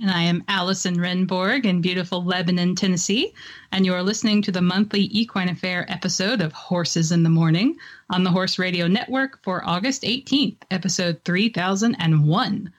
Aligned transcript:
And 0.00 0.10
I 0.10 0.22
am 0.22 0.42
Allison 0.48 0.96
Rehnborg 0.96 1.64
in 1.64 1.80
beautiful 1.80 2.24
Lebanon, 2.24 2.74
Tennessee. 2.74 3.32
And 3.70 3.86
you 3.86 3.94
are 3.94 4.02
listening 4.02 4.42
to 4.42 4.50
the 4.50 4.60
monthly 4.60 5.08
Equine 5.16 5.48
Affaire 5.48 5.88
episode 5.88 6.40
of 6.40 6.52
Horses 6.52 7.12
in 7.12 7.22
the 7.22 7.30
Morning 7.30 7.76
on 8.10 8.24
the 8.24 8.30
Horse 8.30 8.58
Radio 8.58 8.88
Network 8.88 9.40
for 9.44 9.64
August 9.64 10.02
18th, 10.02 10.56
episode 10.72 11.20
3001. 11.24 12.72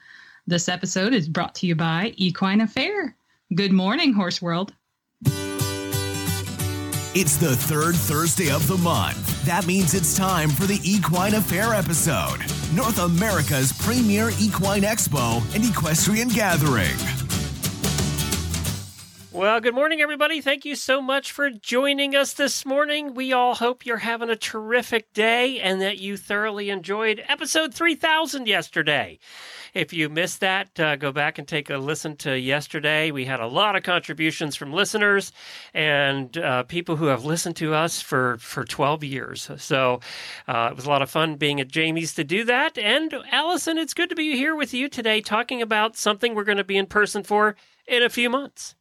This 0.46 0.68
episode 0.68 1.14
is 1.14 1.26
brought 1.26 1.54
to 1.56 1.66
you 1.66 1.74
by 1.74 2.12
Equine 2.18 2.60
Affaire. 2.60 3.16
Good 3.54 3.72
morning, 3.72 4.12
Horse 4.12 4.42
World. 4.42 4.74
It's 7.18 7.38
the 7.38 7.56
third 7.56 7.94
Thursday 7.94 8.50
of 8.50 8.66
the 8.66 8.76
month. 8.76 9.42
That 9.46 9.66
means 9.66 9.94
it's 9.94 10.14
time 10.14 10.50
for 10.50 10.66
the 10.66 10.78
Equine 10.84 11.32
Affaire 11.32 11.72
episode, 11.72 12.40
North 12.74 12.98
America's 12.98 13.72
premier 13.72 14.32
equine 14.38 14.82
expo 14.82 15.42
and 15.54 15.64
equestrian 15.64 16.28
gathering. 16.28 16.94
Well, 19.36 19.60
good 19.60 19.74
morning, 19.74 20.00
everybody. 20.00 20.40
Thank 20.40 20.64
you 20.64 20.74
so 20.74 21.02
much 21.02 21.30
for 21.30 21.50
joining 21.50 22.16
us 22.16 22.32
this 22.32 22.64
morning. 22.64 23.12
We 23.12 23.34
all 23.34 23.54
hope 23.54 23.84
you're 23.84 23.98
having 23.98 24.30
a 24.30 24.34
terrific 24.34 25.12
day 25.12 25.60
and 25.60 25.82
that 25.82 25.98
you 25.98 26.16
thoroughly 26.16 26.70
enjoyed 26.70 27.22
episode 27.28 27.74
3000 27.74 28.48
yesterday. 28.48 29.18
If 29.74 29.92
you 29.92 30.08
missed 30.08 30.40
that, 30.40 30.80
uh, 30.80 30.96
go 30.96 31.12
back 31.12 31.36
and 31.36 31.46
take 31.46 31.68
a 31.68 31.76
listen 31.76 32.16
to 32.16 32.34
yesterday. 32.34 33.10
We 33.10 33.26
had 33.26 33.40
a 33.40 33.46
lot 33.46 33.76
of 33.76 33.82
contributions 33.82 34.56
from 34.56 34.72
listeners 34.72 35.32
and 35.74 36.34
uh, 36.38 36.62
people 36.62 36.96
who 36.96 37.06
have 37.08 37.26
listened 37.26 37.56
to 37.56 37.74
us 37.74 38.00
for, 38.00 38.38
for 38.38 38.64
12 38.64 39.04
years. 39.04 39.50
So 39.58 40.00
uh, 40.48 40.68
it 40.70 40.76
was 40.76 40.86
a 40.86 40.90
lot 40.90 41.02
of 41.02 41.10
fun 41.10 41.36
being 41.36 41.60
at 41.60 41.68
Jamie's 41.68 42.14
to 42.14 42.24
do 42.24 42.44
that. 42.44 42.78
And 42.78 43.14
Allison, 43.30 43.76
it's 43.76 43.92
good 43.92 44.08
to 44.08 44.16
be 44.16 44.34
here 44.34 44.56
with 44.56 44.72
you 44.72 44.88
today 44.88 45.20
talking 45.20 45.60
about 45.60 45.94
something 45.94 46.34
we're 46.34 46.44
going 46.44 46.56
to 46.56 46.64
be 46.64 46.78
in 46.78 46.86
person 46.86 47.22
for 47.22 47.54
in 47.86 48.02
a 48.02 48.08
few 48.08 48.30
months. 48.30 48.74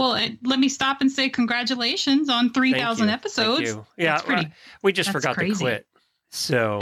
Well, 0.00 0.18
let 0.44 0.58
me 0.58 0.70
stop 0.70 1.02
and 1.02 1.12
say 1.12 1.28
congratulations 1.28 2.30
on 2.30 2.54
3,000 2.54 3.10
episodes. 3.10 3.76
Yeah, 3.98 4.18
pretty, 4.22 4.48
we 4.82 4.94
just 4.94 5.10
forgot 5.10 5.36
crazy. 5.36 5.52
to 5.52 5.60
quit. 5.60 5.86
So 6.30 6.80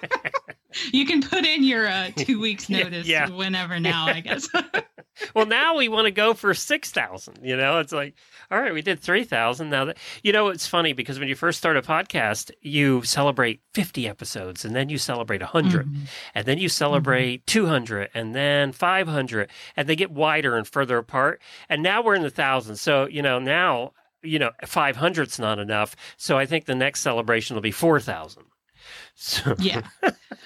you 0.92 1.04
can 1.04 1.20
put 1.20 1.44
in 1.44 1.64
your 1.64 1.88
uh, 1.88 2.12
two 2.14 2.38
weeks 2.38 2.68
notice 2.70 3.08
Yeah. 3.08 3.28
whenever 3.28 3.80
now, 3.80 4.06
I 4.06 4.20
guess. 4.20 4.48
well, 5.34 5.46
now 5.46 5.76
we 5.76 5.88
want 5.88 6.06
to 6.06 6.10
go 6.10 6.34
for 6.34 6.52
six 6.54 6.90
thousand. 6.90 7.38
You 7.42 7.56
know, 7.56 7.78
it's 7.78 7.92
like, 7.92 8.14
all 8.50 8.60
right, 8.60 8.72
we 8.74 8.82
did 8.82 9.00
three 9.00 9.24
thousand. 9.24 9.70
Now 9.70 9.86
that 9.86 9.98
you 10.22 10.32
know, 10.32 10.48
it's 10.48 10.66
funny 10.66 10.92
because 10.92 11.18
when 11.18 11.28
you 11.28 11.34
first 11.34 11.58
start 11.58 11.76
a 11.76 11.82
podcast, 11.82 12.50
you 12.62 13.02
celebrate 13.02 13.60
fifty 13.74 14.08
episodes, 14.08 14.64
and 14.64 14.74
then 14.74 14.88
you 14.88 14.98
celebrate 14.98 15.42
hundred, 15.42 15.86
Mhm. 15.88 16.06
and 16.34 16.46
then 16.46 16.58
you 16.58 16.68
celebrate 16.68 17.46
two 17.46 17.66
hundred, 17.66 18.10
and 18.14 18.34
then 18.34 18.72
five 18.72 19.08
hundred, 19.08 19.50
and 19.76 19.88
they 19.88 19.96
get 19.96 20.10
wider 20.10 20.56
and 20.56 20.66
further 20.66 20.98
apart. 20.98 21.40
And 21.68 21.82
now 21.82 22.02
we're 22.02 22.14
in 22.14 22.22
the 22.22 22.30
thousands. 22.30 22.80
So 22.80 23.06
you 23.06 23.22
know 23.22 23.38
now. 23.38 23.92
You 24.20 24.40
know, 24.40 24.50
500's 24.64 25.38
not 25.38 25.60
enough. 25.60 25.94
So 26.16 26.36
I 26.36 26.44
think 26.44 26.64
the 26.64 26.74
next 26.74 27.02
celebration 27.02 27.54
will 27.54 27.60
be 27.62 27.70
4,000. 27.70 28.42
So, 29.20 29.56
yeah. 29.58 29.82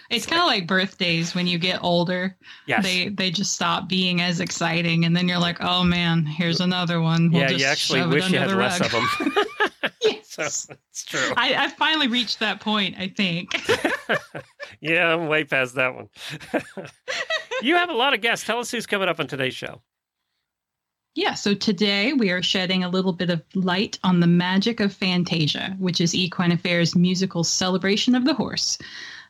It's 0.09 0.25
kind 0.25 0.41
of 0.41 0.47
like 0.47 0.67
birthdays 0.67 1.35
when 1.35 1.47
you 1.47 1.59
get 1.59 1.83
older. 1.83 2.37
yes. 2.67 2.83
They 2.83 3.09
they 3.11 3.31
just 3.31 3.53
stop 3.53 3.89
being 3.89 4.23
as 4.23 4.41
exciting 4.41 5.05
and 5.05 5.15
then 5.17 5.29
you're 5.29 5.39
like, 5.39 5.59
"Oh 5.61 5.85
man, 5.85 6.25
here's 6.25 6.61
another 6.61 7.01
one." 7.01 7.31
We'll 7.31 7.43
yeah, 7.43 7.49
just 7.49 7.61
you 7.61 7.67
actually 7.67 8.07
wish 8.07 8.31
you 8.31 8.39
had 8.39 8.51
the 8.51 8.57
less 8.57 8.81
of 8.81 8.91
them. 8.91 9.07
yes. 10.03 10.29
so 10.29 10.75
it's 10.91 11.05
true. 11.05 11.33
I, 11.37 11.55
I 11.65 11.69
finally 11.69 12.09
reached 12.09 12.41
that 12.41 12.61
point, 12.61 12.97
I 12.99 13.09
think. 13.09 13.55
yeah, 14.81 15.15
I'm 15.15 15.29
way 15.29 15.45
past 15.45 15.75
that 15.75 15.95
one. 15.95 16.09
you 17.63 17.77
have 17.77 17.91
a 17.91 17.95
lot 17.95 18.15
of 18.15 18.21
guests. 18.21 18.47
Tell 18.47 18.59
us 18.59 18.71
who's 18.71 18.87
coming 18.87 19.09
up 19.09 19.21
on 19.21 19.27
today's 19.27 19.55
show. 19.55 19.83
Yeah, 21.15 21.35
so 21.35 21.53
today 21.53 22.15
we 22.15 22.31
are 22.31 22.43
shedding 22.43 22.85
a 22.85 22.89
little 22.89 23.13
bit 23.13 23.29
of 23.29 23.43
light 23.55 23.99
on 24.03 24.21
the 24.21 24.27
magic 24.27 24.81
of 24.81 24.95
Fantasia, 24.95 25.77
which 25.79 26.01
is 26.01 26.15
Equine 26.15 26.53
Affaire's 26.53 26.97
musical 26.97 27.45
celebration 27.45 28.15
of 28.15 28.25
the 28.25 28.33
horse. 28.33 28.79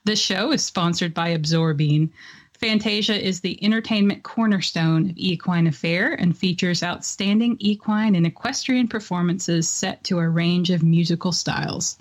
This 0.04 0.20
show 0.20 0.52
is 0.52 0.64
sponsored 0.64 1.12
by 1.12 1.30
Absorbine. 1.30 2.12
Fantasia 2.52 3.20
is 3.20 3.40
the 3.40 3.58
entertainment 3.64 4.22
cornerstone 4.22 5.10
of 5.10 5.18
Equine 5.18 5.66
Affaire 5.66 6.12
and 6.12 6.38
features 6.38 6.84
outstanding 6.84 7.56
equine 7.58 8.14
and 8.14 8.28
equestrian 8.28 8.86
performances 8.86 9.68
set 9.68 10.04
to 10.04 10.20
a 10.20 10.28
range 10.28 10.70
of 10.70 10.84
musical 10.84 11.32
styles. 11.32 11.98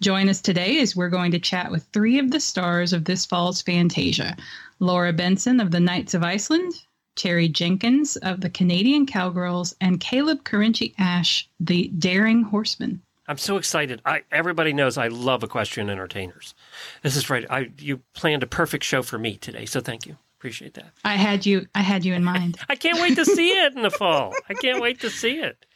Join 0.00 0.28
us 0.28 0.40
today 0.40 0.78
as 0.78 0.94
we're 0.94 1.08
going 1.08 1.32
to 1.32 1.40
chat 1.40 1.72
with 1.72 1.88
three 1.92 2.20
of 2.20 2.30
the 2.30 2.38
stars 2.38 2.92
of 2.92 3.04
this 3.04 3.26
fall's 3.26 3.62
Fantasia 3.62 4.36
Laura 4.78 5.12
Benson 5.12 5.58
of 5.58 5.72
the 5.72 5.80
Knights 5.80 6.14
of 6.14 6.22
Iceland, 6.22 6.72
Terry 7.18 7.48
Jenkins 7.48 8.16
of 8.16 8.40
the 8.40 8.48
Canadian 8.48 9.04
Cowgirls, 9.04 9.74
and 9.80 10.00
Caleb 10.00 10.44
Carinci-Asch, 10.44 11.48
the 11.60 11.88
Daring 11.98 12.44
Horseman. 12.44 13.02
I'm 13.26 13.36
so 13.36 13.58
excited. 13.58 14.00
I 14.06 14.22
everybody 14.32 14.72
knows 14.72 14.96
I 14.96 15.08
love 15.08 15.42
equestrian 15.42 15.90
entertainers. 15.90 16.54
This 17.02 17.14
is 17.16 17.28
right. 17.28 17.44
I 17.50 17.70
you 17.78 18.00
planned 18.14 18.42
a 18.42 18.46
perfect 18.46 18.84
show 18.84 19.02
for 19.02 19.18
me 19.18 19.36
today, 19.36 19.66
so 19.66 19.80
thank 19.80 20.06
you. 20.06 20.16
Appreciate 20.38 20.74
that. 20.74 20.92
I 21.04 21.16
had 21.16 21.44
you 21.44 21.66
I 21.74 21.82
had 21.82 22.06
you 22.06 22.14
in 22.14 22.24
mind. 22.24 22.56
I 22.70 22.74
can't 22.74 22.98
wait 22.98 23.16
to 23.16 23.26
see 23.26 23.50
it 23.50 23.74
in 23.76 23.82
the 23.82 23.90
fall. 23.90 24.32
I 24.48 24.54
can't 24.54 24.80
wait 24.80 25.00
to 25.00 25.10
see 25.10 25.40
it. 25.40 25.66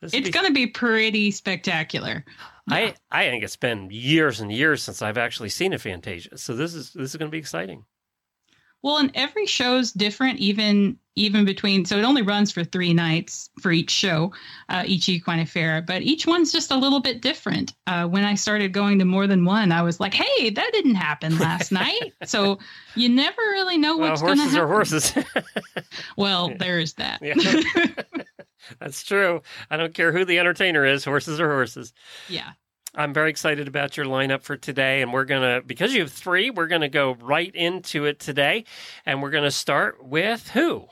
This 0.00 0.14
It's 0.14 0.28
be- 0.28 0.32
going 0.32 0.46
to 0.46 0.52
be 0.52 0.66
pretty 0.66 1.30
spectacular. 1.30 2.24
I 2.68 2.94
I 3.12 3.28
think 3.28 3.44
it's 3.44 3.54
been 3.56 3.88
years 3.92 4.40
and 4.40 4.50
years 4.50 4.82
since 4.82 5.00
I've 5.00 5.18
actually 5.18 5.50
seen 5.50 5.72
a 5.72 5.78
Fantasia, 5.78 6.36
so 6.38 6.56
this 6.56 6.74
is 6.74 6.92
this 6.92 7.10
is 7.10 7.16
going 7.16 7.30
to 7.30 7.32
be 7.32 7.38
exciting. 7.38 7.84
Well, 8.86 8.98
and 8.98 9.10
every 9.16 9.46
show's 9.46 9.90
different, 9.90 10.38
even 10.38 10.96
even 11.16 11.44
between. 11.44 11.84
So 11.86 11.96
it 11.98 12.04
only 12.04 12.22
runs 12.22 12.52
for 12.52 12.62
three 12.62 12.94
nights 12.94 13.50
for 13.60 13.72
each 13.72 13.90
show, 13.90 14.32
uh, 14.68 14.84
each 14.86 15.08
equine 15.08 15.40
affaire. 15.40 15.82
But 15.82 16.02
each 16.02 16.24
one's 16.24 16.52
just 16.52 16.70
a 16.70 16.76
little 16.76 17.00
bit 17.00 17.20
different. 17.20 17.72
Uh, 17.88 18.06
when 18.06 18.22
I 18.22 18.36
started 18.36 18.72
going 18.72 19.00
to 19.00 19.04
more 19.04 19.26
than 19.26 19.44
one, 19.44 19.72
I 19.72 19.82
was 19.82 19.98
like, 19.98 20.14
"Hey, 20.14 20.50
that 20.50 20.70
didn't 20.72 20.94
happen 20.94 21.36
last 21.40 21.72
night." 21.82 22.12
So 22.26 22.60
you 22.94 23.08
never 23.08 23.42
really 23.42 23.76
know 23.76 23.96
Well, 23.96 24.10
what's 24.10 24.22
going 24.22 24.36
to 24.38 24.64
horses 24.66 25.10
happen. 25.10 25.24
are 25.34 25.42
horses. 25.42 25.86
Well, 26.16 26.52
there's 26.56 26.92
that. 26.94 27.20
That's 28.80 29.02
true. 29.02 29.42
I 29.68 29.76
don't 29.76 29.94
care 29.94 30.12
who 30.12 30.24
the 30.24 30.38
entertainer 30.38 30.84
is. 30.84 31.04
Horses 31.04 31.40
are 31.40 31.48
horses. 31.50 31.92
yeah. 32.28 32.50
I'm 32.96 33.12
very 33.12 33.30
excited 33.30 33.68
about 33.68 33.96
your 33.96 34.06
lineup 34.06 34.42
for 34.42 34.56
today. 34.56 35.02
And 35.02 35.12
we're 35.12 35.26
going 35.26 35.42
to, 35.42 35.66
because 35.66 35.92
you 35.92 36.00
have 36.00 36.12
three, 36.12 36.50
we're 36.50 36.66
going 36.66 36.80
to 36.80 36.88
go 36.88 37.14
right 37.20 37.54
into 37.54 38.06
it 38.06 38.18
today. 38.18 38.64
And 39.04 39.22
we're 39.22 39.30
going 39.30 39.44
to 39.44 39.50
start 39.50 40.04
with 40.04 40.48
who? 40.48 40.86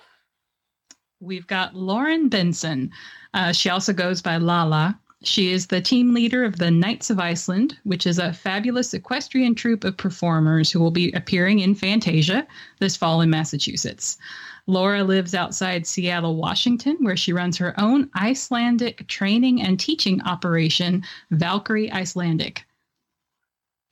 We've 1.21 1.47
got 1.47 1.75
Lauren 1.75 2.29
Benson. 2.29 2.91
Uh, 3.33 3.53
she 3.53 3.71
also 3.71 3.93
goes 3.93 4.21
by 4.21 4.37
Lala. 4.37 4.99
She 5.23 5.53
is 5.53 5.69
the 5.69 5.81
team 5.81 6.13
leader 6.13 6.45
of 6.45 6.59
the 6.59 6.71
Knights 6.71 7.09
of 7.09 7.19
Iceland, 7.19 7.79
which 7.85 8.07
is 8.07 8.19
a 8.19 8.35
fabulous 8.35 8.93
equestrian 8.93 9.55
troupe 9.55 9.85
of 9.85 9.97
performers 9.97 10.71
who 10.71 10.81
will 10.81 10.91
be 10.91 11.11
appearing 11.13 11.61
in 11.61 11.75
Fantasia 11.75 12.47
this 12.79 12.95
fall 12.95 13.23
in 13.23 13.31
Massachusetts. 13.31 14.19
Laura 14.67 15.05
lives 15.05 15.35
outside 15.35 15.87
Seattle, 15.87 16.37
Washington, 16.37 16.97
where 17.01 17.17
she 17.17 17.33
runs 17.33 17.57
her 17.59 17.79
own 17.79 18.11
Icelandic 18.15 19.07
training 19.09 19.63
and 19.63 19.79
teaching 19.79 20.23
operation, 20.23 21.05
Valkyrie 21.31 21.93
Icelandic. 21.93 22.65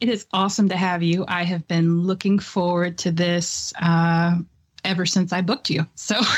It 0.00 0.08
is 0.08 0.26
awesome 0.32 0.69
to 0.70 0.76
have 0.76 1.02
you. 1.02 1.24
I 1.28 1.44
have 1.44 1.69
been 1.69 2.00
looking 2.00 2.38
forward 2.38 2.98
to 2.98 3.12
this 3.12 3.72
uh, 3.80 4.36
ever 4.84 5.06
since 5.06 5.32
I 5.32 5.42
booked 5.42 5.70
you. 5.70 5.86
So. 5.94 6.20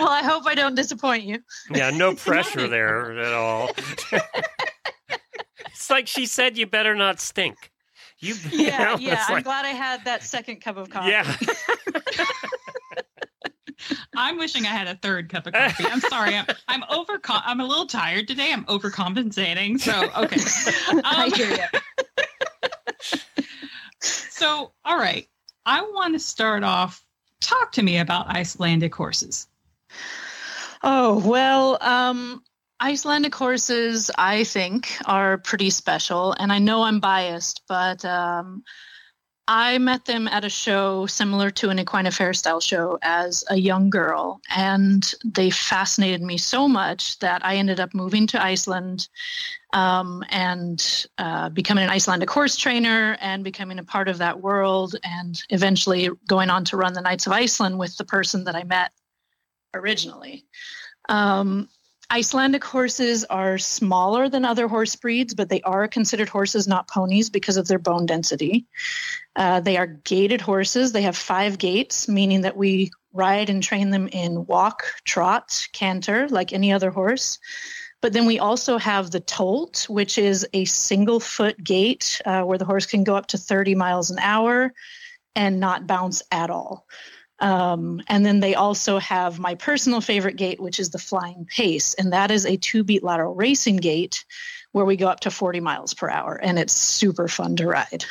Well, 0.00 0.08
I 0.08 0.22
hope 0.22 0.46
I 0.46 0.54
don't 0.54 0.74
disappoint 0.74 1.24
you. 1.24 1.42
Yeah, 1.70 1.90
no 1.90 2.14
pressure 2.16 2.66
there 2.66 3.18
at 3.20 3.34
all. 3.34 3.70
it's 5.66 5.90
like 5.90 6.06
she 6.06 6.24
said, 6.24 6.56
you 6.56 6.66
better 6.66 6.94
not 6.94 7.20
stink. 7.20 7.70
You, 8.20 8.34
you 8.34 8.40
Yeah, 8.66 8.78
know, 8.84 8.96
yeah. 8.98 9.24
I'm 9.28 9.34
like- 9.34 9.44
glad 9.44 9.64
I 9.64 9.70
had 9.70 10.04
that 10.04 10.22
second 10.22 10.60
cup 10.60 10.76
of 10.76 10.90
coffee. 10.90 11.10
yeah. 11.10 11.36
I'm 14.14 14.36
wishing 14.38 14.64
I 14.66 14.68
had 14.70 14.88
a 14.88 14.94
third 14.96 15.30
cup 15.30 15.46
of 15.46 15.54
coffee. 15.54 15.84
I'm 15.86 16.00
sorry. 16.00 16.36
I'm, 16.36 16.44
I'm 16.68 16.84
over. 16.90 17.18
I'm 17.28 17.60
a 17.60 17.64
little 17.64 17.86
tired 17.86 18.28
today. 18.28 18.52
I'm 18.52 18.64
overcompensating. 18.66 19.80
So 19.80 20.02
okay. 20.22 21.00
I 21.02 21.24
Um, 21.26 21.32
hear 21.32 21.50
you. 21.50 23.18
so 24.00 24.72
all 24.84 24.98
right. 24.98 25.26
I 25.64 25.80
want 25.82 26.14
to 26.14 26.18
start 26.18 26.62
off. 26.64 27.02
Talk 27.40 27.72
to 27.72 27.82
me 27.82 27.98
about 27.98 28.26
Icelandic 28.28 28.94
horses. 28.94 29.46
Oh, 30.82 31.18
well, 31.26 31.78
um, 31.80 32.42
Icelandic 32.80 33.34
horses, 33.34 34.10
I 34.16 34.44
think, 34.44 34.96
are 35.04 35.38
pretty 35.38 35.70
special. 35.70 36.32
And 36.38 36.52
I 36.52 36.58
know 36.58 36.82
I'm 36.82 36.98
biased, 36.98 37.62
but 37.68 38.04
um, 38.04 38.64
I 39.52 39.78
met 39.78 40.04
them 40.04 40.28
at 40.28 40.44
a 40.44 40.48
show 40.48 41.06
similar 41.06 41.50
to 41.50 41.70
an 41.70 41.78
equine 41.80 42.06
affairs 42.06 42.38
style 42.38 42.60
show 42.60 42.98
as 43.02 43.42
a 43.50 43.56
young 43.56 43.90
girl, 43.90 44.40
and 44.54 45.12
they 45.24 45.50
fascinated 45.50 46.22
me 46.22 46.38
so 46.38 46.68
much 46.68 47.18
that 47.18 47.44
I 47.44 47.56
ended 47.56 47.80
up 47.80 47.92
moving 47.92 48.28
to 48.28 48.40
Iceland 48.40 49.08
um, 49.72 50.22
and 50.30 51.08
uh, 51.18 51.48
becoming 51.48 51.82
an 51.82 51.90
Icelandic 51.90 52.30
horse 52.30 52.56
trainer 52.56 53.18
and 53.20 53.42
becoming 53.42 53.80
a 53.80 53.84
part 53.84 54.06
of 54.08 54.18
that 54.18 54.40
world, 54.40 54.94
and 55.02 55.42
eventually 55.50 56.10
going 56.28 56.48
on 56.48 56.64
to 56.66 56.76
run 56.76 56.92
the 56.92 57.00
Knights 57.00 57.26
of 57.26 57.32
Iceland 57.32 57.76
with 57.76 57.96
the 57.96 58.04
person 58.04 58.44
that 58.44 58.54
I 58.54 58.62
met 58.62 58.92
originally. 59.74 60.46
Um, 61.08 61.68
Icelandic 62.12 62.64
horses 62.64 63.24
are 63.24 63.56
smaller 63.56 64.28
than 64.28 64.44
other 64.44 64.66
horse 64.66 64.96
breeds, 64.96 65.32
but 65.32 65.48
they 65.48 65.60
are 65.62 65.86
considered 65.86 66.28
horses, 66.28 66.66
not 66.66 66.88
ponies, 66.88 67.30
because 67.30 67.56
of 67.56 67.68
their 67.68 67.78
bone 67.78 68.04
density. 68.04 68.66
Uh, 69.36 69.60
they 69.60 69.76
are 69.76 69.86
gaited 69.86 70.40
horses. 70.40 70.90
They 70.90 71.02
have 71.02 71.16
five 71.16 71.58
gaits, 71.58 72.08
meaning 72.08 72.40
that 72.40 72.56
we 72.56 72.90
ride 73.12 73.48
and 73.48 73.62
train 73.62 73.90
them 73.90 74.08
in 74.08 74.44
walk, 74.46 74.82
trot, 75.04 75.66
canter, 75.72 76.28
like 76.28 76.52
any 76.52 76.72
other 76.72 76.90
horse. 76.90 77.38
But 78.00 78.12
then 78.12 78.26
we 78.26 78.38
also 78.38 78.78
have 78.78 79.10
the 79.10 79.20
tolt, 79.20 79.86
which 79.88 80.18
is 80.18 80.46
a 80.52 80.64
single 80.64 81.20
foot 81.20 81.62
gait 81.62 82.20
uh, 82.24 82.42
where 82.42 82.58
the 82.58 82.64
horse 82.64 82.86
can 82.86 83.04
go 83.04 83.14
up 83.14 83.26
to 83.28 83.38
30 83.38 83.74
miles 83.74 84.10
an 84.10 84.18
hour 84.18 84.72
and 85.36 85.60
not 85.60 85.86
bounce 85.86 86.22
at 86.32 86.50
all. 86.50 86.86
Um, 87.40 88.02
and 88.08 88.24
then 88.24 88.40
they 88.40 88.54
also 88.54 88.98
have 88.98 89.38
my 89.38 89.54
personal 89.54 90.00
favorite 90.00 90.36
gait, 90.36 90.60
which 90.60 90.78
is 90.78 90.90
the 90.90 90.98
flying 90.98 91.46
pace. 91.46 91.94
And 91.94 92.12
that 92.12 92.30
is 92.30 92.44
a 92.44 92.56
two 92.56 92.84
beat 92.84 93.02
lateral 93.02 93.34
racing 93.34 93.76
gait 93.76 94.24
where 94.72 94.84
we 94.84 94.96
go 94.96 95.08
up 95.08 95.20
to 95.20 95.30
40 95.30 95.60
miles 95.60 95.94
per 95.94 96.08
hour. 96.08 96.38
And 96.40 96.58
it's 96.58 96.74
super 96.74 97.28
fun 97.28 97.56
to 97.56 97.66
ride. 97.66 98.04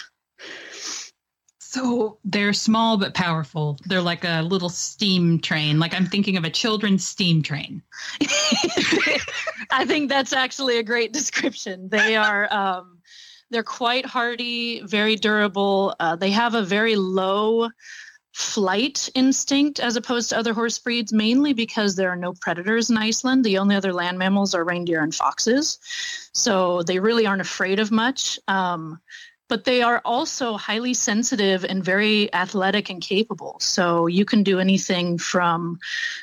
So 1.72 2.18
they're 2.24 2.54
small 2.54 2.98
but 2.98 3.14
powerful. 3.14 3.78
They're 3.86 4.02
like 4.02 4.24
a 4.24 4.42
little 4.42 4.70
steam 4.70 5.40
train. 5.40 5.78
Like 5.78 5.94
I'm 5.94 6.08
thinking 6.08 6.36
of 6.36 6.44
a 6.44 6.50
children's 6.50 7.06
steam 7.06 7.44
train. 7.44 7.84
I 9.70 9.86
think 9.86 10.10
that's 10.10 10.34
actually 10.34 10.80
a 10.80 10.84
great 10.84 11.14
description. 11.14 11.90
They 11.90 12.16
are. 12.16 12.52
Um, 12.52 13.00
they're 13.52 13.62
quite 13.62 14.06
hardy, 14.06 14.82
very 14.82 15.16
durable. 15.16 15.96
Uh, 16.00 16.16
they 16.16 16.32
have 16.32 16.56
a 16.56 16.64
very 16.64 16.96
low 16.96 17.70
flight 18.40 19.10
instinct 19.16 19.80
as 19.80 19.98
opposed 19.98 20.30
to 20.30 20.38
other 20.38 20.54
horse 20.54 20.80
breeds, 20.80 21.12
mainly 21.12 21.54
because 21.54 21.96
there 21.96 22.10
are 22.10 22.16
no 22.16 22.34
predators 22.34 22.90
in 22.90 22.98
Iceland. 22.98 23.44
The 23.44 23.58
only 23.58 23.76
other 23.76 23.92
land 23.92 24.18
mammals 24.18 24.56
are 24.56 24.64
reindeer 24.64 25.04
and 25.04 25.14
foxes. 25.14 25.78
So 26.32 26.82
they 26.84 27.00
really 27.00 27.26
aren't 27.26 27.42
afraid 27.42 27.80
of 27.80 27.92
much. 27.92 28.40
Um, 28.48 29.00
but 29.50 29.66
they 29.66 29.82
are 29.82 30.02
also 30.06 30.58
highly 30.58 30.94
sensitive 30.94 31.66
and 31.66 31.84
very 31.84 32.32
athletic 32.34 32.90
and 32.90 33.02
capable. 33.02 33.58
So 33.60 34.06
you 34.06 34.24
can 34.24 34.44
do 34.44 34.60
anything 34.60 35.18
from 35.18 35.80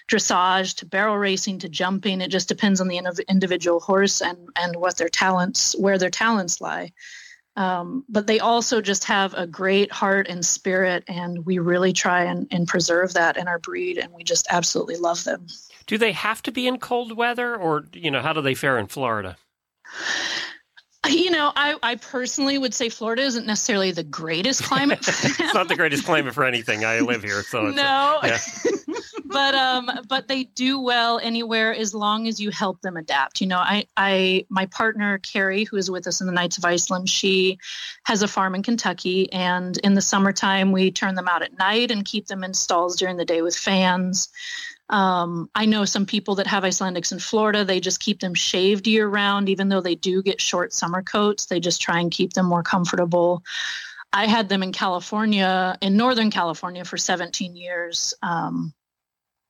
dressage 0.09 0.77
to 0.77 0.87
barrel 0.87 1.19
racing 1.19 1.59
to 1.59 1.69
jumping. 1.69 2.21
It 2.21 2.29
just 2.29 2.49
depends 2.49 2.81
on 2.81 2.89
the 2.89 3.25
individual 3.29 3.81
horse 3.81 4.23
and, 4.23 4.39
and 4.57 4.77
what 4.77 4.97
their 4.97 5.09
talents, 5.09 5.75
where 5.77 5.99
their 5.99 6.09
talents 6.09 6.61
lie. 6.61 6.93
Um, 7.57 8.05
but 8.09 8.27
they 8.27 8.39
also 8.39 8.83
just 8.83 9.05
have 9.05 9.33
a 9.35 9.47
great 9.47 9.91
heart 9.91 10.29
and 10.29 10.45
spirit, 10.45 11.05
and 11.09 11.45
we 11.47 11.59
really 11.59 11.93
try 11.93 12.25
and, 12.25 12.47
and 12.51 12.69
preserve 12.69 13.15
that 13.15 13.39
in 13.39 13.49
our 13.49 13.59
breed, 13.59 13.97
and 13.97 14.13
we 14.13 14.25
just 14.25 14.47
absolutely 14.51 14.97
love 14.97 15.25
them. 15.25 15.47
Do 15.87 15.97
they 15.97 16.13
have 16.13 16.43
to 16.43 16.53
be 16.53 16.67
in 16.67 16.79
cold 16.79 17.17
weather, 17.17 17.57
or 17.57 17.87
you 17.95 18.11
know, 18.11 18.21
how 18.21 18.35
do 18.35 18.43
they 18.43 18.55
fare 18.55 18.79
in 18.79 18.87
Florida? 18.87 19.37
You 21.09 21.31
know, 21.31 21.53
I, 21.55 21.77
I 21.83 21.95
personally 21.95 22.59
would 22.59 22.75
say 22.75 22.89
Florida 22.89 23.23
isn't 23.23 23.47
necessarily 23.47 23.93
the 23.93 24.03
greatest 24.03 24.63
climate. 24.65 24.99
it's 25.07 25.55
not 25.55 25.69
the 25.69 25.77
greatest 25.77 26.05
climate 26.05 26.35
for 26.35 26.45
anything. 26.45 26.85
I 26.85 27.01
live 27.01 27.23
here, 27.23 27.43
so 27.43 27.71
no. 27.71 28.19
A, 28.23 28.29
yeah. 28.29 28.39
but 29.25 29.55
um, 29.55 29.91
but 30.09 30.29
they 30.29 30.45
do 30.45 30.81
well 30.81 31.19
anywhere 31.23 31.75
as 31.75 31.95
long 31.95 32.27
as 32.27 32.41
you 32.41 32.51
help 32.51 32.81
them 32.83 32.97
adapt. 32.97 33.41
You 33.41 33.47
know, 33.47 33.59
I 33.59 33.87
I 33.97 34.47
my 34.49 34.67
partner 34.67 35.19
Carrie, 35.19 35.65
who 35.65 35.77
is 35.77 35.91
with 35.91 36.07
us 36.07 36.21
in 36.21 36.27
the 36.27 36.33
Knights 36.33 36.59
of 36.59 36.65
Iceland, 36.65 37.09
she 37.09 37.59
has 38.05 38.23
a 38.23 38.29
farm 38.29 38.55
in 38.55 38.63
Kentucky, 38.63 39.33
and 39.33 39.77
in 39.79 39.95
the 39.95 40.03
summertime 40.03 40.73
we 40.73 40.91
turn 40.91 41.15
them 41.15 41.29
out 41.29 41.43
at 41.43 41.59
night 41.59 41.91
and 41.91 42.05
keep 42.05 42.27
them 42.27 42.45
in 42.45 42.55
stalls 42.55 42.97
during 42.97 43.17
the 43.17 43.25
day 43.25 43.43
with 43.43 43.57
fans. 43.57 44.29
Um, 44.89 45.51
I 45.55 45.67
know 45.67 45.85
some 45.85 46.07
people 46.07 46.37
that 46.37 46.47
have 46.47 46.63
Icelandics 46.63 47.11
in 47.11 47.19
Florida, 47.19 47.65
they 47.65 47.81
just 47.81 47.99
keep 47.99 48.21
them 48.21 48.35
shaved 48.35 48.87
year 48.87 49.09
round, 49.09 49.49
even 49.49 49.69
though 49.69 49.81
they 49.81 49.97
do 49.97 50.23
get 50.23 50.41
short 50.41 50.73
summer 50.73 51.03
coats. 51.03 51.47
They 51.47 51.59
just 51.59 51.83
try 51.83 51.99
and 51.99 52.11
keep 52.11 52.35
them 52.35 52.47
more 52.47 52.63
comfortable. 52.63 53.43
I 54.13 54.27
had 54.27 54.49
them 54.49 54.63
in 54.63 54.73
California, 54.73 55.77
in 55.83 55.97
Northern 55.97 56.31
California, 56.31 56.85
for 56.85 56.97
17 56.97 57.57
years. 57.57 58.15
Um, 58.23 58.73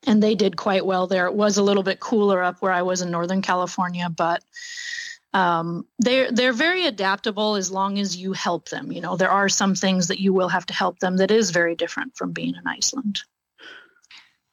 and 0.05 0.23
they 0.23 0.35
did 0.35 0.57
quite 0.57 0.85
well 0.85 1.07
there. 1.07 1.27
It 1.27 1.35
was 1.35 1.59
a 1.59 1.63
little 1.63 1.83
bit 1.83 2.01
cooler 2.01 2.43
up 2.43 2.57
where 2.61 2.73
I 2.73 2.83
was 2.83 3.03
in 3.03 3.11
Northern 3.11 3.43
California, 3.43 4.09
but 4.09 4.43
um, 5.33 5.87
they're 5.99 6.31
they're 6.31 6.53
very 6.53 6.87
adaptable 6.87 7.57
as 7.57 7.71
long 7.71 7.99
as 7.99 8.17
you 8.17 8.33
help 8.33 8.69
them. 8.69 8.91
You 8.91 9.01
know, 9.01 9.17
there 9.17 9.31
are 9.31 9.49
some 9.49 9.75
things 9.75 10.09
that 10.09 10.21
you 10.21 10.33
will 10.33 10.49
have 10.49 10.67
to 10.67 10.75
help 10.75 10.99
them 10.99 11.19
that 11.19 11.31
is 11.31 11.51
very 11.51 11.75
different 11.75 12.17
from 12.17 12.33
being 12.33 12.55
in 12.55 12.67
Iceland. 12.67 13.21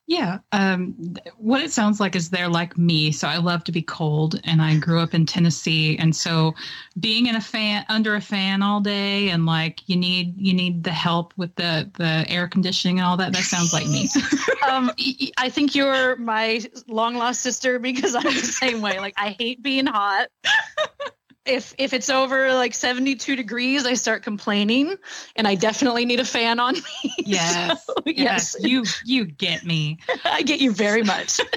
Yeah. 0.06 0.40
Um, 0.52 1.16
what 1.38 1.62
it 1.62 1.72
sounds 1.72 2.00
like 2.00 2.16
is 2.16 2.30
they're 2.30 2.50
like 2.50 2.78
me. 2.78 3.12
So 3.12 3.28
I 3.28 3.38
love 3.38 3.64
to 3.66 3.72
be 3.72 3.82
cold 3.82 4.40
and 4.44 4.62
I 4.62 4.78
grew 4.78 5.00
up 5.00 5.14
in 5.14 5.26
Tennessee. 5.26 5.98
And 5.98 6.14
so 6.14 6.54
being 7.00 7.28
in 7.28 7.36
a 7.36 7.42
fan 7.42 7.86
under 7.88 8.16
a 8.16 8.22
fan 8.22 8.62
all 8.62 8.82
day 8.82 9.30
and 9.30 9.46
like 9.46 9.88
you 9.88 9.96
need 9.96 10.36
you 10.38 10.54
need 10.54 10.84
the 10.84 10.92
help 10.92 11.34
with 11.38 11.56
the 11.56 11.90
the 11.98 12.26
air 12.28 12.48
conditioning 12.48 13.00
and 13.00 13.08
all 13.08 13.18
that, 13.18 13.32
that 13.32 13.44
sounds 13.44 13.72
like 13.72 13.88
me. 13.88 14.10
um, 14.70 14.92
I 15.38 15.50
think 15.50 15.74
you're 15.74 16.18
my 16.18 16.62
long 16.88 17.16
lost 17.16 17.42
sister 17.42 17.80
because 17.80 18.14
I'm 18.14 18.24
the 18.24 18.32
same 18.32 18.82
way. 18.82 19.00
Like 19.00 19.14
I 19.18 19.36
hate 19.40 19.64
being 19.64 19.86
hot 19.86 20.28
if 21.46 21.74
if 21.78 21.94
it's 21.94 22.10
over 22.10 22.54
like 22.54 22.74
72 22.74 23.36
degrees 23.36 23.86
i 23.86 23.94
start 23.94 24.24
complaining 24.24 24.96
and 25.36 25.48
i 25.48 25.56
definitely 25.56 26.06
need 26.06 26.20
a 26.20 26.26
fan 26.26 26.60
on 26.60 26.76
me. 26.76 27.14
Yes 27.26 27.86
so, 27.86 27.96
yes. 28.06 28.56
yes. 28.58 28.58
You 28.60 28.84
you 29.06 29.26
get 29.26 29.66
me. 29.66 30.00
I 30.26 30.42
get 30.42 30.60
you 30.62 30.72
very 30.72 31.04
much. 31.04 31.40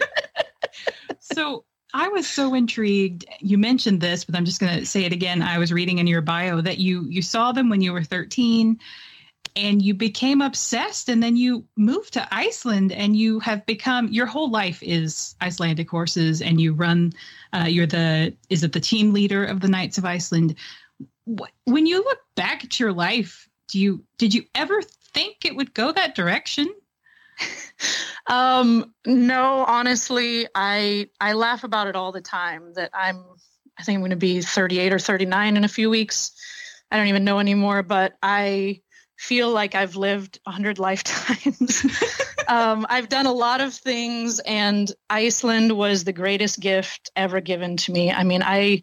So 1.21 1.65
i 1.93 2.09
was 2.09 2.27
so 2.27 2.55
intrigued. 2.55 3.25
You 3.41 3.59
mentioned 3.59 4.01
this 4.01 4.25
but 4.25 4.37
i'm 4.37 4.45
just 4.45 4.61
going 4.61 4.79
to 4.79 4.87
say 4.87 5.05
it 5.05 5.13
again. 5.13 5.43
I 5.43 5.59
was 5.59 5.73
reading 5.73 5.99
in 5.99 6.07
your 6.07 6.21
bio 6.21 6.61
that 6.61 6.79
you 6.79 7.05
you 7.09 7.21
saw 7.21 7.53
them 7.53 7.69
when 7.69 7.81
you 7.81 7.93
were 7.93 8.03
13 8.03 8.79
and 9.57 9.81
you 9.81 9.95
became 9.95 10.43
obsessed 10.43 11.09
and 11.09 11.23
then 11.23 11.37
you 11.37 11.65
moved 11.77 12.13
to 12.13 12.29
Iceland 12.31 12.93
and 12.93 13.17
you 13.17 13.41
have 13.41 13.65
become 13.65 14.09
your 14.09 14.27
whole 14.27 14.51
life 14.51 14.83
is 14.83 15.35
Icelandic 15.41 15.89
horses 15.89 16.43
and 16.43 16.61
you 16.61 16.75
run 16.75 17.13
uh, 17.53 17.67
you're 17.67 17.87
the 17.87 18.35
is 18.51 18.63
it 18.63 18.73
the 18.73 18.81
team 18.81 19.13
leader 19.13 19.45
of 19.45 19.61
the 19.61 19.69
Knights 19.69 19.99
of 19.99 20.05
Iceland? 20.05 20.55
When 21.65 21.87
you 21.87 22.05
look 22.05 22.21
back 22.37 22.65
at 22.65 22.79
your 22.79 22.93
life 22.93 23.49
do 23.69 23.81
you 23.81 24.05
did 24.19 24.35
you 24.35 24.45
ever 24.55 24.81
think 24.83 25.45
it 25.45 25.57
would 25.57 25.75
go 25.75 25.93
that 25.93 26.15
direction? 26.15 26.73
Um 28.29 28.93
no 29.07 29.65
honestly 29.69 30.49
i 30.57 31.09
i 31.21 31.35
laugh 31.35 31.63
about 31.63 31.87
it 31.87 31.95
all 31.95 32.11
the 32.11 32.21
time 32.21 32.73
that 32.75 32.91
i'm 32.93 33.23
i 33.79 33.85
think 33.85 33.95
i'm 33.95 34.01
going 34.01 34.11
to 34.11 34.17
be 34.17 34.41
38 34.41 34.93
or 34.93 34.99
39 34.99 35.57
in 35.57 35.63
a 35.63 35.69
few 35.69 35.89
weeks. 35.89 36.33
I 36.91 36.97
don't 36.97 37.07
even 37.07 37.23
know 37.23 37.39
anymore 37.39 37.85
but 37.85 38.17
i 38.25 38.81
feel 39.17 39.51
like 39.51 39.75
I've 39.75 39.97
lived 39.97 40.39
100 40.45 40.79
lifetimes. 40.81 41.85
um, 42.49 42.87
I've 42.89 43.09
done 43.09 43.27
a 43.27 43.33
lot 43.33 43.61
of 43.61 43.75
things, 43.75 44.41
and 44.41 44.91
Iceland 45.11 45.73
was 45.73 46.05
the 46.05 46.13
greatest 46.13 46.61
gift 46.61 47.11
ever 47.17 47.41
given 47.41 47.77
to 47.79 47.93
me. 47.93 48.13
I 48.13 48.25
mean, 48.25 48.43
I 48.43 48.83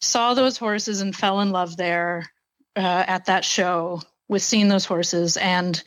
saw 0.00 0.34
those 0.34 0.56
horses 0.56 1.00
and 1.00 1.14
fell 1.14 1.40
in 1.40 1.50
love 1.50 1.76
there 1.76 2.30
uh, 2.76 3.04
at 3.06 3.26
that 3.26 3.44
show 3.44 4.02
with 4.28 4.42
seeing 4.42 4.68
those 4.68 4.84
horses. 4.84 5.36
And 5.36 5.82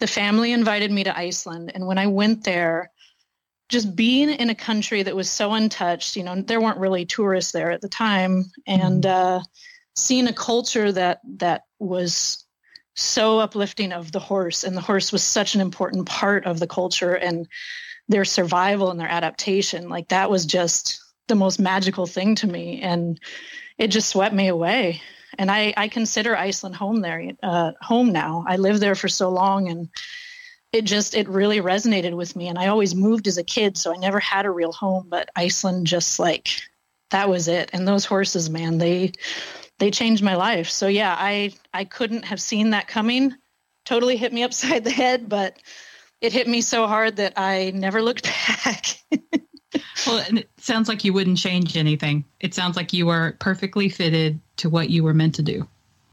the 0.00 0.06
family 0.06 0.52
invited 0.52 0.90
me 0.90 1.04
to 1.04 1.18
Iceland. 1.18 1.72
And 1.74 1.86
when 1.86 1.98
I 1.98 2.06
went 2.06 2.44
there, 2.44 2.90
just 3.68 3.96
being 3.96 4.30
in 4.30 4.50
a 4.50 4.54
country 4.54 5.02
that 5.02 5.16
was 5.16 5.30
so 5.30 5.52
untouched, 5.52 6.16
you 6.16 6.22
know, 6.22 6.40
there 6.40 6.60
weren't 6.60 6.78
really 6.78 7.04
tourists 7.04 7.52
there 7.52 7.72
at 7.72 7.80
the 7.80 7.88
time, 7.88 8.44
and 8.66 9.02
mm-hmm. 9.02 9.38
uh, 9.38 9.42
seeing 9.96 10.28
a 10.28 10.32
culture 10.32 10.92
that 10.92 11.20
that 11.38 11.62
was 11.80 12.45
so 12.96 13.38
uplifting 13.38 13.92
of 13.92 14.10
the 14.12 14.20
horse 14.20 14.64
and 14.64 14.76
the 14.76 14.80
horse 14.80 15.12
was 15.12 15.22
such 15.22 15.54
an 15.54 15.60
important 15.60 16.06
part 16.06 16.46
of 16.46 16.58
the 16.58 16.66
culture 16.66 17.14
and 17.14 17.46
their 18.08 18.24
survival 18.24 18.90
and 18.90 18.98
their 18.98 19.08
adaptation 19.08 19.88
like 19.88 20.08
that 20.08 20.30
was 20.30 20.46
just 20.46 21.00
the 21.28 21.34
most 21.34 21.58
magical 21.58 22.06
thing 22.06 22.34
to 22.34 22.46
me 22.46 22.80
and 22.80 23.20
it 23.78 23.88
just 23.88 24.08
swept 24.08 24.34
me 24.34 24.48
away 24.48 25.00
and 25.38 25.50
I, 25.50 25.74
I 25.76 25.88
consider 25.88 26.36
Iceland 26.36 26.76
home 26.76 27.00
there, 27.00 27.32
uh, 27.42 27.72
home 27.80 28.12
now. 28.12 28.44
I 28.46 28.56
lived 28.56 28.80
there 28.80 28.94
for 28.94 29.08
so 29.08 29.28
long, 29.30 29.68
and 29.68 29.88
it 30.72 30.82
just 30.82 31.14
it 31.14 31.28
really 31.28 31.60
resonated 31.60 32.14
with 32.14 32.36
me. 32.36 32.48
And 32.48 32.58
I 32.58 32.68
always 32.68 32.94
moved 32.94 33.26
as 33.26 33.38
a 33.38 33.44
kid, 33.44 33.76
so 33.76 33.92
I 33.92 33.96
never 33.96 34.20
had 34.20 34.46
a 34.46 34.50
real 34.50 34.72
home. 34.72 35.06
But 35.08 35.30
Iceland 35.36 35.86
just 35.86 36.18
like 36.18 36.48
that 37.10 37.28
was 37.28 37.48
it. 37.48 37.70
And 37.72 37.86
those 37.86 38.04
horses, 38.04 38.50
man, 38.50 38.78
they 38.78 39.12
they 39.78 39.90
changed 39.90 40.22
my 40.22 40.36
life. 40.36 40.70
So 40.70 40.86
yeah, 40.86 41.14
I 41.18 41.52
I 41.72 41.84
couldn't 41.84 42.24
have 42.24 42.40
seen 42.40 42.70
that 42.70 42.88
coming. 42.88 43.34
Totally 43.84 44.16
hit 44.16 44.32
me 44.32 44.42
upside 44.44 44.84
the 44.84 44.90
head, 44.90 45.28
but 45.28 45.56
it 46.20 46.32
hit 46.32 46.48
me 46.48 46.60
so 46.60 46.86
hard 46.86 47.16
that 47.16 47.34
I 47.36 47.72
never 47.74 48.02
looked 48.02 48.24
back. 48.64 48.86
well, 50.06 50.24
it 50.30 50.48
sounds 50.58 50.88
like 50.88 51.04
you 51.04 51.12
wouldn't 51.12 51.38
change 51.38 51.76
anything. 51.76 52.24
It 52.40 52.54
sounds 52.54 52.76
like 52.76 52.92
you 52.92 53.06
were 53.06 53.36
perfectly 53.38 53.88
fitted 53.88 54.40
to 54.58 54.70
what 54.70 54.90
you 54.90 55.04
were 55.04 55.14
meant 55.14 55.34
to 55.36 55.42
do. 55.42 55.68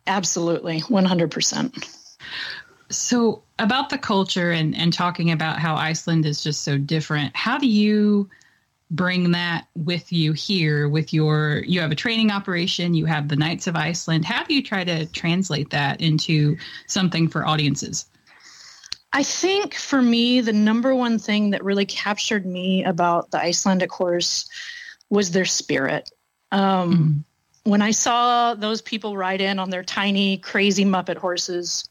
Absolutely, 0.06 0.82
100%. 0.82 1.90
So, 2.90 3.42
about 3.58 3.90
the 3.90 3.98
culture 3.98 4.52
and, 4.52 4.76
and 4.76 4.92
talking 4.92 5.32
about 5.32 5.60
how 5.60 5.76
Iceland 5.76 6.26
is 6.26 6.44
just 6.44 6.64
so 6.64 6.78
different, 6.78 7.36
how 7.36 7.58
do 7.58 7.68
you 7.68 8.30
bring 8.94 9.32
that 9.32 9.66
with 9.76 10.14
you 10.14 10.34
here 10.34 10.88
with 10.88 11.14
your 11.14 11.64
you 11.66 11.82
have 11.82 11.92
a 11.92 11.96
training 11.96 12.32
operation 12.32 12.94
you 12.94 13.06
have 13.06 13.28
the 13.28 13.36
knights 13.36 13.68
of 13.68 13.76
iceland 13.76 14.24
how 14.24 14.44
do 14.44 14.54
you 14.54 14.62
try 14.62 14.84
to 14.84 15.06
translate 15.08 15.72
that 15.72 16.00
into 16.00 16.56
something 16.88 17.28
for 17.28 17.46
audiences 17.46 18.06
I 19.16 19.22
think 19.22 19.76
for 19.76 20.02
me, 20.02 20.42
the 20.42 20.54
number 20.54 20.96
one 20.96 21.20
thing 21.20 21.52
that 21.52 21.64
really 21.64 21.86
captured 21.86 22.48
me 22.48 22.84
about 22.84 23.30
the 23.30 23.40
Icelandic 23.40 23.92
horse 23.92 24.50
was 25.12 25.30
their 25.30 25.46
spirit. 25.46 26.10
Um, 26.52 27.24
mm. 27.64 27.70
When 27.70 27.84
I 27.84 27.92
saw 27.92 28.56
those 28.56 28.82
people 28.82 29.16
ride 29.16 29.40
in 29.40 29.60
on 29.60 29.70
their 29.70 29.84
tiny, 29.84 30.38
crazy 30.38 30.84
Muppet 30.84 31.18
horses, 31.18 31.88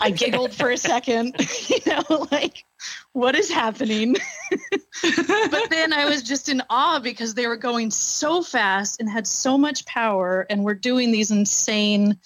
I 0.00 0.10
giggled 0.10 0.54
for 0.54 0.70
a 0.70 0.76
second, 0.76 1.34
you 1.68 1.78
know, 1.84 2.28
like, 2.30 2.64
what 3.12 3.34
is 3.34 3.50
happening? 3.50 4.16
but 4.50 5.70
then 5.70 5.92
I 5.92 6.06
was 6.06 6.22
just 6.22 6.48
in 6.48 6.62
awe 6.68 7.00
because 7.00 7.34
they 7.34 7.46
were 7.46 7.56
going 7.56 7.90
so 7.90 8.42
fast 8.42 9.00
and 9.00 9.08
had 9.08 9.26
so 9.26 9.56
much 9.56 9.86
power 9.86 10.46
and 10.48 10.64
were 10.64 10.74
doing 10.74 11.12
these 11.12 11.30
insane 11.30 12.18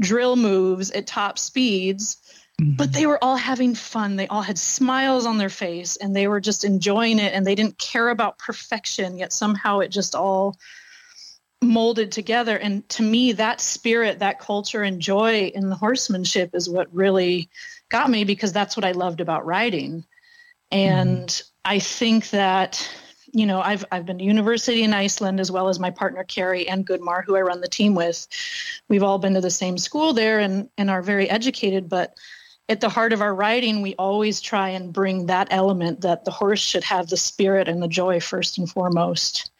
drill 0.00 0.36
moves 0.36 0.90
at 0.90 1.06
top 1.06 1.38
speeds 1.38 2.18
mm-hmm. 2.60 2.76
but 2.76 2.92
they 2.92 3.06
were 3.06 3.22
all 3.22 3.36
having 3.36 3.74
fun. 3.74 4.16
They 4.16 4.26
all 4.26 4.42
had 4.42 4.58
smiles 4.58 5.26
on 5.26 5.38
their 5.38 5.48
face 5.48 5.96
and 5.96 6.14
they 6.14 6.28
were 6.28 6.40
just 6.40 6.64
enjoying 6.64 7.18
it 7.18 7.32
and 7.32 7.46
they 7.46 7.54
didn't 7.54 7.78
care 7.78 8.08
about 8.08 8.38
perfection, 8.38 9.18
yet 9.18 9.32
somehow 9.32 9.80
it 9.80 9.88
just 9.88 10.14
all 10.14 10.56
molded 11.62 12.12
together. 12.12 12.56
And 12.56 12.88
to 12.90 13.02
me, 13.02 13.32
that 13.32 13.60
spirit, 13.60 14.18
that 14.20 14.38
culture, 14.38 14.82
and 14.82 15.00
joy 15.00 15.50
in 15.54 15.70
the 15.70 15.76
horsemanship 15.76 16.54
is 16.54 16.68
what 16.68 16.94
really 16.94 17.48
got 17.94 18.10
me 18.10 18.24
because 18.24 18.52
that's 18.52 18.76
what 18.76 18.84
I 18.84 18.90
loved 18.90 19.20
about 19.20 19.46
riding. 19.46 20.04
And 20.72 21.28
mm. 21.28 21.50
I 21.64 21.78
think 21.78 22.30
that 22.30 22.90
you 23.32 23.46
know 23.46 23.60
I've 23.60 23.84
I've 23.92 24.04
been 24.04 24.18
to 24.18 24.24
university 24.24 24.82
in 24.82 24.92
Iceland 24.92 25.38
as 25.38 25.52
well 25.52 25.68
as 25.68 25.78
my 25.78 25.90
partner 25.90 26.24
Carrie 26.24 26.68
and 26.68 26.84
Gudmar, 26.84 27.22
who 27.24 27.36
I 27.36 27.42
run 27.42 27.60
the 27.60 27.68
team 27.68 27.94
with. 27.94 28.26
We've 28.88 29.04
all 29.04 29.18
been 29.18 29.34
to 29.34 29.40
the 29.40 29.50
same 29.50 29.78
school 29.78 30.12
there 30.12 30.40
and 30.40 30.68
and 30.76 30.90
are 30.90 31.02
very 31.02 31.30
educated, 31.30 31.88
but 31.88 32.14
at 32.68 32.80
the 32.80 32.88
heart 32.88 33.12
of 33.12 33.20
our 33.20 33.34
writing, 33.34 33.80
we 33.80 33.94
always 33.94 34.40
try 34.40 34.70
and 34.70 34.92
bring 34.92 35.26
that 35.26 35.48
element 35.52 36.00
that 36.00 36.24
the 36.24 36.32
horse 36.32 36.60
should 36.60 36.84
have 36.84 37.08
the 37.08 37.16
spirit 37.16 37.68
and 37.68 37.80
the 37.80 37.88
joy 37.88 38.18
first 38.18 38.58
and 38.58 38.68
foremost. 38.68 39.52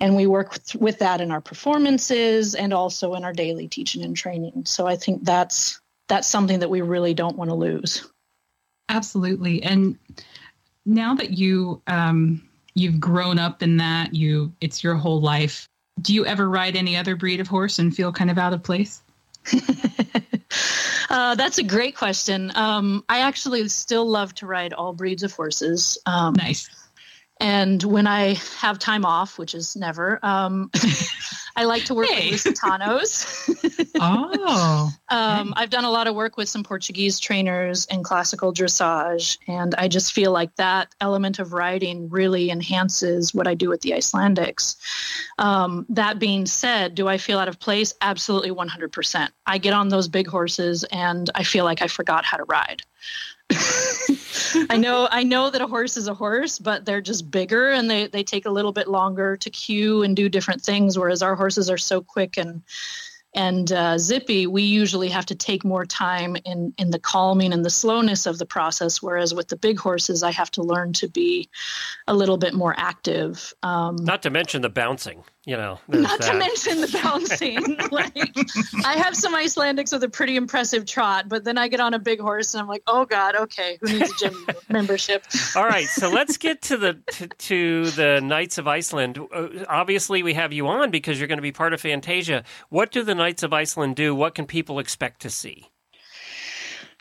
And 0.00 0.16
we 0.16 0.26
work 0.26 0.52
with, 0.52 0.74
with 0.76 0.98
that 1.00 1.20
in 1.20 1.30
our 1.30 1.42
performances 1.42 2.54
and 2.54 2.72
also 2.72 3.14
in 3.14 3.24
our 3.24 3.34
daily 3.34 3.68
teaching 3.68 4.02
and 4.02 4.16
training. 4.16 4.64
So 4.64 4.86
I 4.86 4.96
think 4.96 5.24
that's 5.24 5.80
that's 6.08 6.26
something 6.26 6.60
that 6.60 6.70
we 6.70 6.80
really 6.80 7.14
don't 7.14 7.36
want 7.36 7.50
to 7.50 7.54
lose. 7.54 8.08
Absolutely. 8.88 9.62
And 9.62 9.98
now 10.86 11.14
that 11.14 11.32
you 11.32 11.82
um, 11.86 12.42
you've 12.74 12.98
grown 12.98 13.38
up 13.38 13.62
in 13.62 13.76
that, 13.76 14.14
you 14.14 14.52
it's 14.60 14.82
your 14.82 14.94
whole 14.94 15.20
life. 15.20 15.66
Do 16.00 16.14
you 16.14 16.24
ever 16.26 16.48
ride 16.48 16.76
any 16.76 16.96
other 16.96 17.16
breed 17.16 17.40
of 17.40 17.48
horse 17.48 17.78
and 17.78 17.94
feel 17.94 18.12
kind 18.12 18.30
of 18.30 18.38
out 18.38 18.52
of 18.52 18.62
place? 18.62 19.02
Uh, 21.10 21.34
that's 21.34 21.58
a 21.58 21.62
great 21.62 21.96
question. 21.96 22.52
Um, 22.54 23.04
I 23.08 23.20
actually 23.20 23.66
still 23.68 24.06
love 24.06 24.34
to 24.36 24.46
ride 24.46 24.72
all 24.74 24.92
breeds 24.92 25.22
of 25.22 25.32
horses. 25.32 25.98
Um, 26.04 26.34
nice. 26.34 26.68
And 27.40 27.82
when 27.82 28.06
I 28.06 28.34
have 28.58 28.78
time 28.78 29.04
off, 29.04 29.38
which 29.38 29.54
is 29.54 29.76
never, 29.76 30.18
um, 30.22 30.70
I 31.58 31.64
like 31.64 31.86
to 31.86 31.94
work 31.94 32.06
hey. 32.06 32.30
with 32.30 32.44
Lusitanos. 32.44 33.90
oh. 34.00 34.92
Um, 35.10 35.54
I've 35.56 35.70
done 35.70 35.84
a 35.84 35.90
lot 35.90 36.06
of 36.06 36.14
work 36.14 36.36
with 36.36 36.50
some 36.50 36.62
Portuguese 36.62 37.18
trainers 37.18 37.86
and 37.86 38.04
classical 38.04 38.52
dressage. 38.52 39.38
And 39.48 39.74
I 39.76 39.88
just 39.88 40.12
feel 40.12 40.32
like 40.32 40.54
that 40.56 40.94
element 41.00 41.38
of 41.38 41.54
riding 41.54 42.10
really 42.10 42.50
enhances 42.50 43.32
what 43.32 43.48
I 43.48 43.54
do 43.54 43.70
with 43.70 43.80
the 43.80 43.92
Icelandics. 43.92 44.76
Um, 45.38 45.86
that 45.88 46.18
being 46.18 46.44
said, 46.44 46.94
do 46.94 47.08
I 47.08 47.16
feel 47.16 47.38
out 47.38 47.48
of 47.48 47.58
place? 47.58 47.94
Absolutely 48.02 48.50
100%. 48.50 49.28
I 49.46 49.56
get 49.56 49.72
on 49.72 49.88
those 49.88 50.08
big 50.08 50.26
horses 50.26 50.84
and 50.92 51.30
I 51.34 51.42
feel 51.42 51.64
like 51.64 51.80
I 51.80 51.86
forgot 51.86 52.26
how 52.26 52.36
to 52.36 52.44
ride. 52.44 52.82
I 54.70 54.76
know 54.76 55.08
I 55.10 55.24
know 55.24 55.50
that 55.50 55.60
a 55.60 55.66
horse 55.66 55.96
is 55.96 56.08
a 56.08 56.14
horse, 56.14 56.58
but 56.58 56.84
they're 56.84 57.00
just 57.00 57.30
bigger 57.30 57.70
and 57.70 57.90
they, 57.90 58.06
they 58.06 58.22
take 58.22 58.46
a 58.46 58.50
little 58.50 58.72
bit 58.72 58.88
longer 58.88 59.36
to 59.36 59.50
cue 59.50 60.02
and 60.02 60.14
do 60.16 60.28
different 60.28 60.62
things, 60.62 60.98
whereas 60.98 61.22
our 61.22 61.34
horses 61.34 61.70
are 61.70 61.78
so 61.78 62.00
quick 62.00 62.36
and 62.36 62.62
and 63.34 63.70
uh, 63.72 63.98
zippy, 63.98 64.46
we 64.46 64.62
usually 64.62 65.08
have 65.10 65.26
to 65.26 65.34
take 65.34 65.64
more 65.64 65.84
time 65.84 66.36
in 66.44 66.72
in 66.78 66.90
the 66.90 66.98
calming 66.98 67.52
and 67.52 67.64
the 67.64 67.70
slowness 67.70 68.26
of 68.26 68.38
the 68.38 68.46
process. 68.46 69.02
Whereas 69.02 69.34
with 69.34 69.48
the 69.48 69.56
big 69.56 69.78
horses, 69.78 70.22
I 70.22 70.30
have 70.30 70.50
to 70.52 70.62
learn 70.62 70.92
to 70.94 71.08
be 71.08 71.48
a 72.06 72.14
little 72.14 72.38
bit 72.38 72.54
more 72.54 72.74
active. 72.78 73.52
Um, 73.62 73.96
Not 73.96 74.22
to 74.22 74.30
mention 74.30 74.62
the 74.62 74.70
bouncing 74.70 75.24
you 75.48 75.56
know. 75.56 75.80
Not 75.88 76.20
that. 76.20 76.30
to 76.30 76.38
mention 76.38 76.82
the 76.82 77.00
bouncing. 77.02 77.78
like, 77.90 78.14
I 78.84 78.98
have 78.98 79.16
some 79.16 79.34
Icelandics 79.34 79.94
with 79.94 80.04
a 80.04 80.08
pretty 80.08 80.36
impressive 80.36 80.84
trot, 80.84 81.26
but 81.26 81.44
then 81.44 81.56
I 81.56 81.68
get 81.68 81.80
on 81.80 81.94
a 81.94 81.98
big 81.98 82.20
horse 82.20 82.52
and 82.52 82.60
I'm 82.60 82.68
like, 82.68 82.82
oh 82.86 83.06
god, 83.06 83.34
okay, 83.34 83.78
who 83.80 83.86
needs 83.86 84.10
a 84.10 84.14
gym 84.16 84.46
membership? 84.68 85.24
All 85.56 85.64
right, 85.64 85.86
so 85.86 86.10
let's 86.10 86.36
get 86.36 86.60
to 86.62 86.76
the 86.76 87.00
to, 87.12 87.28
to 87.28 87.90
the 87.92 88.20
Knights 88.20 88.58
of 88.58 88.68
Iceland. 88.68 89.18
Uh, 89.34 89.48
obviously, 89.66 90.22
we 90.22 90.34
have 90.34 90.52
you 90.52 90.66
on 90.68 90.90
because 90.90 91.18
you're 91.18 91.28
going 91.28 91.38
to 91.38 91.42
be 91.42 91.52
part 91.52 91.72
of 91.72 91.80
Fantasia. 91.80 92.44
What 92.68 92.92
do 92.92 93.02
the 93.02 93.14
Knights 93.14 93.42
of 93.42 93.54
Iceland 93.54 93.96
do? 93.96 94.14
What 94.14 94.34
can 94.34 94.44
people 94.44 94.78
expect 94.78 95.22
to 95.22 95.30
see? 95.30 95.70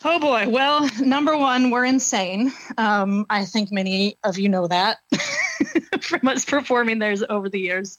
Oh 0.06 0.20
boy. 0.20 0.48
Well, 0.48 0.88
number 1.02 1.36
one, 1.36 1.70
we're 1.70 1.84
insane. 1.84 2.54
Um, 2.78 3.26
I 3.30 3.44
think 3.44 3.74
many 3.74 4.18
of 4.24 4.40
you 4.40 4.48
know 4.48 4.68
that 4.68 5.00
from 6.02 6.28
us 6.28 6.46
performing 6.46 7.00
theirs 7.00 7.24
over 7.28 7.50
the 7.50 7.60
years. 7.60 7.98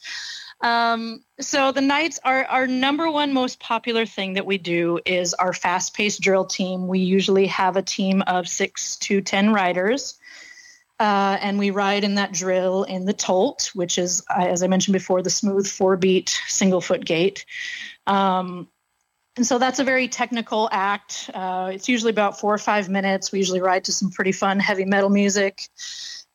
Um, 0.61 1.23
so 1.41 1.71
the 1.71 1.81
Knights 1.81 2.19
are 2.25 2.45
our 2.45 2.67
number 2.67 3.11
one 3.11 3.33
most 3.33 3.61
popular 3.61 4.07
thing 4.07 4.35
that 4.35 4.47
we 4.47 4.59
do 4.59 4.99
is 5.07 5.35
our 5.35 5.53
fast-paced 5.53 6.21
drill 6.21 6.45
team. 6.45 6.89
We 6.89 6.99
usually 6.99 7.47
have 7.47 7.77
a 7.77 7.83
team 7.83 8.23
of 8.27 8.49
six 8.49 8.97
to 8.99 9.21
ten 9.21 9.53
riders, 9.53 10.19
uh, 10.99 11.39
and 11.41 11.61
we 11.61 11.71
ride 11.71 12.03
in 12.03 12.17
that 12.17 12.33
drill 12.33 12.83
in 12.83 13.05
the 13.05 13.13
Tolt, 13.13 13.71
which 13.75 13.99
is, 13.99 14.25
as 14.29 14.65
I 14.65 14.67
mentioned 14.67 14.95
before, 14.95 15.23
the 15.23 15.31
smooth 15.31 15.67
four-beat 15.69 16.37
single 16.49 16.81
foot 16.81 17.05
gait. 17.05 17.45
Um, 18.09 18.69
and 19.37 19.47
so 19.47 19.59
that's 19.59 19.79
a 19.79 19.85
very 19.85 20.09
technical 20.09 20.69
act. 20.73 21.31
Uh, 21.33 21.71
it's 21.73 21.89
usually 21.89 22.11
about 22.11 22.41
four 22.41 22.53
or 22.53 22.59
five 22.59 22.89
minutes. 22.89 23.31
We 23.31 23.39
usually 23.39 23.61
ride 23.61 23.85
to 23.85 23.93
some 23.93 24.11
pretty 24.11 24.33
fun 24.33 24.59
heavy 24.59 24.85
metal 24.85 25.11
music, 25.11 25.69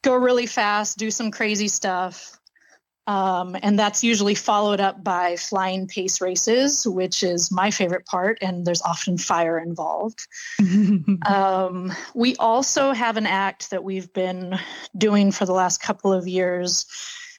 go 0.03 0.15
really 0.15 0.45
fast, 0.45 0.97
do 0.97 1.09
some 1.09 1.31
crazy 1.31 1.67
stuff. 1.67 2.37
Um, 3.05 3.57
and 3.61 3.77
that's 3.77 4.03
usually 4.03 4.35
followed 4.35 4.79
up 4.79 5.03
by 5.03 5.35
flying 5.35 5.87
pace 5.87 6.21
races, 6.21 6.87
which 6.87 7.21
is 7.21 7.51
my 7.51 7.69
favorite 7.69 8.05
part, 8.05 8.37
and 8.41 8.65
there's 8.65 8.81
often 8.81 9.17
fire 9.17 9.59
involved. 9.59 10.25
um, 11.25 11.91
we 12.15 12.35
also 12.37 12.93
have 12.93 13.17
an 13.17 13.25
act 13.25 13.71
that 13.71 13.83
we've 13.83 14.13
been 14.13 14.57
doing 14.97 15.31
for 15.31 15.45
the 15.45 15.53
last 15.53 15.81
couple 15.81 16.13
of 16.13 16.27
years 16.27 16.85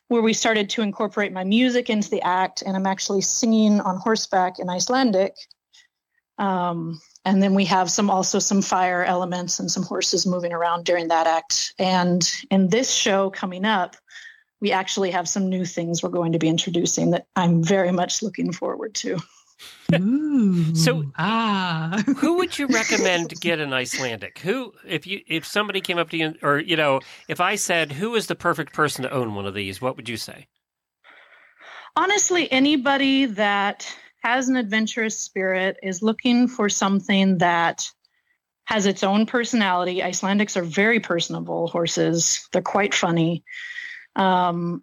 where 0.09 0.21
we 0.21 0.35
started 0.35 0.69
to 0.69 0.83
incorporate 0.83 1.33
my 1.33 1.45
music 1.45 1.89
into 1.89 2.11
the 2.11 2.21
act, 2.23 2.63
and 2.63 2.77
I'm 2.77 2.87
actually 2.87 3.23
singing 3.23 3.81
on 3.81 3.97
horseback 3.97 4.59
in 4.59 4.69
Icelandic. 4.69 5.35
Um, 6.37 7.01
and 7.25 7.43
then 7.43 7.55
we 7.55 7.65
have 7.65 7.91
some 7.91 8.11
also 8.11 8.39
some 8.39 8.61
fire 8.61 9.05
elements 9.05 9.59
and 9.59 9.71
some 9.71 9.83
horses 9.83 10.27
moving 10.27 10.53
around 10.53 10.85
during 10.85 11.09
that 11.09 11.27
act. 11.27 11.75
And 11.79 12.31
in 12.51 12.69
this 12.69 12.93
show 12.93 13.31
coming 13.31 13.65
up, 13.65 13.97
we 14.61 14.73
actually 14.73 15.11
have 15.11 15.29
some 15.29 15.49
new 15.49 15.65
things 15.65 16.03
we're 16.03 16.11
going 16.11 16.33
to 16.33 16.39
be 16.39 16.49
introducing 16.49 17.11
that 17.13 17.27
I'm 17.37 17.63
very 17.63 17.93
much 17.93 18.23
looking 18.23 18.53
forward 18.53 18.95
to. 18.97 19.19
Ooh, 19.95 20.75
so 20.75 21.05
ah 21.17 22.03
who 22.17 22.39
would 22.39 22.59
you 22.59 22.67
recommend 22.69 23.41
get 23.41 23.61
an 23.61 23.73
Icelandic? 23.73 24.39
Who 24.41 24.73
if 24.87 25.07
you 25.07 25.21
if 25.27 25.47
somebody 25.47 25.81
came 25.81 25.99
up 25.99 26.11
to 26.11 26.17
you 26.17 26.35
or 26.43 26.59
you 26.59 26.77
know, 26.77 27.01
if 27.29 27.41
I 27.41 27.55
said 27.55 27.93
who 27.93 28.15
is 28.15 28.27
the 28.27 28.35
perfect 28.35 28.73
person 28.73 29.03
to 29.03 29.11
own 29.11 29.35
one 29.35 29.47
of 29.47 29.55
these, 29.55 29.81
what 29.81 29.97
would 29.97 30.09
you 30.09 30.17
say? 30.17 30.49
Honestly, 31.97 32.51
anybody 32.51 33.27
that 33.27 33.95
has 34.25 34.49
an 34.49 34.57
adventurous 34.57 35.19
spirit, 35.19 35.77
is 35.83 36.03
looking 36.03 36.49
for 36.49 36.71
something 36.71 37.39
that 37.39 37.91
has 38.65 38.87
its 38.87 39.05
own 39.05 39.27
personality. 39.27 40.01
Icelandics 40.01 40.57
are 40.57 40.63
very 40.63 40.99
personable 40.99 41.69
horses. 41.69 42.49
They're 42.51 42.63
quite 42.63 42.95
funny. 42.95 43.45
Um, 44.17 44.83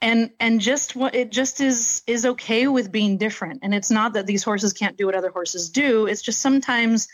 and 0.00 0.30
and 0.40 0.62
just 0.62 0.96
what 0.96 1.14
it 1.14 1.30
just 1.30 1.60
is 1.60 2.02
is 2.06 2.24
okay 2.24 2.68
with 2.68 2.90
being 2.90 3.18
different. 3.18 3.60
And 3.62 3.74
it's 3.74 3.90
not 3.90 4.14
that 4.14 4.26
these 4.26 4.42
horses 4.42 4.72
can't 4.72 4.96
do 4.96 5.04
what 5.04 5.14
other 5.14 5.30
horses 5.30 5.68
do. 5.68 6.06
It's 6.06 6.22
just 6.22 6.40
sometimes 6.40 7.06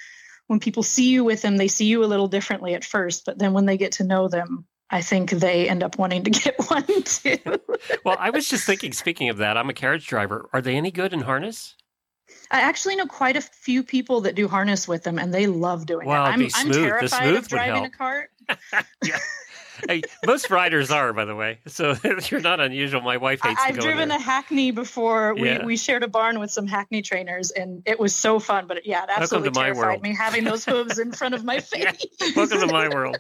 when 0.47 0.61
people 0.61 0.85
see 0.85 1.11
you 1.11 1.25
with 1.25 1.43
them, 1.43 1.57
they 1.57 1.67
see 1.67 1.87
you 1.87 2.05
a 2.05 2.07
little 2.07 2.29
differently 2.29 2.75
at 2.75 2.85
first, 2.85 3.25
but 3.27 3.41
then 3.41 3.53
when 3.53 3.67
they 3.67 3.77
get 3.77 3.93
to 3.93 4.05
know 4.05 4.29
them, 4.29 4.67
I 4.91 5.03
think 5.03 5.31
they 5.31 5.69
end 5.69 5.83
up 5.83 5.99
wanting 5.99 6.25
to 6.25 6.31
get 6.43 6.55
one 6.69 7.03
too. 7.03 7.39
well, 8.05 8.17
I 8.19 8.31
was 8.31 8.49
just 8.49 8.65
thinking, 8.65 8.93
speaking 8.93 9.29
of 9.29 9.39
that, 9.39 9.57
I'm 9.57 9.69
a 9.69 9.75
carriage 9.75 10.07
driver. 10.07 10.49
Are 10.53 10.63
they 10.63 10.77
any 10.77 10.91
good 10.91 11.13
in 11.13 11.23
harness? 11.23 11.75
I 12.51 12.61
actually 12.61 12.97
know 12.97 13.07
quite 13.07 13.37
a 13.37 13.41
few 13.41 13.83
people 13.83 14.21
that 14.23 14.35
do 14.35 14.49
harness 14.49 14.87
with 14.87 15.03
them, 15.05 15.19
and 15.19 15.33
they 15.35 15.47
love 15.47 15.87
doing 15.87 16.07
well, 16.07 16.25
it. 16.25 16.29
I'm, 16.29 16.49
I'm 16.55 16.71
terrified 16.73 17.35
of 17.35 17.49
driving 17.49 17.85
a 17.85 17.91
cart. 17.91 18.31
yeah 19.05 19.19
hey, 19.89 20.03
most 20.25 20.51
riders 20.51 20.91
are, 20.91 21.13
by 21.13 21.25
the 21.25 21.35
way. 21.35 21.59
So 21.67 21.95
you're 22.31 22.41
not 22.41 22.61
unusual. 22.61 23.01
My 23.01 23.17
wife 23.17 23.41
hates. 23.43 23.61
I, 23.61 23.69
have 23.69 23.79
driven 23.79 24.09
there. 24.09 24.19
a 24.19 24.21
hackney 24.21 24.71
before. 24.71 25.35
We 25.35 25.49
yeah. 25.49 25.65
we 25.65 25.77
shared 25.77 26.03
a 26.03 26.09
barn 26.09 26.39
with 26.39 26.51
some 26.51 26.67
hackney 26.67 27.03
trainers, 27.03 27.51
and 27.51 27.83
it 27.87 27.99
was 27.99 28.15
so 28.15 28.39
fun. 28.39 28.67
But 28.67 28.87
yeah, 28.87 29.05
it 29.05 29.11
absolutely 29.17 29.51
terrified 29.51 30.03
me 30.03 30.15
having 30.15 30.45
those 30.45 30.65
hooves 30.65 30.99
in 30.99 31.13
front 31.13 31.35
of 31.35 31.45
my 31.45 31.61
face. 31.61 32.07
Yeah. 32.21 32.31
Welcome 32.37 32.61
to 32.61 32.67
my 32.67 32.89
world. 32.95 33.17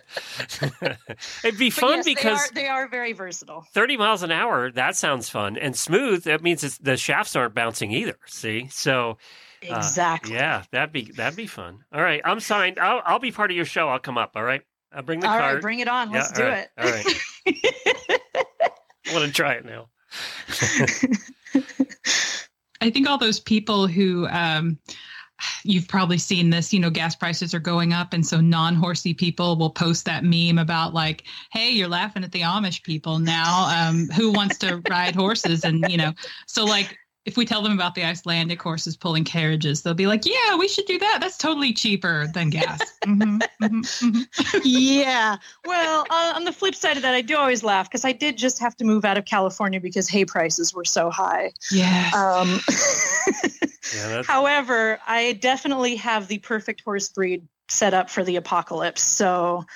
It'd 1.44 1.58
be 1.58 1.70
fun 1.70 1.98
yes, 1.98 2.04
because 2.04 2.50
they 2.50 2.66
are, 2.66 2.66
they 2.66 2.68
are, 2.68 2.88
very 2.88 3.12
versatile. 3.12 3.64
Thirty 3.72 3.96
miles 3.96 4.22
an 4.22 4.30
hour. 4.30 4.70
That 4.70 4.96
sounds 4.96 5.28
fun 5.28 5.56
and 5.56 5.76
smooth. 5.76 6.24
That 6.24 6.42
means 6.42 6.78
the 6.78 6.96
shafts 6.96 7.36
aren't 7.36 7.54
bouncing 7.54 7.92
either. 7.92 8.18
See, 8.26 8.68
so. 8.70 9.18
Uh, 9.68 9.76
exactly. 9.76 10.36
Uh, 10.36 10.40
yeah, 10.40 10.62
that'd 10.70 10.92
be 10.92 11.10
that'd 11.16 11.36
be 11.36 11.46
fun. 11.46 11.78
All 11.92 12.02
right, 12.02 12.20
I'm 12.24 12.40
signed. 12.40 12.78
I'll 12.78 13.02
I'll 13.04 13.18
be 13.18 13.32
part 13.32 13.50
of 13.50 13.56
your 13.56 13.64
show. 13.64 13.88
I'll 13.88 13.98
come 13.98 14.18
up. 14.18 14.32
All 14.36 14.44
right. 14.44 14.62
I'll 14.92 15.02
bring 15.02 15.20
the 15.20 15.28
all 15.28 15.38
cart. 15.38 15.54
Right, 15.54 15.62
bring 15.62 15.80
it 15.80 15.88
on. 15.88 16.10
Let's 16.10 16.30
yeah, 16.30 16.36
do 16.36 16.44
right, 16.44 16.58
it. 16.58 16.70
All 16.78 16.90
right. 16.90 17.06
I 19.08 19.12
want 19.12 19.26
to 19.26 19.32
try 19.32 19.54
it 19.54 19.64
now. 19.64 19.88
I 22.80 22.90
think 22.90 23.08
all 23.08 23.18
those 23.18 23.40
people 23.40 23.86
who 23.86 24.26
um, 24.28 24.78
you've 25.64 25.88
probably 25.88 26.18
seen 26.18 26.50
this, 26.50 26.72
you 26.72 26.80
know, 26.80 26.90
gas 26.90 27.14
prices 27.14 27.54
are 27.54 27.60
going 27.60 27.92
up. 27.92 28.12
And 28.12 28.26
so 28.26 28.40
non 28.40 28.74
horsey 28.74 29.14
people 29.14 29.56
will 29.56 29.70
post 29.70 30.04
that 30.06 30.24
meme 30.24 30.58
about, 30.58 30.94
like, 30.94 31.24
hey, 31.52 31.70
you're 31.70 31.88
laughing 31.88 32.24
at 32.24 32.32
the 32.32 32.42
Amish 32.42 32.82
people 32.82 33.18
now. 33.18 33.66
Um, 33.68 34.08
who 34.16 34.32
wants 34.32 34.58
to 34.58 34.82
ride 34.88 35.14
horses? 35.14 35.64
And, 35.64 35.84
you 35.88 35.96
know, 35.96 36.12
so 36.46 36.64
like 36.64 36.96
if 37.26 37.36
we 37.36 37.44
tell 37.44 37.60
them 37.60 37.72
about 37.72 37.96
the 37.96 38.04
Icelandic 38.04 38.62
horses 38.62 38.96
pulling 38.96 39.24
carriages, 39.24 39.82
they'll 39.82 39.94
be 39.94 40.06
like, 40.06 40.24
"Yeah, 40.24 40.56
we 40.56 40.68
should 40.68 40.86
do 40.86 40.96
that. 41.00 41.18
That's 41.20 41.36
totally 41.36 41.72
cheaper 41.72 42.28
than 42.32 42.50
gas." 42.50 42.80
mm-hmm, 43.04 43.38
mm-hmm, 43.62 43.80
mm-hmm. 43.80 44.58
yeah. 44.64 45.36
Well, 45.64 46.06
uh, 46.08 46.32
on 46.36 46.44
the 46.44 46.52
flip 46.52 46.76
side 46.76 46.96
of 46.96 47.02
that, 47.02 47.14
I 47.14 47.22
do 47.22 47.36
always 47.36 47.64
laugh 47.64 47.90
because 47.90 48.04
I 48.04 48.12
did 48.12 48.38
just 48.38 48.60
have 48.60 48.76
to 48.76 48.84
move 48.84 49.04
out 49.04 49.18
of 49.18 49.24
California 49.24 49.80
because 49.80 50.08
hay 50.08 50.24
prices 50.24 50.72
were 50.72 50.84
so 50.84 51.10
high. 51.10 51.52
Yeah. 51.72 52.10
Um, 52.14 52.60
yeah 53.94 54.22
however, 54.22 54.98
I 55.06 55.32
definitely 55.34 55.96
have 55.96 56.28
the 56.28 56.38
perfect 56.38 56.82
horse 56.82 57.08
breed 57.08 57.46
set 57.68 57.92
up 57.92 58.08
for 58.08 58.22
the 58.22 58.36
apocalypse. 58.36 59.02
So 59.02 59.66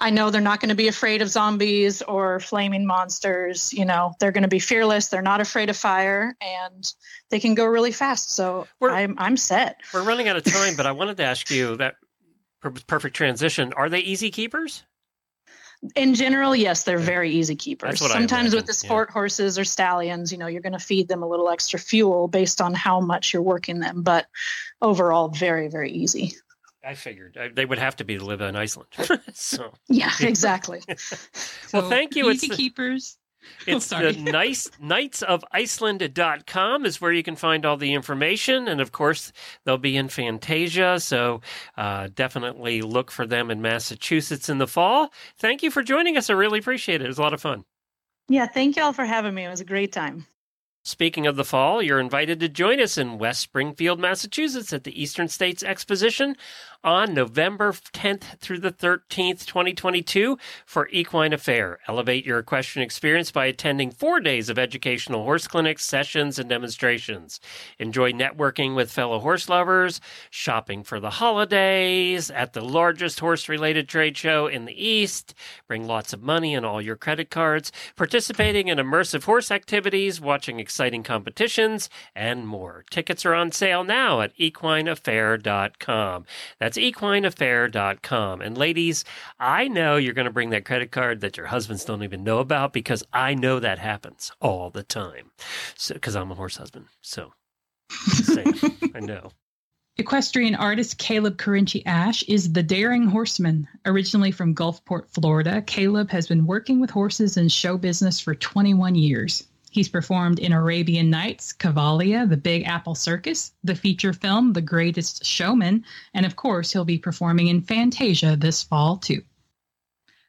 I 0.00 0.08
know 0.10 0.30
they're 0.30 0.40
not 0.40 0.60
going 0.60 0.70
to 0.70 0.74
be 0.74 0.88
afraid 0.88 1.20
of 1.20 1.28
zombies 1.28 2.00
or 2.00 2.40
flaming 2.40 2.86
monsters. 2.86 3.72
You 3.72 3.84
know, 3.84 4.14
they're 4.18 4.32
going 4.32 4.42
to 4.42 4.48
be 4.48 4.58
fearless. 4.58 5.08
They're 5.08 5.20
not 5.20 5.40
afraid 5.40 5.68
of 5.68 5.76
fire, 5.76 6.34
and 6.40 6.92
they 7.28 7.38
can 7.38 7.54
go 7.54 7.66
really 7.66 7.92
fast. 7.92 8.34
So 8.34 8.66
we're, 8.80 8.90
I'm 8.90 9.14
I'm 9.18 9.36
set. 9.36 9.80
We're 9.92 10.02
running 10.02 10.28
out 10.28 10.36
of 10.36 10.44
time, 10.44 10.74
but 10.74 10.86
I 10.86 10.92
wanted 10.92 11.18
to 11.18 11.24
ask 11.24 11.50
you 11.50 11.76
that 11.76 11.96
perfect 12.86 13.14
transition. 13.14 13.72
Are 13.74 13.88
they 13.88 14.00
easy 14.00 14.30
keepers? 14.30 14.84
In 15.96 16.14
general, 16.14 16.54
yes, 16.54 16.84
they're 16.84 16.98
very 16.98 17.30
easy 17.30 17.56
keepers. 17.56 18.00
Sometimes 18.00 18.54
with 18.54 18.66
the 18.66 18.74
sport 18.74 19.08
yeah. 19.08 19.14
horses 19.14 19.58
or 19.58 19.64
stallions, 19.64 20.30
you 20.30 20.36
know, 20.36 20.46
you're 20.46 20.60
going 20.60 20.74
to 20.74 20.78
feed 20.78 21.08
them 21.08 21.22
a 21.22 21.26
little 21.26 21.48
extra 21.48 21.78
fuel 21.78 22.28
based 22.28 22.60
on 22.60 22.74
how 22.74 23.00
much 23.00 23.32
you're 23.32 23.40
working 23.40 23.80
them, 23.80 24.02
but 24.02 24.26
overall, 24.82 25.28
very, 25.28 25.68
very 25.68 25.90
easy. 25.90 26.34
I 26.84 26.94
figured 26.94 27.36
I, 27.38 27.48
they 27.48 27.64
would 27.64 27.78
have 27.78 27.96
to 27.96 28.04
be 28.04 28.18
to 28.18 28.24
live 28.24 28.40
in 28.40 28.56
Iceland. 28.56 28.88
so 29.34 29.72
yeah, 29.88 30.12
exactly. 30.20 30.82
well, 31.72 31.88
thank 31.88 32.16
you. 32.16 32.28
It's 32.28 32.46
keepers. 32.48 33.16
It's 33.66 33.90
oh, 33.90 34.12
the 34.12 34.20
nice 34.20 34.70
knights 34.80 35.22
of 35.22 35.42
Iceland.com 35.50 36.84
is 36.84 37.00
where 37.00 37.10
you 37.10 37.22
can 37.22 37.36
find 37.36 37.64
all 37.64 37.78
the 37.78 37.94
information. 37.94 38.68
And 38.68 38.82
of 38.82 38.92
course, 38.92 39.32
they'll 39.64 39.78
be 39.78 39.96
in 39.96 40.10
Fantasia. 40.10 41.00
So 41.00 41.40
uh, 41.76 42.10
definitely 42.14 42.82
look 42.82 43.10
for 43.10 43.26
them 43.26 43.50
in 43.50 43.62
Massachusetts 43.62 44.50
in 44.50 44.58
the 44.58 44.66
fall. 44.66 45.10
Thank 45.38 45.62
you 45.62 45.70
for 45.70 45.82
joining 45.82 46.18
us. 46.18 46.28
I 46.28 46.34
really 46.34 46.58
appreciate 46.58 47.00
it. 47.00 47.04
It 47.04 47.08
was 47.08 47.18
a 47.18 47.22
lot 47.22 47.32
of 47.32 47.40
fun. 47.40 47.64
Yeah, 48.28 48.46
thank 48.46 48.76
you 48.76 48.82
all 48.82 48.92
for 48.92 49.06
having 49.06 49.34
me. 49.34 49.46
It 49.46 49.48
was 49.48 49.62
a 49.62 49.64
great 49.64 49.92
time. 49.92 50.26
Speaking 50.82 51.26
of 51.26 51.36
the 51.36 51.44
fall, 51.44 51.82
you're 51.82 52.00
invited 52.00 52.40
to 52.40 52.48
join 52.48 52.80
us 52.80 52.96
in 52.96 53.18
West 53.18 53.40
Springfield, 53.40 54.00
Massachusetts 54.00 54.72
at 54.72 54.84
the 54.84 55.00
Eastern 55.00 55.28
States 55.28 55.62
Exposition 55.62 56.36
on 56.82 57.12
November 57.12 57.72
10th 57.72 58.38
through 58.38 58.58
the 58.58 58.72
13th, 58.72 59.44
2022 59.44 60.38
for 60.64 60.88
Equine 60.90 61.32
Affaire. 61.32 61.78
Elevate 61.86 62.24
your 62.24 62.38
equestrian 62.38 62.84
experience 62.84 63.30
by 63.30 63.46
attending 63.46 63.90
four 63.90 64.20
days 64.20 64.48
of 64.48 64.58
educational 64.58 65.24
horse 65.24 65.46
clinics, 65.46 65.84
sessions, 65.84 66.38
and 66.38 66.48
demonstrations. 66.48 67.40
Enjoy 67.78 68.12
networking 68.12 68.74
with 68.74 68.90
fellow 68.90 69.18
horse 69.18 69.48
lovers, 69.48 70.00
shopping 70.30 70.82
for 70.82 70.98
the 71.00 71.10
holidays 71.10 72.30
at 72.30 72.52
the 72.54 72.64
largest 72.64 73.20
horse 73.20 73.48
related 73.48 73.88
trade 73.88 74.16
show 74.16 74.46
in 74.46 74.64
the 74.64 74.86
East, 74.86 75.34
bring 75.68 75.86
lots 75.86 76.12
of 76.12 76.22
money 76.22 76.54
and 76.54 76.64
all 76.64 76.80
your 76.80 76.96
credit 76.96 77.30
cards, 77.30 77.70
participating 77.96 78.68
in 78.68 78.78
immersive 78.78 79.24
horse 79.24 79.50
activities, 79.50 80.20
watching 80.20 80.58
exciting 80.58 81.02
competitions, 81.02 81.90
and 82.14 82.46
more. 82.46 82.84
Tickets 82.90 83.26
are 83.26 83.34
on 83.34 83.52
sale 83.52 83.84
now 83.84 84.20
at 84.20 84.36
equineaffaire.com. 84.38 86.24
That's 86.58 86.69
that's 86.74 86.96
equineaffaire.com. 86.96 88.40
And 88.40 88.56
ladies, 88.56 89.04
I 89.38 89.68
know 89.68 89.96
you're 89.96 90.14
going 90.14 90.26
to 90.26 90.32
bring 90.32 90.50
that 90.50 90.64
credit 90.64 90.90
card 90.90 91.20
that 91.20 91.36
your 91.36 91.46
husbands 91.46 91.84
don't 91.84 92.02
even 92.02 92.24
know 92.24 92.38
about 92.38 92.72
because 92.72 93.02
I 93.12 93.34
know 93.34 93.60
that 93.60 93.78
happens 93.78 94.32
all 94.40 94.70
the 94.70 94.82
time. 94.82 95.30
So, 95.76 95.94
because 95.94 96.16
I'm 96.16 96.30
a 96.30 96.34
horse 96.34 96.56
husband. 96.56 96.86
So, 97.00 97.32
I 98.94 99.00
know. 99.00 99.30
Equestrian 99.96 100.54
artist 100.54 100.96
Caleb 100.98 101.36
Carinci-Asch 101.36 102.22
is 102.22 102.52
the 102.52 102.62
daring 102.62 103.06
horseman. 103.06 103.68
Originally 103.84 104.30
from 104.30 104.54
Gulfport, 104.54 105.08
Florida, 105.10 105.60
Caleb 105.62 106.10
has 106.10 106.26
been 106.26 106.46
working 106.46 106.80
with 106.80 106.90
horses 106.90 107.36
in 107.36 107.48
show 107.48 107.76
business 107.76 108.18
for 108.18 108.34
21 108.34 108.94
years. 108.94 109.46
He's 109.70 109.88
performed 109.88 110.40
in 110.40 110.52
Arabian 110.52 111.10
Nights, 111.10 111.52
Cavalia, 111.52 112.28
The 112.28 112.36
Big 112.36 112.64
Apple 112.66 112.96
Circus, 112.96 113.52
the 113.62 113.76
feature 113.76 114.12
film 114.12 114.52
The 114.52 114.60
Greatest 114.60 115.24
Showman, 115.24 115.84
and 116.12 116.26
of 116.26 116.34
course, 116.34 116.72
he'll 116.72 116.84
be 116.84 116.98
performing 116.98 117.46
in 117.46 117.62
Fantasia 117.62 118.36
this 118.36 118.64
fall 118.64 118.96
too. 118.96 119.22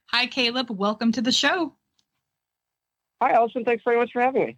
Hi, 0.08 0.28
Caleb. 0.28 0.70
Welcome 0.70 1.12
to 1.14 1.22
the 1.22 1.32
show. 1.32 1.74
Hi, 3.22 3.32
Allison. 3.32 3.66
Thanks 3.66 3.84
very 3.84 3.98
much 3.98 4.12
for 4.14 4.22
having 4.22 4.46
me. 4.46 4.58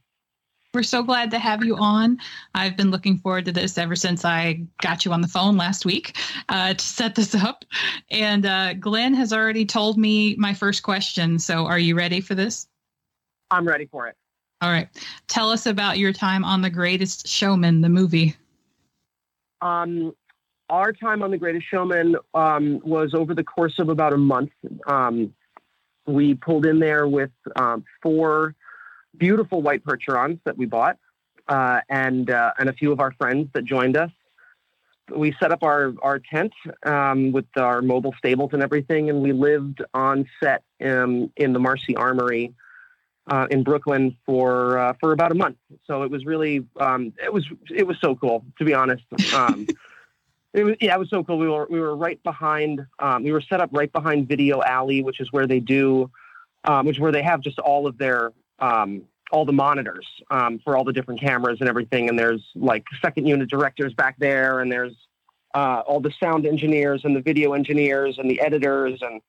We're 0.73 0.83
so 0.83 1.03
glad 1.03 1.31
to 1.31 1.39
have 1.39 1.63
you 1.63 1.77
on. 1.77 2.17
I've 2.55 2.75
been 2.75 2.89
looking 2.89 3.19
forward 3.19 3.45
to 3.45 3.51
this 3.51 3.77
ever 3.77 3.95
since 3.95 4.25
I 4.25 4.65
got 4.81 5.05
you 5.05 5.13
on 5.13 5.21
the 5.21 5.27
phone 5.27 5.55
last 5.55 5.85
week 5.85 6.17
uh, 6.49 6.73
to 6.73 6.83
set 6.83 7.13
this 7.13 7.35
up. 7.35 7.63
And 8.09 8.45
uh, 8.45 8.73
Glenn 8.73 9.13
has 9.13 9.31
already 9.31 9.65
told 9.65 9.97
me 9.99 10.35
my 10.35 10.55
first 10.55 10.81
question. 10.81 11.37
So, 11.37 11.67
are 11.67 11.77
you 11.77 11.95
ready 11.95 12.21
for 12.21 12.33
this? 12.33 12.67
I'm 13.51 13.67
ready 13.67 13.85
for 13.85 14.07
it. 14.07 14.17
All 14.63 14.69
right. 14.69 14.87
Tell 15.27 15.49
us 15.49 15.65
about 15.65 15.97
your 15.97 16.13
time 16.13 16.45
on 16.45 16.61
The 16.61 16.69
Greatest 16.69 17.27
Showman, 17.27 17.81
the 17.81 17.89
movie. 17.89 18.33
Um, 19.61 20.15
our 20.69 20.93
time 20.93 21.21
on 21.21 21.31
The 21.31 21.37
Greatest 21.37 21.65
Showman 21.69 22.15
um, 22.33 22.79
was 22.81 23.13
over 23.13 23.35
the 23.35 23.43
course 23.43 23.77
of 23.79 23.89
about 23.89 24.13
a 24.13 24.17
month. 24.17 24.51
Um, 24.87 25.33
we 26.07 26.35
pulled 26.35 26.65
in 26.65 26.79
there 26.79 27.09
with 27.09 27.31
um, 27.57 27.83
four 28.01 28.55
beautiful 29.17 29.61
white 29.61 29.83
percherons 29.83 30.39
that 30.45 30.57
we 30.57 30.65
bought, 30.65 30.97
uh, 31.49 31.81
and 31.89 32.29
uh, 32.29 32.53
and 32.57 32.69
a 32.69 32.73
few 32.73 32.93
of 32.93 33.01
our 33.01 33.11
friends 33.11 33.49
that 33.53 33.65
joined 33.65 33.97
us. 33.97 34.11
We 35.13 35.35
set 35.41 35.51
up 35.51 35.63
our 35.63 35.93
our 36.01 36.19
tent 36.19 36.53
um, 36.85 37.33
with 37.33 37.47
our 37.57 37.81
mobile 37.81 38.15
stables 38.17 38.51
and 38.53 38.63
everything, 38.63 39.09
and 39.09 39.21
we 39.21 39.33
lived 39.33 39.83
on 39.93 40.25
set 40.41 40.63
um, 40.81 41.33
in 41.35 41.51
the 41.51 41.59
Marcy 41.59 41.97
Armory 41.97 42.53
uh, 43.27 43.47
in 43.49 43.63
Brooklyn 43.63 44.17
for 44.25 44.77
uh, 44.77 44.93
for 44.99 45.11
about 45.13 45.31
a 45.31 45.35
month. 45.35 45.57
So 45.85 46.03
it 46.03 46.11
was 46.11 46.25
really 46.25 46.65
um, 46.79 47.13
it 47.23 47.31
was 47.31 47.45
it 47.69 47.87
was 47.87 47.97
so 48.01 48.15
cool 48.15 48.43
to 48.57 48.65
be 48.65 48.73
honest. 48.73 49.03
Um, 49.33 49.67
it 50.53 50.63
was 50.63 50.75
yeah, 50.81 50.95
it 50.95 50.99
was 50.99 51.09
so 51.09 51.23
cool. 51.23 51.37
We 51.37 51.47
were 51.47 51.67
we 51.69 51.79
were 51.79 51.95
right 51.95 52.21
behind. 52.23 52.85
Um, 52.99 53.23
we 53.23 53.31
were 53.31 53.41
set 53.41 53.61
up 53.61 53.69
right 53.71 53.91
behind 53.91 54.27
Video 54.27 54.61
Alley, 54.61 55.01
which 55.03 55.19
is 55.19 55.31
where 55.31 55.47
they 55.47 55.59
do, 55.59 56.11
um, 56.65 56.85
which 56.85 56.97
is 56.97 56.99
where 56.99 57.11
they 57.11 57.23
have 57.23 57.41
just 57.41 57.59
all 57.59 57.87
of 57.87 57.97
their 57.97 58.31
um, 58.59 59.03
all 59.31 59.45
the 59.45 59.53
monitors 59.53 60.07
um, 60.29 60.59
for 60.63 60.77
all 60.77 60.83
the 60.83 60.93
different 60.93 61.19
cameras 61.19 61.57
and 61.59 61.69
everything. 61.69 62.09
And 62.09 62.19
there's 62.19 62.43
like 62.55 62.83
second 63.01 63.27
unit 63.27 63.49
directors 63.49 63.93
back 63.93 64.15
there, 64.19 64.59
and 64.59 64.71
there's 64.71 64.95
uh, 65.53 65.81
all 65.85 65.99
the 65.99 66.13
sound 66.21 66.45
engineers 66.45 67.01
and 67.03 67.15
the 67.15 67.21
video 67.21 67.53
engineers 67.53 68.17
and 68.17 68.29
the 68.29 68.39
editors 68.41 68.99
and 69.01 69.21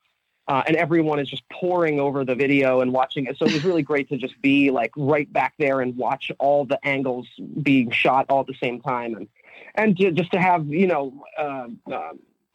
uh, 0.46 0.62
and 0.66 0.76
everyone 0.76 1.18
is 1.18 1.28
just 1.28 1.42
poring 1.50 1.98
over 2.00 2.24
the 2.24 2.34
video 2.34 2.80
and 2.80 2.92
watching 2.92 3.26
it. 3.26 3.36
So 3.38 3.46
it 3.46 3.52
was 3.52 3.64
really 3.64 3.82
great 3.82 4.08
to 4.10 4.16
just 4.16 4.40
be 4.42 4.70
like 4.70 4.92
right 4.96 5.32
back 5.32 5.54
there 5.58 5.80
and 5.80 5.96
watch 5.96 6.30
all 6.38 6.64
the 6.64 6.78
angles 6.86 7.26
being 7.62 7.90
shot 7.90 8.26
all 8.28 8.40
at 8.40 8.46
the 8.46 8.54
same 8.62 8.80
time, 8.80 9.14
and 9.14 9.28
and 9.74 9.96
to, 9.96 10.10
just 10.12 10.32
to 10.32 10.40
have 10.40 10.66
you 10.68 10.86
know 10.86 11.24
uh, 11.38 11.66
uh, 11.90 12.12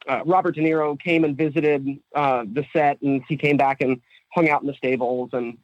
uh, 0.08 0.22
Robert 0.26 0.56
De 0.56 0.62
Niro 0.62 1.00
came 1.00 1.24
and 1.24 1.36
visited 1.36 2.00
uh, 2.16 2.46
the 2.52 2.66
set, 2.72 3.02
and 3.02 3.24
he 3.28 3.36
came 3.36 3.58
back 3.58 3.82
and 3.82 4.02
hung 4.30 4.50
out 4.50 4.62
in 4.62 4.68
the 4.68 4.76
stables 4.76 5.32
and 5.34 5.58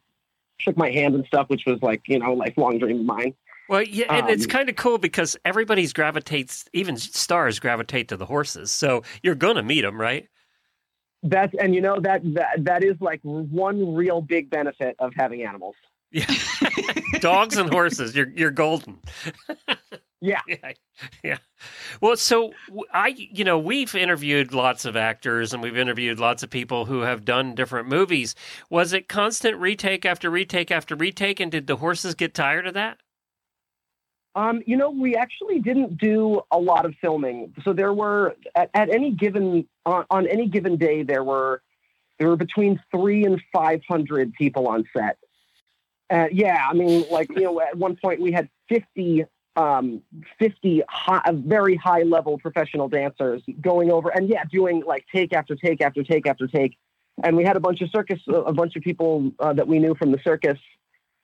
shook 0.57 0.75
my 0.77 0.89
hand 0.89 1.13
and 1.15 1.25
stuff, 1.27 1.47
which 1.49 1.65
was 1.65 1.79
like 1.81 2.01
you 2.07 2.17
know 2.17 2.33
lifelong 2.33 2.79
dream 2.79 3.01
of 3.01 3.05
mine. 3.05 3.33
Well, 3.67 3.81
yeah, 3.81 4.13
and 4.13 4.29
it's 4.29 4.45
Um, 4.45 4.49
kind 4.49 4.69
of 4.69 4.75
cool 4.75 4.99
because 4.99 5.35
everybody's 5.43 5.91
gravitates, 5.91 6.65
even 6.73 6.97
stars 6.97 7.59
gravitate 7.59 8.09
to 8.09 8.17
the 8.17 8.25
horses. 8.25 8.71
So 8.71 9.01
you're 9.23 9.33
going 9.33 9.55
to 9.55 9.63
meet 9.63 9.81
them, 9.81 9.99
right? 9.99 10.27
That's 11.25 11.53
and 11.59 11.73
you 11.73 11.81
know 11.81 11.99
that 12.01 12.21
that 12.33 12.63
that 12.63 12.83
is 12.83 12.95
like 13.01 13.19
one 13.23 13.95
real 13.95 14.21
big 14.21 14.49
benefit 14.49 14.95
of 14.99 15.13
having 15.15 15.43
animals. 15.43 15.75
Yeah. 16.11 16.25
Dogs 17.19 17.57
and 17.57 17.69
horses, 17.69 18.15
you're 18.15 18.29
you're 18.29 18.51
golden. 18.51 18.99
Yeah. 20.21 20.41
yeah, 20.47 20.71
yeah. 21.23 21.37
Well, 22.01 22.15
so 22.15 22.53
I, 22.93 23.09
you 23.17 23.43
know, 23.43 23.59
we've 23.59 23.93
interviewed 23.95 24.53
lots 24.53 24.85
of 24.85 24.95
actors 24.95 25.53
and 25.53 25.61
we've 25.61 25.77
interviewed 25.77 26.19
lots 26.19 26.43
of 26.43 26.49
people 26.49 26.85
who 26.85 27.01
have 27.01 27.25
done 27.25 27.55
different 27.55 27.87
movies. 27.87 28.35
Was 28.69 28.93
it 28.93 29.07
constant 29.07 29.57
retake 29.57 30.05
after 30.05 30.29
retake 30.29 30.71
after 30.71 30.95
retake, 30.95 31.39
and 31.39 31.51
did 31.51 31.67
the 31.67 31.77
horses 31.77 32.15
get 32.15 32.33
tired 32.33 32.67
of 32.67 32.73
that? 32.73 32.99
Um, 34.35 34.61
you 34.65 34.75
know, 34.75 34.89
we 34.89 35.15
actually 35.15 35.59
didn't 35.59 35.97
do 35.97 36.41
a 36.51 36.59
lot 36.59 36.85
of 36.85 36.93
filming. 36.99 37.53
So 37.63 37.71
there 37.71 37.93
were 37.93 38.35
at, 38.53 38.69
at 38.73 38.89
any 38.89 39.11
given 39.11 39.67
on, 39.85 40.05
on 40.09 40.27
any 40.27 40.47
given 40.47 40.75
day 40.75 41.03
there 41.03 41.23
were 41.23 41.61
there 42.19 42.27
were 42.27 42.35
between 42.35 42.81
three 42.91 43.25
and 43.25 43.41
five 43.53 43.81
hundred 43.87 44.33
people 44.33 44.67
on 44.67 44.85
set. 44.95 45.17
Uh, 46.09 46.27
yeah, 46.31 46.67
I 46.69 46.73
mean, 46.73 47.05
like 47.09 47.29
you 47.29 47.43
know, 47.43 47.61
at 47.61 47.77
one 47.77 47.95
point 47.95 48.19
we 48.21 48.31
had 48.31 48.49
fifty 48.67 49.25
um 49.57 50.01
50 50.37 50.83
high, 50.89 51.21
very 51.33 51.77
high 51.77 52.01
level 52.01 52.37
professional 52.37 52.89
dancers 52.89 53.41
going 53.61 53.89
over 53.89 54.09
and 54.09 54.27
yeah 54.27 54.43
doing 54.51 54.83
like 54.85 55.05
take 55.13 55.31
after 55.31 55.55
take 55.55 55.79
after 55.79 56.03
take 56.03 56.27
after 56.27 56.45
take 56.45 56.77
and 57.23 57.37
we 57.37 57.45
had 57.45 57.55
a 57.55 57.61
bunch 57.61 57.81
of 57.81 57.89
circus 57.89 58.19
a 58.27 58.51
bunch 58.51 58.75
of 58.75 58.83
people 58.83 59.31
uh, 59.39 59.53
that 59.53 59.65
we 59.65 59.79
knew 59.79 59.95
from 59.95 60.11
the 60.11 60.19
circus 60.25 60.59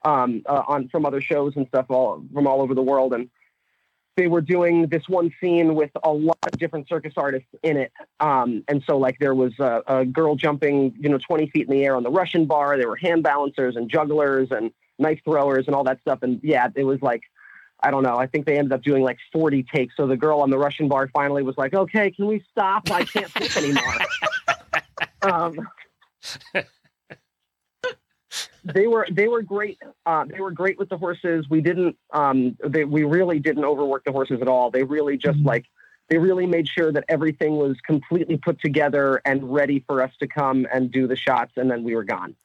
um, 0.03 0.41
uh, 0.45 0.63
on 0.67 0.89
from 0.89 1.05
other 1.05 1.21
shows 1.21 1.53
and 1.55 1.67
stuff 1.67 1.85
all 1.89 2.23
from 2.33 2.47
all 2.47 2.61
over 2.61 2.73
the 2.73 2.81
world, 2.81 3.13
and 3.13 3.29
they 4.17 4.27
were 4.27 4.41
doing 4.41 4.87
this 4.87 5.07
one 5.07 5.33
scene 5.39 5.75
with 5.75 5.91
a 6.03 6.11
lot 6.11 6.37
of 6.43 6.59
different 6.59 6.87
circus 6.87 7.13
artists 7.15 7.47
in 7.63 7.77
it. 7.77 7.91
Um, 8.19 8.63
and 8.67 8.83
so, 8.85 8.97
like, 8.97 9.17
there 9.19 9.33
was 9.33 9.53
a, 9.59 9.81
a 9.87 10.05
girl 10.05 10.35
jumping, 10.35 10.93
you 10.99 11.09
know, 11.09 11.17
20 11.17 11.49
feet 11.49 11.67
in 11.67 11.75
the 11.75 11.83
air 11.83 11.95
on 11.95 12.03
the 12.03 12.11
Russian 12.11 12.45
bar. 12.45 12.77
There 12.77 12.89
were 12.89 12.97
hand 12.97 13.23
balancers 13.23 13.75
and 13.75 13.89
jugglers 13.89 14.49
and 14.51 14.71
knife 14.99 15.21
throwers 15.23 15.65
and 15.67 15.75
all 15.75 15.83
that 15.85 16.01
stuff. 16.01 16.19
And 16.21 16.39
yeah, 16.43 16.67
it 16.75 16.83
was 16.83 17.01
like. 17.01 17.23
I 17.83 17.89
don't 17.89 18.03
know. 18.03 18.15
I 18.15 18.27
think 18.27 18.45
they 18.45 18.59
ended 18.59 18.73
up 18.73 18.83
doing 18.83 19.01
like 19.01 19.17
40 19.33 19.63
takes. 19.63 19.97
So 19.97 20.05
the 20.05 20.15
girl 20.15 20.41
on 20.41 20.51
the 20.51 20.57
Russian 20.59 20.87
bar 20.87 21.09
finally 21.11 21.41
was 21.41 21.57
like, 21.57 21.73
"Okay, 21.73 22.11
can 22.11 22.27
we 22.27 22.45
stop? 22.51 22.91
I 22.91 23.03
can't 23.05 23.33
take 23.33 23.57
anymore." 23.57 23.95
um, 25.23 25.67
they 28.63 28.87
were 28.87 29.07
they 29.11 29.27
were 29.27 29.41
great. 29.41 29.79
Uh, 30.05 30.25
they 30.25 30.39
were 30.39 30.51
great 30.51 30.77
with 30.77 30.89
the 30.89 30.97
horses. 30.97 31.49
We 31.49 31.61
didn't. 31.61 31.97
Um, 32.11 32.57
they, 32.63 32.85
we 32.85 33.03
really 33.03 33.39
didn't 33.39 33.65
overwork 33.65 34.03
the 34.05 34.11
horses 34.11 34.41
at 34.41 34.47
all. 34.47 34.71
They 34.71 34.83
really 34.83 35.17
just 35.17 35.39
like 35.39 35.65
they 36.09 36.17
really 36.17 36.45
made 36.45 36.67
sure 36.67 36.91
that 36.91 37.05
everything 37.07 37.55
was 37.55 37.77
completely 37.85 38.37
put 38.37 38.59
together 38.61 39.21
and 39.25 39.51
ready 39.51 39.83
for 39.87 40.03
us 40.03 40.11
to 40.19 40.27
come 40.27 40.67
and 40.73 40.91
do 40.91 41.07
the 41.07 41.15
shots, 41.15 41.53
and 41.55 41.71
then 41.71 41.83
we 41.83 41.95
were 41.95 42.03
gone. 42.03 42.35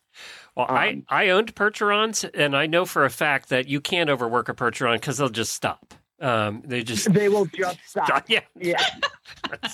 Well, 0.54 0.66
I, 0.68 0.88
Um, 0.88 1.02
I 1.08 1.28
owned 1.28 1.54
Percherons, 1.54 2.28
and 2.32 2.56
I 2.56 2.66
know 2.66 2.86
for 2.86 3.04
a 3.04 3.10
fact 3.10 3.50
that 3.50 3.68
you 3.68 3.80
can't 3.80 4.08
overwork 4.08 4.48
a 4.48 4.54
Percheron 4.54 4.94
because 4.94 5.18
they'll 5.18 5.28
just 5.28 5.52
stop. 5.52 5.94
Um, 6.20 6.62
they 6.64 6.82
just 6.82 7.12
They 7.12 7.28
will 7.28 7.46
just 7.46 7.78
stop. 7.86 8.24
yeah. 8.28 8.40
Yeah, 8.58 8.82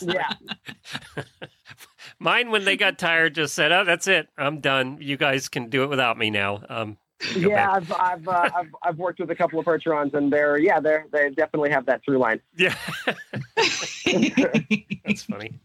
yeah. 0.02 0.33
Mine, 2.18 2.50
when 2.50 2.64
they 2.64 2.76
got 2.76 2.98
tired, 2.98 3.35
just 3.35 3.55
said, 3.55 3.72
"Oh, 3.72 3.85
that's 3.85 4.07
it. 4.07 4.28
I'm 4.38 4.61
done. 4.61 4.98
You 5.00 5.16
guys 5.16 5.48
can 5.48 5.68
do 5.70 5.83
it 5.85 5.88
without 5.88 6.16
me 6.18 6.31
now." 6.31 6.62
Um, 6.68 6.96
Yeah, 7.37 7.48
back. 7.48 7.90
I've 7.90 7.92
I've, 7.92 8.28
uh, 8.28 8.50
I've 8.57 8.74
I've 8.83 8.98
worked 8.98 9.18
with 9.20 9.31
a 9.31 9.35
couple 9.37 9.59
of 9.59 9.64
Percherons, 9.66 10.14
and 10.14 10.33
they're 10.33 10.59
yeah 10.59 10.78
they're 10.81 11.07
they 11.12 11.31
definitely 11.31 11.70
have 11.70 11.87
that 11.87 12.05
through 12.05 12.18
line. 12.18 12.40
yeah. 12.57 12.74
That's 15.05 15.22
funny. 15.24 15.61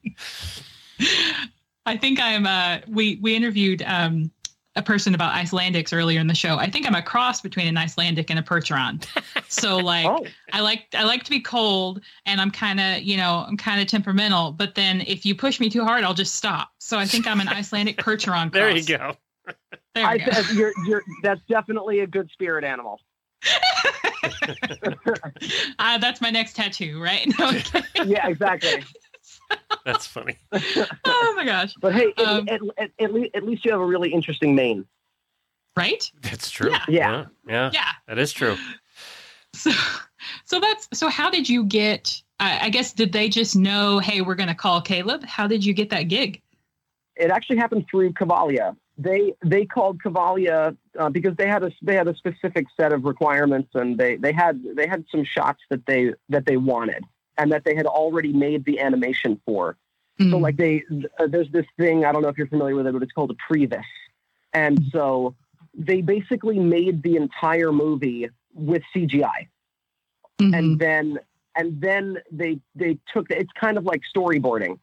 I 1.86 1.96
think 1.98 2.20
I'm 2.20 2.46
uh 2.46 2.80
we 2.88 3.18
we 3.22 3.36
interviewed 3.36 3.82
um 3.86 4.32
a 4.78 4.82
person 4.82 5.16
about 5.16 5.34
Icelandics 5.34 5.92
earlier 5.92 6.20
in 6.20 6.28
the 6.28 6.36
show. 6.36 6.58
I 6.58 6.70
think 6.70 6.86
I'm 6.86 6.96
a 6.96 7.02
cross 7.02 7.42
between 7.42 7.68
an 7.68 7.78
Icelandic 7.78 8.30
and 8.30 8.40
a 8.40 8.44
Percheron. 8.44 9.06
So 9.50 9.78
like 9.78 10.06
Oh, 10.06 10.26
I 10.52 10.60
like 10.60 10.88
I 10.94 11.06
like 11.06 11.24
to 11.24 11.30
be 11.30 11.40
cold 11.40 12.02
and 12.26 12.42
I'm 12.42 12.52
kind 12.52 12.82
of, 12.82 13.02
you 13.02 13.16
know, 13.16 13.46
I'm 13.48 13.56
kind 13.56 13.80
of 13.80 13.88
temperamental, 13.88 14.52
but 14.52 14.76
then 14.76 15.02
if 15.08 15.26
you 15.26 15.36
push 15.36 15.60
me 15.62 15.70
too 15.70 15.86
hard, 15.86 16.04
I'll 16.04 16.14
just 16.14 16.36
stop. 16.36 16.70
So 16.80 16.98
I 16.98 17.06
think 17.06 17.28
I'm 17.28 17.40
an 17.40 17.48
Icelandic 17.48 17.98
Percheron 18.04 18.52
cross. 18.52 18.54
There 18.54 18.76
you 18.76 18.84
go. 18.84 19.16
There 19.96 20.06
I, 20.06 20.18
go. 20.18 20.32
you're 20.54 20.74
you're 20.86 21.04
that's 21.24 21.42
definitely 21.48 22.02
a 22.02 22.08
good 22.08 22.30
spirit 22.32 22.64
animal. 22.66 23.00
Uh, 25.80 25.98
that's 25.98 26.22
my 26.22 26.30
next 26.30 26.56
tattoo, 26.56 27.02
right? 27.02 27.28
No, 27.38 27.52
Yeah, 28.06 28.28
exactly. 28.28 28.84
That's 29.88 30.06
funny. 30.06 30.36
oh 31.06 31.34
my 31.38 31.46
gosh. 31.46 31.74
But 31.80 31.96
hey, 31.96 32.14
at, 32.18 32.28
Um, 32.28 32.50
at, 32.50 32.60
at, 32.78 32.92
at, 33.00 33.14
least, 33.14 33.36
at 33.36 33.44
least 33.44 33.64
you 33.64 33.72
have 33.72 33.80
a 33.80 33.86
really 33.86 34.12
interesting 34.12 34.54
mane. 34.54 34.86
Right? 35.78 36.12
That's 36.24 36.52
true. 36.52 36.72
Yeah. 36.72 36.84
Yeah. 36.90 37.26
yeah, 37.48 37.72
Yeah. 37.74 37.92
that 38.08 38.18
is 38.20 38.34
true. 38.34 38.58
So, 39.54 39.72
so 40.44 40.60
that's 40.60 40.90
so. 40.94 41.08
How 41.08 41.30
did 41.30 41.48
you 41.48 41.64
get? 41.64 42.22
I 42.40 42.66
I 42.66 42.70
guess 42.70 42.92
did 42.92 43.14
they 43.14 43.30
just 43.30 43.56
know? 43.56 44.00
Hey, 44.00 44.20
we're 44.22 44.36
going 44.36 44.50
to 44.50 44.56
call 44.56 44.82
Caleb. 44.82 45.24
How 45.24 45.48
did 45.48 45.64
you 45.66 45.74
get 45.74 45.90
that 45.92 46.04
gig? 46.04 46.42
It 47.16 47.32
actually 47.32 47.58
happened 47.58 47.86
through 47.90 48.12
Cavalia. 48.14 48.76
They 48.98 49.34
they 49.46 49.66
called 49.66 50.02
Cavalia 50.04 50.76
uh, 51.00 51.10
because 51.10 51.36
they 51.38 51.48
had 51.48 51.64
a 51.64 51.72
they 51.82 51.96
had 51.96 52.08
a 52.10 52.16
specific 52.16 52.66
set 52.76 52.92
of 52.92 53.06
requirements, 53.06 53.70
and 53.74 53.98
they 53.98 54.18
they 54.18 54.34
had 54.34 54.62
they 54.76 54.86
had 54.88 55.06
some 55.12 55.24
shots 55.24 55.62
that 55.70 55.86
they 55.86 56.14
that 56.30 56.46
they 56.46 56.58
wanted, 56.58 57.04
and 57.38 57.52
that 57.52 57.64
they 57.64 57.76
had 57.76 57.86
already 57.86 58.34
made 58.34 58.66
the 58.66 58.80
animation 58.80 59.40
for. 59.46 59.78
So 60.20 60.26
Mm. 60.26 60.42
like 60.42 60.58
they 60.58 60.84
uh, 61.20 61.28
there's 61.28 61.52
this 61.52 61.66
thing 61.78 62.04
I 62.04 62.12
don't 62.12 62.24
know 62.24 62.30
if 62.30 62.38
you're 62.40 62.48
familiar 62.48 62.76
with 62.76 62.88
it, 62.88 62.94
but 62.94 63.04
it's 63.04 63.12
called 63.12 63.30
a 63.32 63.36
previs, 63.54 63.84
and 64.52 64.84
so 64.92 65.36
they 65.76 66.02
basically 66.02 66.58
made 66.58 67.04
the 67.04 67.18
entire 67.18 67.72
movie 67.72 68.28
with 68.54 68.82
CGI. 68.96 69.48
Mhm. 70.42 70.58
and 70.58 70.80
then 70.80 71.20
and 71.56 71.82
then 71.82 72.18
they 72.32 72.60
they 72.76 72.98
took 73.14 73.30
it's 73.32 73.52
kind 73.60 73.78
of 73.78 73.86
like 73.86 74.02
storyboarding 74.16 74.78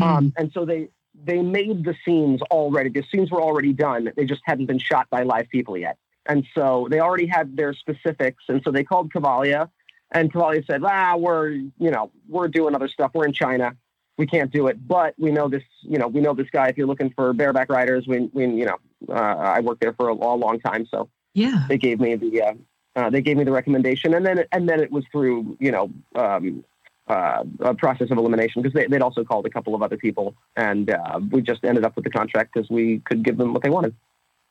um 0.00 0.32
and 0.38 0.50
so 0.52 0.64
they 0.64 0.88
they 1.24 1.42
made 1.42 1.84
the 1.84 1.94
scenes 2.04 2.40
already 2.50 2.88
the 2.88 3.04
scenes 3.10 3.30
were 3.30 3.42
already 3.42 3.72
done 3.74 4.10
they 4.16 4.24
just 4.24 4.40
hadn't 4.44 4.64
been 4.66 4.78
shot 4.78 5.06
by 5.10 5.22
live 5.22 5.46
people 5.50 5.76
yet 5.76 5.98
and 6.26 6.46
so 6.54 6.88
they 6.90 7.00
already 7.00 7.26
had 7.26 7.54
their 7.54 7.74
specifics 7.74 8.44
and 8.48 8.62
so 8.64 8.70
they 8.70 8.82
called 8.82 9.12
Cavalia 9.12 9.68
and 10.14 10.32
Cavalia 10.32 10.64
said 10.66 10.82
ah 10.84 11.16
we're 11.16 11.50
you 11.50 11.90
know 11.90 12.10
we're 12.28 12.48
doing 12.48 12.74
other 12.74 12.88
stuff. 12.88 13.10
We're 13.14 13.26
in 13.26 13.32
China. 13.32 13.76
We 14.16 14.26
can't 14.26 14.52
do 14.52 14.68
it. 14.68 14.86
But 14.86 15.14
we 15.18 15.32
know 15.32 15.48
this 15.48 15.64
you 15.82 15.98
know 15.98 16.08
we 16.08 16.20
know 16.20 16.32
this 16.32 16.48
guy. 16.50 16.68
If 16.68 16.78
you're 16.78 16.86
looking 16.86 17.10
for 17.10 17.32
bareback 17.34 17.68
riders 17.68 18.06
we, 18.06 18.30
we 18.32 18.46
you 18.46 18.64
know 18.64 18.78
uh, 19.08 19.12
I 19.12 19.60
worked 19.60 19.82
there 19.82 19.92
for 19.92 20.08
a, 20.08 20.14
a 20.14 20.36
long 20.36 20.60
time. 20.60 20.86
So 20.90 21.10
yeah. 21.34 21.66
they 21.68 21.76
gave 21.76 22.00
me 22.00 22.14
the 22.14 22.42
uh, 22.42 22.54
uh, 22.96 23.10
they 23.10 23.20
gave 23.20 23.36
me 23.36 23.44
the 23.44 23.52
recommendation, 23.52 24.14
and 24.14 24.24
then 24.24 24.44
and 24.52 24.68
then 24.68 24.80
it 24.80 24.90
was 24.90 25.04
through 25.10 25.56
you 25.60 25.72
know 25.72 25.90
um, 26.14 26.64
uh, 27.08 27.44
a 27.60 27.74
process 27.74 28.10
of 28.10 28.18
elimination 28.18 28.62
because 28.62 28.74
they, 28.74 28.86
they'd 28.86 29.02
also 29.02 29.24
called 29.24 29.46
a 29.46 29.50
couple 29.50 29.74
of 29.74 29.82
other 29.82 29.96
people, 29.96 30.34
and 30.56 30.90
uh, 30.90 31.20
we 31.30 31.42
just 31.42 31.64
ended 31.64 31.84
up 31.84 31.96
with 31.96 32.04
the 32.04 32.10
contract 32.10 32.54
because 32.54 32.70
we 32.70 33.00
could 33.00 33.24
give 33.24 33.36
them 33.36 33.52
what 33.52 33.62
they 33.62 33.70
wanted. 33.70 33.94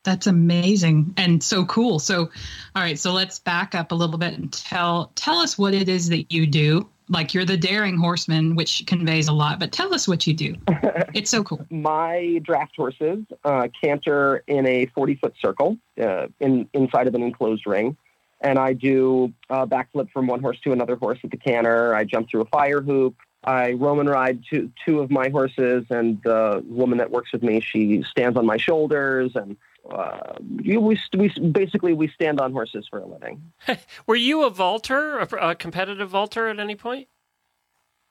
That's 0.03 0.27
amazing 0.27 1.13
and 1.17 1.41
so 1.41 1.65
cool. 1.65 1.99
So, 1.99 2.29
all 2.75 2.81
right, 2.81 2.99
so 2.99 3.13
let's 3.13 3.39
back 3.39 3.73
up 3.73 3.91
a 3.91 3.95
little 3.95 4.17
bit 4.17 4.33
and 4.33 4.51
tell 4.51 5.11
tell 5.15 5.37
us 5.37 5.57
what 5.57 5.73
it 5.73 5.87
is 5.87 6.09
that 6.09 6.31
you 6.31 6.45
do. 6.45 6.87
Like 7.09 7.33
you're 7.33 7.45
the 7.45 7.57
daring 7.57 7.97
horseman, 7.97 8.55
which 8.55 8.85
conveys 8.85 9.27
a 9.27 9.33
lot, 9.33 9.59
but 9.59 9.71
tell 9.71 9.93
us 9.93 10.07
what 10.07 10.27
you 10.27 10.33
do. 10.33 10.55
It's 11.13 11.29
so 11.29 11.43
cool. 11.43 11.63
My 11.69 12.41
draft 12.41 12.75
horses 12.75 13.23
uh, 13.43 13.67
canter 13.79 14.43
in 14.47 14.65
a 14.65 14.87
forty 14.87 15.13
foot 15.13 15.35
circle 15.39 15.77
uh, 16.01 16.25
in 16.39 16.67
inside 16.73 17.05
of 17.07 17.13
an 17.13 17.21
enclosed 17.21 17.67
ring. 17.67 17.97
And 18.41 18.57
I 18.57 18.73
do 18.73 19.31
a 19.49 19.67
backflip 19.67 20.09
from 20.11 20.25
one 20.25 20.41
horse 20.41 20.59
to 20.61 20.71
another 20.71 20.95
horse 20.95 21.19
at 21.23 21.29
the 21.29 21.37
canter. 21.37 21.93
I 21.93 22.03
jump 22.03 22.29
through 22.29 22.41
a 22.41 22.45
fire 22.45 22.81
hoop. 22.81 23.15
I 23.43 23.73
Roman 23.73 24.07
ride 24.07 24.43
two 24.49 24.71
two 24.85 25.01
of 25.01 25.11
my 25.11 25.29
horses, 25.29 25.85
and 25.89 26.21
the 26.23 26.63
woman 26.67 26.97
that 26.97 27.11
works 27.11 27.31
with 27.31 27.43
me, 27.43 27.59
she 27.59 28.03
stands 28.03 28.37
on 28.37 28.45
my 28.45 28.57
shoulders, 28.57 29.35
and 29.35 29.55
uh, 29.91 30.33
you- 30.61 30.79
we 30.79 30.99
we 31.17 31.29
basically 31.51 31.93
we 31.93 32.07
stand 32.09 32.39
on 32.39 32.51
horses 32.53 32.87
for 32.89 32.99
a 32.99 33.05
living. 33.05 33.51
Were 34.07 34.15
you 34.15 34.43
a 34.43 34.49
vaulter, 34.49 35.19
a, 35.19 35.49
a 35.51 35.55
competitive 35.55 36.09
vaulter 36.09 36.47
at 36.47 36.59
any 36.59 36.75
point? 36.75 37.07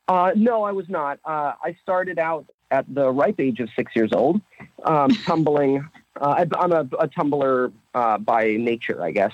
Uh, 0.08 0.32
no, 0.34 0.64
I 0.64 0.72
was 0.72 0.88
not. 0.88 1.18
Uh, 1.24 1.52
I 1.62 1.76
started 1.82 2.18
out 2.18 2.46
at 2.70 2.84
the 2.92 3.10
ripe 3.10 3.38
age 3.38 3.60
of 3.60 3.68
six 3.76 3.94
years 3.94 4.12
old, 4.12 4.40
um, 4.84 5.10
tumbling. 5.26 5.88
Uh, 6.20 6.44
I, 6.44 6.46
I'm 6.58 6.72
a, 6.72 6.88
a 6.98 7.08
tumbler 7.08 7.72
uh, 7.94 8.18
by 8.18 8.56
nature, 8.58 9.02
I 9.02 9.12
guess, 9.12 9.32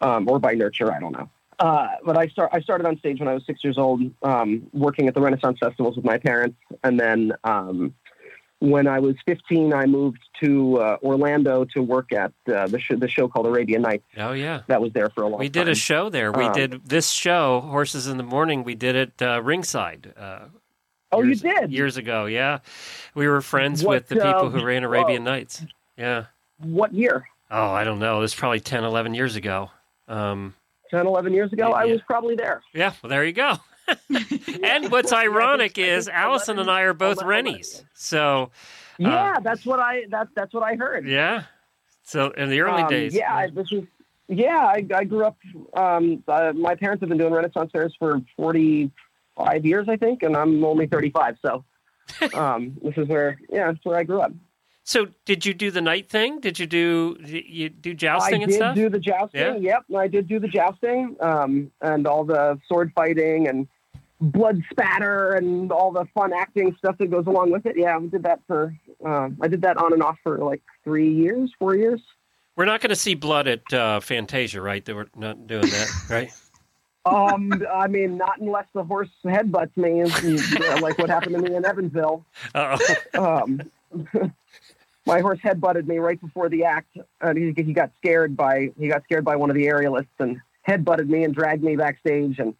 um, 0.00 0.28
or 0.28 0.38
by 0.38 0.54
nurture. 0.54 0.92
I 0.92 1.00
don't 1.00 1.12
know. 1.12 1.28
Uh, 1.58 1.88
but 2.04 2.18
I 2.18 2.28
start. 2.28 2.50
I 2.52 2.60
started 2.60 2.86
on 2.86 2.98
stage 2.98 3.18
when 3.18 3.28
I 3.28 3.34
was 3.34 3.44
six 3.46 3.64
years 3.64 3.78
old, 3.78 4.02
um, 4.22 4.66
working 4.74 5.08
at 5.08 5.14
the 5.14 5.20
Renaissance 5.22 5.58
festivals 5.58 5.96
with 5.96 6.04
my 6.04 6.18
parents, 6.18 6.58
and 6.84 7.00
then 7.00 7.32
um, 7.44 7.94
when 8.70 8.86
I 8.86 8.98
was 8.98 9.14
15, 9.26 9.72
I 9.72 9.86
moved 9.86 10.18
to 10.42 10.78
uh, 10.78 10.96
Orlando 11.02 11.64
to 11.66 11.82
work 11.82 12.12
at 12.12 12.32
uh, 12.52 12.66
the, 12.66 12.78
sh- 12.78 12.92
the 12.96 13.08
show 13.08 13.28
called 13.28 13.46
Arabian 13.46 13.82
Nights. 13.82 14.04
Oh 14.16 14.32
yeah. 14.32 14.62
That 14.66 14.80
was 14.80 14.92
there 14.92 15.08
for 15.10 15.22
a 15.22 15.24
long 15.24 15.32
time. 15.32 15.40
We 15.40 15.48
time. 15.50 15.64
did 15.66 15.72
a 15.72 15.74
show 15.74 16.08
there. 16.10 16.32
We 16.32 16.44
Um, 16.44 16.52
did 16.52 16.84
this 16.88 17.10
show, 17.10 17.60
Horses 17.60 18.06
in 18.06 18.16
the 18.16 18.22
Morning. 18.22 18.64
We 18.64 18.74
did 18.74 18.94
it 18.96 19.22
uh, 19.22 19.40
ringside. 19.42 20.12
Uh, 20.16 20.40
oh, 21.12 21.22
years, 21.22 21.42
you 21.42 21.54
did. 21.54 21.72
years 21.72 21.96
ago. 21.96 22.26
Yeah, 22.26 22.58
we 23.14 23.28
were 23.28 23.40
friends 23.40 23.82
What, 23.84 23.94
with 23.94 24.08
the 24.08 24.16
people 24.16 24.46
uh, 24.46 24.50
who 24.50 24.64
ran. 24.64 24.82
Arabian 24.84 25.24
Nights. 25.24 25.64
Yeah. 25.96 26.26
What 26.58 26.92
year? 26.92 27.26
Oh, 27.50 27.70
I 27.70 27.84
don't 27.84 27.98
know. 27.98 28.20
This 28.20 28.32
is 28.32 28.38
probably 28.38 28.60
10, 28.60 28.82
11 28.84 29.14
years 29.14 29.36
ago. 29.36 29.70
Um, 30.08 30.54
10, 30.90 31.06
11 31.06 31.32
years 31.32 31.52
ago. 31.52 31.72
I 31.72 31.84
Yeah. 31.84 31.92
was 31.92 32.02
probably 32.02 32.34
there. 32.36 32.62
yeah. 32.74 32.92
Well, 33.02 33.10
there 33.10 33.24
you 33.24 33.32
go. 33.32 33.58
and 34.62 34.90
what's 34.90 35.12
I 35.12 35.22
ironic 35.22 35.78
is 35.78 36.08
Allison 36.08 36.58
and 36.58 36.70
I 36.70 36.82
are 36.82 36.94
both 36.94 37.18
11 37.18 37.26
Rennies. 37.28 37.84
So 37.94 38.50
Yeah, 38.98 39.38
that's 39.42 39.64
what 39.66 39.78
I 39.80 40.04
that's 40.10 40.30
that's 40.34 40.52
what 40.54 40.62
I 40.62 40.74
heard. 40.76 41.06
Uh, 41.06 41.10
yeah. 41.10 41.42
So 42.02 42.30
in 42.30 42.50
the 42.50 42.60
early 42.60 42.82
Um, 42.82 42.88
days. 42.88 43.14
Yeah, 43.14 43.34
I, 43.34 43.50
this 43.50 43.70
was. 43.70 43.84
Yeah, 44.28 44.58
I, 44.58 44.84
I 44.92 45.04
grew 45.04 45.24
up. 45.24 45.36
Um, 45.74 46.24
uh, 46.26 46.52
my 46.52 46.74
parents 46.74 47.00
have 47.00 47.08
been 47.08 47.18
doing 47.18 47.32
Renaissance 47.32 47.70
fairs 47.72 47.94
for 47.96 48.20
forty-five 48.36 49.64
years, 49.64 49.88
I 49.88 49.96
think, 49.96 50.24
and 50.24 50.36
I'm 50.36 50.64
only 50.64 50.88
thirty-five. 50.88 51.36
So, 51.42 51.64
um, 52.34 52.76
this 52.82 52.94
is 52.96 53.06
where, 53.06 53.38
yeah, 53.50 53.70
that's 53.70 53.84
where 53.84 53.96
I 53.98 54.02
grew 54.02 54.20
up. 54.20 54.32
So 54.82 55.08
did 55.24 55.44
you 55.46 55.52
do 55.54 55.70
the 55.72 55.80
knight 55.80 56.08
thing? 56.08 56.40
Did 56.40 56.58
you 56.58 56.66
do 56.66 57.16
you 57.20 57.68
do 57.68 57.94
jousting 57.94 58.40
I 58.40 58.44
and 58.44 58.52
did 58.52 58.74
do 58.74 58.88
the 58.88 58.98
jousting. 59.00 59.40
Yeah? 59.40 59.56
Yep, 59.56 59.84
I 59.96 60.06
did 60.08 60.28
do 60.28 60.38
the 60.38 60.48
jousting, 60.48 61.16
um, 61.20 61.70
and 61.80 62.06
all 62.06 62.24
the 62.24 62.58
sword 62.68 62.92
fighting 62.94 63.48
and 63.48 63.66
blood 64.20 64.62
spatter 64.70 65.32
and 65.32 65.70
all 65.70 65.92
the 65.92 66.06
fun 66.14 66.32
acting 66.32 66.74
stuff 66.78 66.96
that 66.98 67.10
goes 67.10 67.26
along 67.26 67.50
with 67.50 67.66
it. 67.66 67.76
Yeah, 67.76 67.96
I 67.96 68.06
did 68.06 68.22
that 68.22 68.40
for. 68.46 68.74
Uh, 69.04 69.30
I 69.40 69.48
did 69.48 69.62
that 69.62 69.76
on 69.76 69.92
and 69.92 70.02
off 70.02 70.18
for 70.22 70.38
like 70.38 70.62
three 70.84 71.12
years, 71.12 71.52
four 71.58 71.76
years. 71.76 72.00
We're 72.56 72.64
not 72.64 72.80
going 72.80 72.90
to 72.90 72.96
see 72.96 73.14
blood 73.14 73.46
at 73.48 73.72
uh, 73.72 74.00
Fantasia, 74.00 74.62
right? 74.62 74.84
That 74.84 74.96
we're 74.96 75.06
not 75.14 75.46
doing 75.46 75.68
that, 75.68 75.88
right? 76.10 76.32
Um, 77.04 77.52
I 77.72 77.86
mean, 77.86 78.16
not 78.16 78.40
unless 78.40 78.66
the 78.74 78.82
horse 78.82 79.10
headbutts 79.24 79.76
me, 79.76 80.00
and, 80.00 80.80
like 80.82 80.98
what 80.98 81.08
happened 81.08 81.36
to 81.36 81.42
me 81.42 81.54
in 81.54 81.64
Evansville. 81.64 82.24
Um, 83.14 83.60
my 85.06 85.20
horse 85.20 85.38
headbutted 85.38 85.86
me 85.86 85.98
right 85.98 86.20
before 86.20 86.48
the 86.48 86.64
act, 86.64 86.96
and 87.20 87.38
he, 87.38 87.62
he 87.62 87.72
got 87.72 87.92
scared 87.98 88.36
by 88.36 88.72
he 88.78 88.88
got 88.88 89.04
scared 89.04 89.24
by 89.24 89.36
one 89.36 89.50
of 89.50 89.56
the 89.56 89.66
aerialists 89.66 90.06
and 90.18 90.40
headbutted 90.66 91.08
me 91.08 91.22
and 91.22 91.34
dragged 91.34 91.62
me 91.62 91.76
backstage. 91.76 92.40
And 92.40 92.54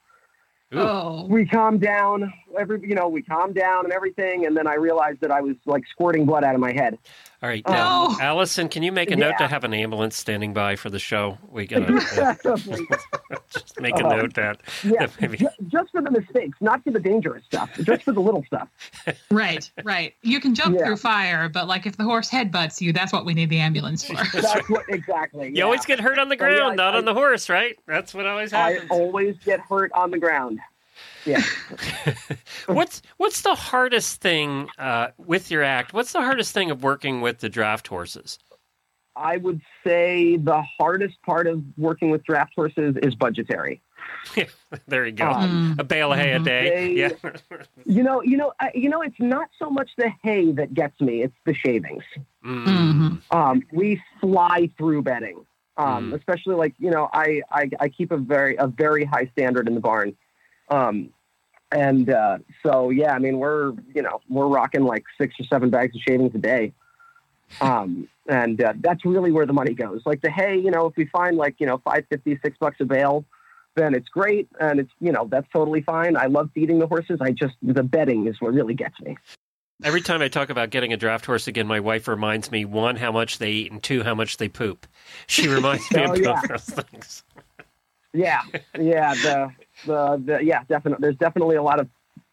Ooh. 0.77 0.81
Oh, 0.81 1.27
we 1.29 1.47
calmed 1.47 1.81
down. 1.81 2.33
Every 2.59 2.81
you 2.87 2.95
know, 2.95 3.09
we 3.09 3.23
calmed 3.23 3.55
down 3.55 3.85
and 3.85 3.93
everything. 3.93 4.47
And 4.47 4.57
then 4.57 4.67
I 4.67 4.75
realized 4.75 5.21
that 5.21 5.31
I 5.31 5.41
was 5.41 5.57
like 5.65 5.87
squirting 5.87 6.27
blood 6.27 6.45
out 6.45 6.55
of 6.55 6.61
my 6.61 6.73
head. 6.73 6.99
All 7.43 7.49
right, 7.51 7.63
Oh. 7.67 7.73
now, 7.73 8.09
No. 8.19 8.25
Allison, 8.25 8.69
can 8.69 8.83
you 8.83 8.91
make 8.93 9.11
a 9.11 9.17
note 9.17 9.35
Yeah. 9.39 9.47
to 9.47 9.49
have 9.49 9.65
an 9.65 9.75
ambulance 9.75 10.17
standing 10.17 10.55
by 10.55 10.75
for 10.77 10.89
the 10.89 10.99
show? 10.99 11.37
We 11.51 11.67
gotta 11.67 11.95
uh, 11.95 12.57
just 13.51 13.79
make 13.81 13.95
a 13.97 14.07
Uh-huh. 14.07 14.17
note 14.17 14.35
that, 14.35 14.63
yeah, 14.83 15.07
that 15.07 15.21
maybe. 15.21 15.37
ju- 15.39 15.49
just 15.69 15.91
for 15.93 16.01
the 16.01 16.11
mistakes, 16.11 16.57
not 16.63 16.83
for 16.83 16.91
the 16.93 16.99
dangerous 16.99 17.45
stuff, 17.45 17.71
just 17.83 18.05
for 18.05 18.13
the 18.13 18.21
little 18.21 18.43
stuff. 18.45 18.69
right, 19.31 19.71
right. 19.85 20.15
You 20.23 20.41
can 20.41 20.55
jump 20.55 20.79
Yeah. 20.79 20.87
through 20.87 20.97
fire, 20.97 21.49
but 21.51 21.69
like 21.69 21.85
if 21.87 21.97
the 21.99 22.05
horse 22.05 22.31
headbutts 22.31 22.81
you, 22.81 22.93
that's 22.93 23.13
what 23.13 23.27
we 23.27 23.35
need 23.35 23.51
the 23.51 23.61
ambulance 23.61 24.05
for. 24.05 24.15
That's 24.15 24.69
what 24.71 24.85
exactly. 24.89 25.53
You 25.55 25.63
always 25.65 25.85
get 25.85 26.01
hurt 26.01 26.19
on 26.19 26.29
the 26.31 26.37
So, 26.39 26.47
yeah, 26.47 26.57
ground, 26.57 26.77
not 26.77 26.95
I- 26.95 26.99
on 26.99 27.05
the 27.05 27.15
horse, 27.15 27.49
right? 27.51 27.77
That's 27.87 28.15
what 28.15 28.27
always 28.27 28.51
happens. 28.53 28.91
I 28.91 28.95
always 28.95 29.37
get 29.45 29.61
hurt 29.61 29.93
on 29.93 30.11
the 30.11 30.19
ground. 30.19 30.59
Yeah. 31.27 31.43
what's 32.67 33.03
what's 33.17 33.43
the 33.43 33.55
hardest 33.55 34.21
thing 34.21 34.69
uh, 34.79 35.09
with 35.19 35.51
your 35.51 35.63
act? 35.63 35.93
What's 35.93 36.13
the 36.13 36.21
hardest 36.23 36.53
thing 36.55 36.71
of 36.71 36.83
working 36.83 37.21
with 37.21 37.39
the 37.39 37.49
draft 37.49 37.89
horses? 37.89 38.39
I 39.17 39.39
would 39.39 39.61
say 39.85 40.37
the 40.37 40.63
hardest 40.79 41.21
part 41.23 41.47
of 41.47 41.63
working 41.79 42.11
with 42.11 42.23
draft 42.25 42.53
horses 42.55 42.97
is 43.03 43.15
budgetary. 43.15 43.81
there 44.87 45.07
you 45.07 45.13
go. 45.13 45.31
Um, 45.31 45.77
a 45.79 45.85
bale 45.85 46.13
of 46.13 46.19
hay 46.19 46.33
a 46.33 46.39
day. 46.39 46.69
They- 46.69 46.93
yeah. 46.93 47.09
You 47.87 48.03
know, 48.03 48.21
you 48.23 48.37
know, 48.37 48.53
I, 48.61 48.71
you 48.75 48.89
know. 48.89 49.01
It's 49.03 49.19
not 49.21 49.49
so 49.61 49.71
much 49.71 49.91
the 49.97 50.11
hay 50.23 50.51
that 50.53 50.75
gets 50.75 51.01
me; 51.01 51.23
it's 51.23 51.37
the 51.45 51.55
shavings. 51.55 52.03
Mm. 52.45 52.65
Mhm. 52.67 53.21
Um, 53.35 53.63
we 53.73 54.03
fly 54.21 54.69
through 54.77 55.03
bedding, 55.03 55.47
um, 55.77 56.11
Mm. 56.11 56.15
especially 56.17 56.57
like 56.57 56.75
you 56.79 56.91
know, 56.91 57.09
I, 57.13 57.43
I 57.51 57.71
I 57.79 57.89
keep 57.89 58.11
a 58.11 58.17
very 58.17 58.57
a 58.57 58.67
very 58.67 59.05
high 59.05 59.27
standard 59.33 59.69
in 59.69 59.75
the 59.75 59.81
barn, 59.81 60.17
um, 60.69 61.11
and 61.73 62.11
uh, 62.11 62.39
so 62.65 62.91
yeah, 62.91 63.13
I 63.13 63.19
mean 63.19 63.39
we're 63.39 63.73
you 63.95 64.03
know 64.03 64.21
we're 64.29 64.49
rocking 64.49 64.85
like 64.85 65.05
six 65.19 65.35
or 65.41 65.45
seven 65.45 65.71
bags 65.71 65.95
of 65.95 66.03
shavings 66.03 66.35
a 66.35 66.39
day, 66.39 66.73
um, 67.61 68.09
and 68.29 68.63
uh, 68.63 68.75
that's 68.81 69.05
really 69.05 69.33
where 69.33 69.47
the 69.47 69.53
money 69.53 69.75
goes. 69.75 70.03
Like 70.07 70.21
the 70.23 70.31
hay, 70.31 70.57
you 70.59 70.71
know, 70.71 70.87
if 70.87 70.97
we 70.97 71.07
find 71.07 71.37
like 71.37 71.57
you 71.59 71.67
know 71.67 71.79
five 71.85 72.05
fifty 72.11 72.39
six 72.43 72.57
bucks 72.59 72.77
a 72.81 72.85
bale. 72.85 73.25
Then 73.75 73.95
it's 73.95 74.09
great, 74.09 74.49
and 74.59 74.81
it's 74.81 74.91
you 75.01 75.13
know 75.13 75.29
that's 75.31 75.47
totally 75.53 75.83
fine. 75.83 76.17
I 76.17 76.27
love 76.27 76.49
feeding 76.55 76.79
the 76.79 76.87
horses. 76.87 77.19
I 77.21 77.33
just 77.33 77.57
the 77.61 77.83
bedding 77.83 78.27
is 78.27 78.41
what 78.41 78.55
really 78.55 78.73
gets 78.73 78.99
me. 79.03 79.19
Every 79.85 80.01
time 80.01 80.23
I 80.23 80.29
talk 80.29 80.49
about 80.49 80.71
getting 80.71 80.95
a 80.95 80.97
draft 80.97 81.27
horse 81.27 81.47
again, 81.47 81.67
my 81.67 81.81
wife 81.81 82.09
reminds 82.09 82.51
me 82.51 82.65
one 82.65 82.97
how 82.97 83.13
much 83.13 83.37
they 83.37 83.51
eat 83.51 83.73
and 83.73 83.83
two 83.83 84.03
how 84.03 84.15
much 84.15 84.39
they 84.39 84.49
poop. 84.49 84.87
She 85.27 85.47
reminds 85.49 85.91
me 85.93 86.03
Oh, 86.07 86.13
of 86.15 86.19
yeah. 86.19 86.41
both 86.41 86.49
those 86.49 86.85
things. 86.85 87.25
Yeah, 88.13 88.43
yeah, 88.79 89.15
the, 89.15 89.53
the 89.85 90.23
the 90.25 90.45
yeah, 90.45 90.63
definitely. 90.69 91.03
There's 91.03 91.17
definitely 91.17 91.57
a 91.57 91.63
lot 91.63 91.81
of 91.81 91.89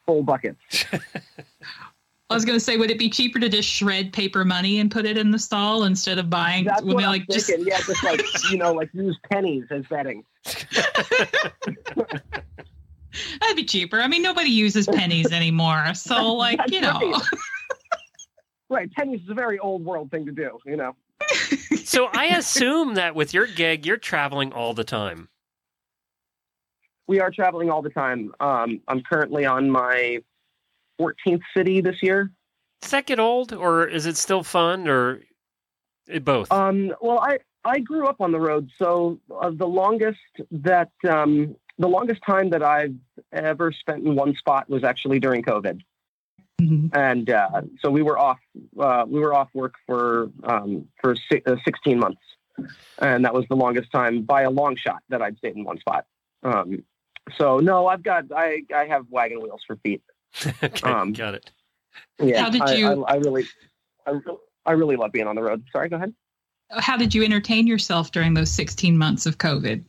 full 0.05 0.23
buckets. 0.23 0.59
I 2.29 2.35
was 2.35 2.45
going 2.45 2.57
to 2.57 2.63
say, 2.63 2.77
would 2.77 2.89
it 2.89 2.97
be 2.97 3.09
cheaper 3.09 3.37
to 3.39 3.47
just 3.47 3.69
shred 3.69 4.11
paper 4.11 4.43
money 4.43 4.79
and 4.79 4.89
put 4.89 5.05
it 5.05 5.17
in 5.17 5.29
the 5.29 5.37
stall 5.37 5.83
instead 5.83 6.17
of 6.17 6.31
buying? 6.31 6.65
That's 6.65 6.81
would 6.81 6.95
what 6.95 6.97
we, 6.97 7.03
I'm 7.03 7.11
like 7.11 7.27
just 7.29 7.47
thinking. 7.47 7.67
Yeah, 7.67 7.77
just 7.77 8.03
like 8.03 8.23
you 8.51 8.57
know, 8.57 8.73
like 8.73 8.89
use 8.93 9.17
pennies 9.31 9.65
as 9.69 9.85
bedding. 9.85 10.23
that'd 13.39 13.55
be 13.55 13.65
cheaper. 13.65 14.01
I 14.01 14.07
mean, 14.07 14.23
nobody 14.23 14.49
uses 14.49 14.87
pennies 14.87 15.31
anymore, 15.31 15.93
so 15.93 16.33
like 16.33 16.59
you 16.71 16.81
know, 16.81 16.99
right. 16.99 17.21
Right, 18.69 18.91
pennies 18.93 19.21
is 19.21 19.29
a 19.29 19.35
very 19.35 19.59
old 19.59 19.85
world 19.85 20.09
thing 20.09 20.25
to 20.25 20.31
do. 20.31 20.57
You 20.65 20.77
know. 20.77 20.95
So 21.83 22.09
I 22.11 22.37
assume 22.37 22.95
that 22.95 23.13
with 23.13 23.33
your 23.33 23.45
gig, 23.45 23.85
you're 23.85 23.97
traveling 23.97 24.51
all 24.53 24.73
the 24.73 24.83
time. 24.83 25.29
We 27.07 27.19
are 27.19 27.29
traveling 27.31 27.69
all 27.69 27.81
the 27.81 27.89
time. 27.89 28.33
Um, 28.39 28.81
I'm 28.87 29.01
currently 29.01 29.45
on 29.45 29.69
my 29.69 30.19
14th 30.99 31.41
city 31.55 31.81
this 31.81 31.97
year. 32.01 32.31
Does 32.81 32.91
that 32.91 33.05
get 33.05 33.19
old, 33.19 33.53
or 33.53 33.85
is 33.87 34.05
it 34.05 34.17
still 34.17 34.43
fun, 34.43 34.87
or 34.87 35.21
eh, 36.09 36.19
both? 36.19 36.51
Um, 36.51 36.93
well, 37.01 37.19
I 37.19 37.39
I 37.65 37.79
grew 37.79 38.07
up 38.07 38.19
on 38.19 38.31
the 38.31 38.39
road, 38.39 38.69
so 38.77 39.19
uh, 39.41 39.51
the 39.51 39.67
longest 39.67 40.19
that 40.51 40.91
um, 41.09 41.55
the 41.77 41.87
longest 41.87 42.21
time 42.25 42.49
that 42.49 42.61
I've 42.61 42.95
ever 43.31 43.71
spent 43.71 44.05
in 44.05 44.15
one 44.15 44.35
spot 44.35 44.69
was 44.69 44.83
actually 44.83 45.19
during 45.19 45.43
COVID. 45.43 45.81
Mhm. 46.61 46.95
and 46.95 47.29
uh, 47.31 47.61
so 47.81 47.89
we 47.89 48.03
were 48.03 48.17
off. 48.17 48.37
Uh, 48.79 49.05
we 49.07 49.19
were 49.19 49.33
off 49.33 49.49
work 49.53 49.73
for 49.87 50.29
um, 50.43 50.87
for 51.01 51.15
si- 51.15 51.41
uh, 51.45 51.55
16 51.65 51.97
months, 51.97 52.21
and 52.99 53.25
that 53.25 53.33
was 53.33 53.45
the 53.49 53.55
longest 53.55 53.91
time 53.91 54.21
by 54.21 54.43
a 54.43 54.49
long 54.51 54.75
shot 54.75 55.01
that 55.09 55.21
I'd 55.21 55.37
stayed 55.37 55.55
in 55.55 55.63
one 55.63 55.79
spot. 55.79 56.05
Um, 56.43 56.83
so 57.37 57.59
no, 57.59 57.87
I've 57.87 58.03
got 58.03 58.25
I 58.35 58.63
I 58.73 58.85
have 58.85 59.05
wagon 59.09 59.41
wheels 59.41 59.61
for 59.65 59.75
feet. 59.77 60.01
okay, 60.63 60.89
um, 60.89 61.13
got 61.13 61.35
it. 61.35 61.49
Yeah, 62.19 62.41
How 62.41 62.49
did 62.49 62.61
I, 62.61 62.73
you- 62.75 63.03
I, 63.05 63.13
I 63.13 63.15
really, 63.17 63.45
I, 64.07 64.11
re- 64.11 64.37
I 64.65 64.71
really 64.71 64.95
love 64.95 65.11
being 65.11 65.27
on 65.27 65.35
the 65.35 65.43
road. 65.43 65.63
Sorry, 65.71 65.89
go 65.89 65.97
ahead. 65.97 66.13
how 66.71 66.97
did 66.97 67.13
you 67.13 67.23
entertain 67.23 67.67
yourself 67.67 68.11
during 68.11 68.33
those 68.33 68.49
16 68.51 68.97
months 68.97 69.25
of 69.25 69.37
COVID? 69.37 69.83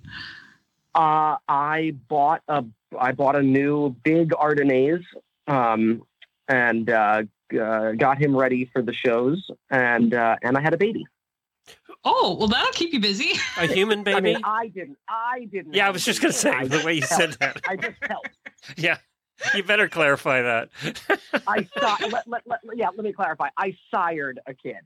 Uh, 0.95 1.37
I 1.49 1.95
bought 2.09 2.43
a 2.49 2.65
I 2.99 3.13
bought 3.13 3.37
a 3.37 3.43
new 3.43 3.91
big 4.05 4.31
Ardennais, 4.31 5.03
um, 5.49 6.03
and 6.49 6.89
uh, 6.91 7.23
uh, 7.61 7.93
got 7.93 8.19
him 8.19 8.37
ready 8.37 8.67
for 8.73 8.83
the 8.83 8.93
shows, 8.93 9.51
and 9.71 10.15
uh, 10.15 10.37
and 10.43 10.57
I 10.57 10.61
had 10.61 10.75
a 10.75 10.77
baby. 10.79 11.05
Oh, 12.05 12.37
well, 12.39 12.49
that'll 12.49 12.73
keep 12.73 12.93
you 12.93 13.01
busy. 13.01 13.33
A 13.59 13.67
human 13.67 14.03
baby? 14.03 14.17
I 14.17 14.21
mean, 14.21 14.41
I 14.45 14.69
didn't. 14.69 14.99
I 15.09 15.49
didn't. 15.51 15.75
yeah, 15.75 15.87
I 15.87 15.91
was 15.91 16.05
just 16.05 16.21
going 16.21 16.33
to 16.33 16.39
say 16.39 16.51
I 16.51 16.67
the 16.67 16.83
way 16.85 16.95
you 16.95 17.01
just 17.01 17.17
said 17.17 17.33
that. 17.41 17.61
I 17.69 17.77
just 17.77 17.97
helped. 18.03 18.29
Yeah. 18.77 18.97
You 19.55 19.63
better 19.63 19.89
clarify 19.89 20.41
that. 20.43 20.69
I 21.47 21.67
saw, 21.79 21.97
let, 22.09 22.27
let, 22.29 22.43
let, 22.47 22.61
yeah, 22.77 22.89
let 22.89 23.05
me 23.05 23.13
clarify. 23.13 23.49
I 23.59 23.77
sired 23.91 24.39
a 24.47 24.55
kid. 24.55 24.77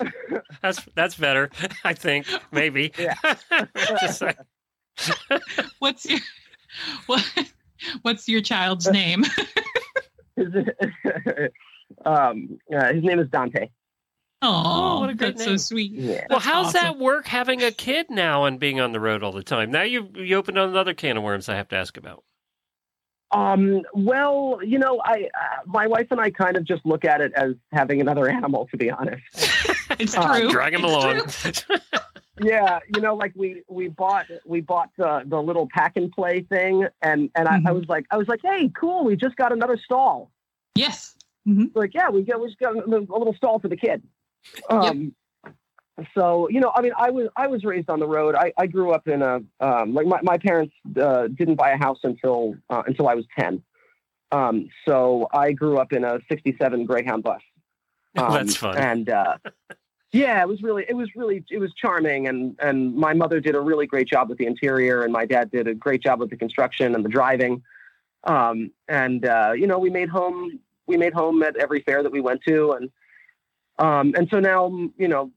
that's 0.60 0.84
that's 0.94 1.14
better. 1.14 1.50
I 1.84 1.94
think 1.94 2.26
maybe. 2.52 2.92
Yeah. 2.98 3.14
Just 4.00 4.18
say- 4.18 4.34
What's 5.78 6.04
your 6.04 6.20
what? 7.06 7.24
What's 8.02 8.28
your 8.28 8.40
child's 8.42 8.90
name? 8.90 9.24
Um, 12.04 12.58
uh, 12.74 12.92
his 12.92 13.04
name 13.04 13.20
is 13.20 13.28
Dante. 13.28 13.68
Oh, 14.46 15.00
what 15.00 15.10
a 15.10 15.14
great 15.14 15.34
that's 15.36 15.46
name. 15.46 15.58
so 15.58 15.74
sweet. 15.74 15.92
Yeah. 15.92 16.26
well, 16.28 16.38
That's 16.38 16.44
how's 16.44 16.72
that 16.74 16.98
work 16.98 17.26
having 17.26 17.62
a 17.62 17.70
kid 17.70 18.10
now 18.10 18.44
and 18.44 18.58
being 18.60 18.80
on 18.80 18.92
the 18.92 19.00
road 19.00 19.22
all 19.22 19.32
the 19.32 19.42
time? 19.42 19.70
Now 19.70 19.82
you 19.82 20.08
you 20.16 20.36
opened 20.36 20.58
another 20.58 20.94
can 20.94 21.16
of 21.16 21.22
worms. 21.22 21.48
I 21.48 21.56
have 21.56 21.68
to 21.68 21.76
ask 21.76 21.96
about. 21.96 22.24
Um, 23.30 23.82
well, 23.94 24.60
you 24.62 24.78
know, 24.78 25.00
I 25.04 25.28
uh, 25.34 25.62
my 25.66 25.86
wife 25.86 26.06
and 26.10 26.20
I 26.20 26.30
kind 26.30 26.56
of 26.56 26.64
just 26.64 26.86
look 26.86 27.04
at 27.04 27.20
it 27.20 27.32
as 27.34 27.54
having 27.72 28.00
another 28.00 28.28
animal, 28.28 28.68
to 28.70 28.76
be 28.76 28.90
honest. 28.90 29.22
It's 29.98 30.16
Uh, 30.16 30.26
true. 30.40 30.50
Drag 30.50 30.74
him 30.74 30.84
It's 30.84 30.92
along. 30.92 31.70
yeah, 32.42 32.80
you 32.92 33.00
know, 33.00 33.14
like 33.14 33.32
we 33.36 33.62
we 33.68 33.88
bought 33.88 34.26
we 34.44 34.60
bought 34.60 34.90
the 34.98 35.22
the 35.26 35.40
little 35.40 35.68
pack 35.72 35.96
and 35.96 36.10
play 36.10 36.40
thing, 36.42 36.86
and 37.00 37.30
and 37.36 37.46
I, 37.48 37.56
I 37.56 37.58
Mhm. 37.70 37.74
was 37.74 37.84
like 37.88 38.06
I 38.10 38.16
was 38.16 38.26
like, 38.26 38.40
hey, 38.42 38.70
cool, 38.78 39.04
we 39.04 39.14
just 39.14 39.36
got 39.36 39.52
another 39.52 39.76
stall. 39.76 40.32
Yes. 40.74 41.16
hmm 41.44 41.66
Like, 41.74 41.94
yeah, 41.94 42.08
we 42.10 42.22
got 42.22 42.40
we 42.40 42.48
just 42.48 42.58
got 42.58 42.76
a, 42.76 42.82
a 42.84 42.88
little 43.18 43.34
stall 43.36 43.60
for 43.60 43.68
the 43.68 43.76
kid. 43.76 44.02
Um, 44.68 45.14
So 46.12 46.48
you 46.48 46.60
know, 46.60 46.72
I 46.74 46.82
mean, 46.82 46.92
I 46.96 47.10
was 47.10 47.28
I 47.36 47.46
was 47.46 47.64
raised 47.64 47.88
on 47.88 48.00
the 48.00 48.06
road. 48.06 48.34
I, 48.34 48.52
I 48.58 48.66
grew 48.66 48.90
up 48.90 49.06
in 49.06 49.22
a 49.22 49.40
um, 49.60 49.94
like 49.94 50.06
my 50.06 50.20
my 50.22 50.38
parents 50.38 50.74
uh, 51.00 51.28
didn't 51.28 51.54
buy 51.54 51.70
a 51.70 51.76
house 51.76 52.00
until 52.02 52.56
uh, 52.68 52.82
until 52.86 53.08
I 53.08 53.14
was 53.14 53.24
ten. 53.38 53.62
Um, 54.32 54.68
so 54.86 55.28
I 55.32 55.52
grew 55.52 55.78
up 55.78 55.92
in 55.92 56.02
a 56.04 56.18
'67 56.28 56.84
Greyhound 56.86 57.22
bus. 57.22 57.40
Um, 58.16 58.32
That's 58.32 58.56
fun. 58.56 58.76
And 58.76 59.10
uh, 59.10 59.38
yeah, 60.12 60.40
it 60.40 60.46
was 60.46 60.62
really 60.62 60.84
it 60.88 60.94
was 60.94 61.08
really 61.16 61.44
it 61.50 61.58
was 61.58 61.74
charming, 61.74 62.28
and 62.28 62.56
and 62.60 62.94
my 62.94 63.12
mother 63.12 63.40
did 63.40 63.56
a 63.56 63.60
really 63.60 63.88
great 63.88 64.06
job 64.06 64.28
with 64.28 64.38
the 64.38 64.46
interior, 64.46 65.02
and 65.02 65.12
my 65.12 65.26
dad 65.26 65.50
did 65.50 65.66
a 65.66 65.74
great 65.74 66.00
job 66.00 66.20
with 66.20 66.30
the 66.30 66.36
construction 66.36 66.94
and 66.94 67.04
the 67.04 67.08
driving. 67.08 67.60
Um, 68.22 68.70
and 68.86 69.26
uh, 69.26 69.52
you 69.56 69.66
know, 69.66 69.80
we 69.80 69.90
made 69.90 70.08
home 70.08 70.60
we 70.86 70.96
made 70.96 71.12
home 71.12 71.42
at 71.42 71.56
every 71.56 71.80
fair 71.80 72.04
that 72.04 72.12
we 72.12 72.20
went 72.20 72.42
to, 72.46 72.72
and 72.74 72.88
um, 73.78 74.14
and 74.16 74.28
so 74.30 74.40
now 74.40 74.68
you 74.96 75.08
know 75.08 75.30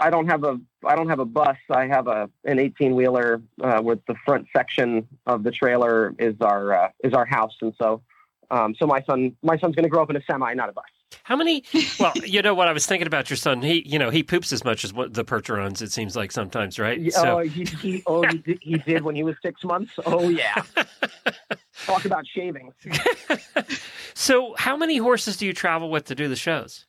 I 0.00 0.10
don't 0.10 0.28
have 0.28 0.44
a 0.44 0.60
I 0.84 0.96
don't 0.96 1.08
have 1.08 1.18
a 1.20 1.24
bus. 1.24 1.56
I 1.70 1.86
have 1.86 2.06
a 2.08 2.28
an 2.44 2.58
18 2.58 2.94
wheeler 2.94 3.42
uh, 3.62 3.80
with 3.82 4.04
the 4.06 4.14
front 4.24 4.46
section 4.54 5.06
of 5.26 5.42
the 5.42 5.50
trailer 5.50 6.14
is 6.18 6.34
our 6.40 6.72
uh, 6.72 6.88
is 7.04 7.12
our 7.14 7.24
house, 7.26 7.56
and 7.60 7.72
so 7.80 8.02
um, 8.50 8.74
so 8.78 8.86
my 8.86 9.02
son 9.02 9.36
my 9.42 9.58
son's 9.58 9.74
going 9.74 9.84
to 9.84 9.88
grow 9.88 10.02
up 10.02 10.10
in 10.10 10.16
a 10.16 10.22
semi, 10.28 10.52
not 10.54 10.68
a 10.68 10.72
bus. 10.72 10.84
How 11.22 11.36
many? 11.36 11.64
Well, 12.00 12.12
you 12.24 12.42
know 12.42 12.54
what 12.54 12.68
I 12.68 12.72
was 12.72 12.84
thinking 12.84 13.06
about 13.06 13.30
your 13.30 13.36
son. 13.36 13.62
He, 13.62 13.82
you 13.86 13.98
know, 13.98 14.10
he 14.10 14.22
poops 14.22 14.52
as 14.52 14.64
much 14.64 14.84
as 14.84 14.92
what 14.92 15.14
the 15.14 15.24
percherons. 15.24 15.80
It 15.80 15.90
seems 15.90 16.14
like 16.14 16.30
sometimes, 16.30 16.78
right? 16.78 17.00
Yeah, 17.00 17.10
So- 17.10 17.38
oh, 17.38 17.42
he, 17.42 17.64
he, 17.64 18.02
oh, 18.06 18.22
he, 18.26 18.38
did, 18.38 18.58
he 18.60 18.78
did 18.78 19.02
when 19.02 19.14
he 19.14 19.22
was 19.22 19.34
six 19.42 19.64
months. 19.64 19.92
Oh 20.04 20.28
yeah. 20.28 20.62
Talk 21.86 22.04
about 22.04 22.26
shaving. 22.26 22.72
so, 24.14 24.54
how 24.58 24.76
many 24.76 24.98
horses 24.98 25.36
do 25.36 25.46
you 25.46 25.52
travel 25.52 25.90
with 25.90 26.04
to 26.06 26.14
do 26.14 26.28
the 26.28 26.36
shows? 26.36 26.86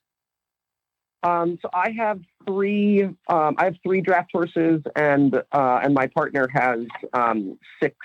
Um, 1.23 1.57
so 1.61 1.69
I 1.73 1.91
have 1.91 2.19
three. 2.45 3.03
Um, 3.03 3.55
I 3.57 3.65
have 3.65 3.75
three 3.83 4.01
draft 4.01 4.29
horses, 4.31 4.81
and 4.95 5.35
uh, 5.51 5.79
and 5.83 5.93
my 5.93 6.07
partner 6.07 6.47
has 6.53 6.79
um, 7.13 7.57
six 7.81 7.95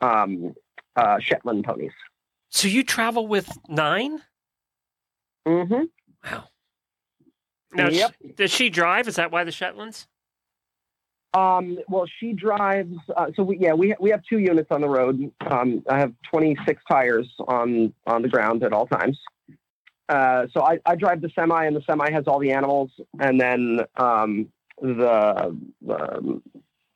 um, 0.00 0.54
uh, 0.96 1.18
Shetland 1.20 1.64
ponies. 1.64 1.92
So 2.50 2.66
you 2.68 2.82
travel 2.82 3.26
with 3.26 3.48
nine? 3.68 4.22
Mm-hmm. 5.46 5.84
Wow. 6.32 6.44
Now, 7.74 7.88
Yep. 7.88 8.10
sh- 8.12 8.30
does 8.36 8.50
she 8.50 8.70
drive? 8.70 9.06
Is 9.08 9.16
that 9.16 9.30
why 9.30 9.44
the 9.44 9.52
Shetlands? 9.52 10.06
Um, 11.34 11.78
well, 11.88 12.06
she 12.18 12.32
drives. 12.32 12.96
Uh, 13.14 13.26
so 13.36 13.42
we, 13.44 13.58
yeah, 13.58 13.74
we 13.74 13.94
we 14.00 14.10
have 14.10 14.22
two 14.28 14.38
units 14.38 14.68
on 14.70 14.80
the 14.80 14.88
road. 14.88 15.30
Um, 15.42 15.84
I 15.88 15.98
have 15.98 16.12
26 16.30 16.82
tires 16.90 17.28
on 17.46 17.92
on 18.06 18.22
the 18.22 18.28
ground 18.28 18.62
at 18.64 18.72
all 18.72 18.86
times. 18.86 19.18
Uh, 20.08 20.46
so 20.52 20.62
I, 20.62 20.78
I 20.86 20.96
drive 20.96 21.20
the 21.20 21.30
semi, 21.34 21.66
and 21.66 21.76
the 21.76 21.82
semi 21.82 22.10
has 22.10 22.24
all 22.26 22.38
the 22.38 22.52
animals, 22.52 22.90
and 23.20 23.40
then 23.40 23.80
um, 23.96 24.48
the 24.80 25.56
um, 25.88 26.42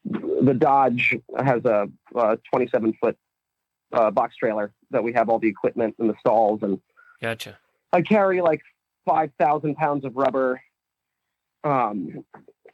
the 0.04 0.54
Dodge 0.54 1.16
has 1.38 1.64
a, 1.64 1.88
a 2.14 2.38
27 2.50 2.94
foot 3.00 3.16
uh, 3.92 4.10
box 4.10 4.36
trailer 4.36 4.72
that 4.90 5.04
we 5.04 5.12
have 5.12 5.28
all 5.28 5.38
the 5.38 5.48
equipment 5.48 5.94
and 5.98 6.08
the 6.08 6.14
stalls, 6.20 6.60
and 6.62 6.80
Gotcha. 7.20 7.58
I 7.92 8.02
carry 8.02 8.40
like 8.40 8.62
5,000 9.06 9.76
pounds 9.76 10.04
of 10.04 10.16
rubber. 10.16 10.60
Um, 11.64 12.24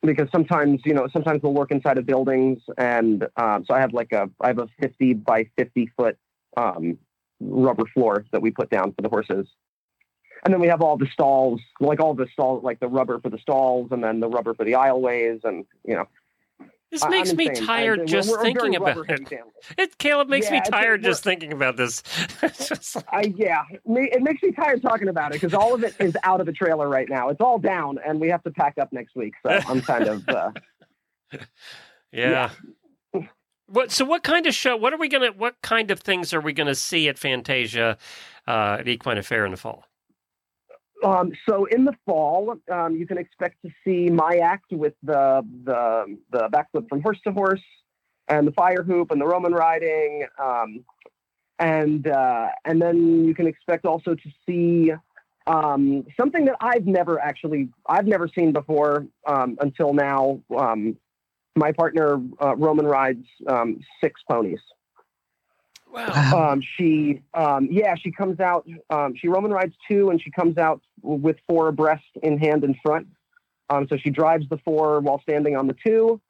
because 0.03 0.29
sometimes, 0.31 0.81
you 0.85 0.95
know, 0.95 1.09
sometimes 1.13 1.43
we'll 1.43 1.53
work 1.53 1.71
inside 1.71 1.99
of 1.99 2.07
buildings. 2.07 2.63
And, 2.79 3.27
um, 3.37 3.65
so 3.67 3.75
I 3.75 3.81
have 3.81 3.93
like 3.93 4.13
a, 4.13 4.31
I 4.41 4.47
have 4.47 4.59
a 4.59 4.69
50 4.81 5.15
by 5.15 5.51
50 5.59 5.91
foot, 5.97 6.17
um, 6.57 6.99
rubber 7.41 7.85
floor 7.93 8.25
that 8.33 8.41
we 8.41 8.51
put 8.51 8.71
down 8.71 8.93
for 8.93 9.03
the 9.03 9.09
horses. 9.09 9.47
And 10.45 10.53
then 10.55 10.61
we 10.61 10.69
have 10.69 10.81
all 10.83 10.97
the 10.97 11.09
stalls, 11.13 11.61
like 11.81 12.01
all 12.01 12.15
the 12.15 12.27
stalls, 12.33 12.63
like 12.63 12.81
the 12.81 12.89
rubber 12.89 13.19
for 13.21 13.29
the 13.31 13.39
stalls 13.39 13.89
and 13.91 14.03
then 14.05 14.21
the 14.21 14.29
rubber 14.29 14.55
for 14.55 14.65
the 14.65 14.73
aisleways. 14.73 15.45
And, 15.45 15.65
you 15.85 15.95
know, 15.95 16.07
This 16.91 17.03
I- 17.03 17.09
makes 17.11 17.31
I'm 17.31 17.37
me 17.37 17.49
insane. 17.49 17.67
tired 17.67 18.01
I- 18.01 18.05
just 18.07 18.31
we're 18.31 18.41
thinking 18.43 18.75
about 18.77 18.97
it. 19.11 19.29
It 19.77 19.99
Caleb 19.99 20.29
makes 20.29 20.47
me 20.51 20.57
Yeah, 20.57 20.63
it's- 20.63 20.71
tired 20.71 21.03
just 21.03 21.23
thinking 21.23 21.53
about 21.53 21.77
this. 21.77 22.03
Like- 22.95 23.05
I 23.13 23.35
yeah, 23.37 23.63
it 23.71 24.23
makes 24.23 24.43
me 24.43 24.53
tired 24.53 24.81
talking 24.81 25.09
about 25.09 25.33
it 25.33 25.41
because 25.41 25.53
all 25.55 25.75
of 25.75 25.85
it 25.85 25.95
is 26.01 26.17
out 26.23 26.41
of 26.41 26.47
the 26.47 26.53
trailer 26.53 26.89
right 26.89 27.09
now. 27.09 27.29
It's 27.29 27.41
all 27.43 27.59
down, 27.59 27.99
and 28.07 28.19
we 28.21 28.29
have 28.29 28.43
to 28.45 28.51
pack 28.51 28.79
up 28.79 28.91
next 28.93 29.15
week. 29.17 29.35
So 29.43 29.51
I'm 29.69 29.83
kind 29.83 30.07
of 30.09 30.29
uh, 30.29 30.51
yeah. 32.13 32.51
What? 33.67 33.91
So, 33.91 34.05
what 34.07 34.23
kind 34.23 34.47
of 34.47 34.55
show? 34.55 34.77
What 34.77 34.95
are 34.95 34.99
we 34.99 35.09
gonna? 35.09 35.33
What 35.33 35.61
kind 35.63 35.91
of 35.91 36.01
things 36.01 36.33
are 36.33 36.41
we 36.41 36.55
gonna 36.55 36.75
see 36.75 37.07
at 37.09 37.19
Fantasia, 37.19 37.99
uh, 38.47 38.77
at 38.81 38.89
Equine 38.89 39.19
Affaire 39.19 39.45
in 39.45 39.51
the 39.51 39.59
fall? 39.59 39.85
Um, 41.05 41.33
so 41.49 41.65
in 41.67 41.85
the 41.85 41.95
fall. 42.05 42.57
Um, 42.71 42.97
you 42.97 43.07
can 43.07 43.19
expect 43.19 43.57
to 43.65 43.71
see 43.85 44.11
my 44.11 44.39
act 44.43 44.73
with 44.73 44.95
the 45.03 45.43
the 45.65 46.19
the 46.31 46.49
backflip 46.49 46.89
from 46.89 47.03
horse 47.03 47.19
to 47.25 47.33
horse, 47.33 47.63
and 48.29 48.47
the 48.47 48.53
fire 48.53 48.83
hoop 48.83 49.11
and 49.11 49.21
the 49.21 49.27
Roman 49.27 49.53
riding, 49.53 50.27
um, 50.43 50.85
and 51.59 52.07
uh, 52.09 52.49
and 52.65 52.81
then 52.81 53.25
you 53.25 53.35
can 53.35 53.47
expect 53.47 53.85
also 53.85 54.15
to 54.15 54.31
see. 54.47 54.93
Um, 55.47 56.05
something 56.21 56.45
that 56.45 56.57
I've 56.61 56.85
never 56.85 57.19
actually 57.19 57.71
I've 57.87 58.07
never 58.07 58.29
seen 58.29 58.53
before 58.53 59.07
um, 59.27 59.57
until 59.61 59.95
now. 59.95 60.43
Um, 60.55 60.99
my 61.57 61.73
partner 61.73 62.21
uh, 62.41 62.55
Roman 62.55 62.87
rides 62.87 63.25
six 64.03 64.21
ponies. 64.29 64.61
Wow. 65.93 66.53
Um, 66.53 66.61
she, 66.77 67.23
um, 67.35 67.69
yeah, 67.71 67.95
she 67.95 68.11
comes 68.11 68.41
out. 68.41 68.67
Um, 68.91 69.15
she 69.17 69.29
Roman 69.29 69.51
rides 69.51 69.75
two, 69.89 70.11
and 70.11 70.21
she 70.21 70.31
comes 70.31 70.59
out 70.59 70.83
with 71.03 71.37
four 71.47 71.69
abreast 71.69 72.05
in 72.23 72.39
hand 72.39 72.65
and 72.65 72.77
front. 72.83 73.09
Um, 73.71 73.87
so 73.89 73.97
she 73.97 74.11
drives 74.11 74.49
the 74.49 74.59
four 74.59 75.01
while 75.01 75.21
standing 75.23 75.57
on 75.57 75.67
the 75.67 75.77
two, 75.85 76.21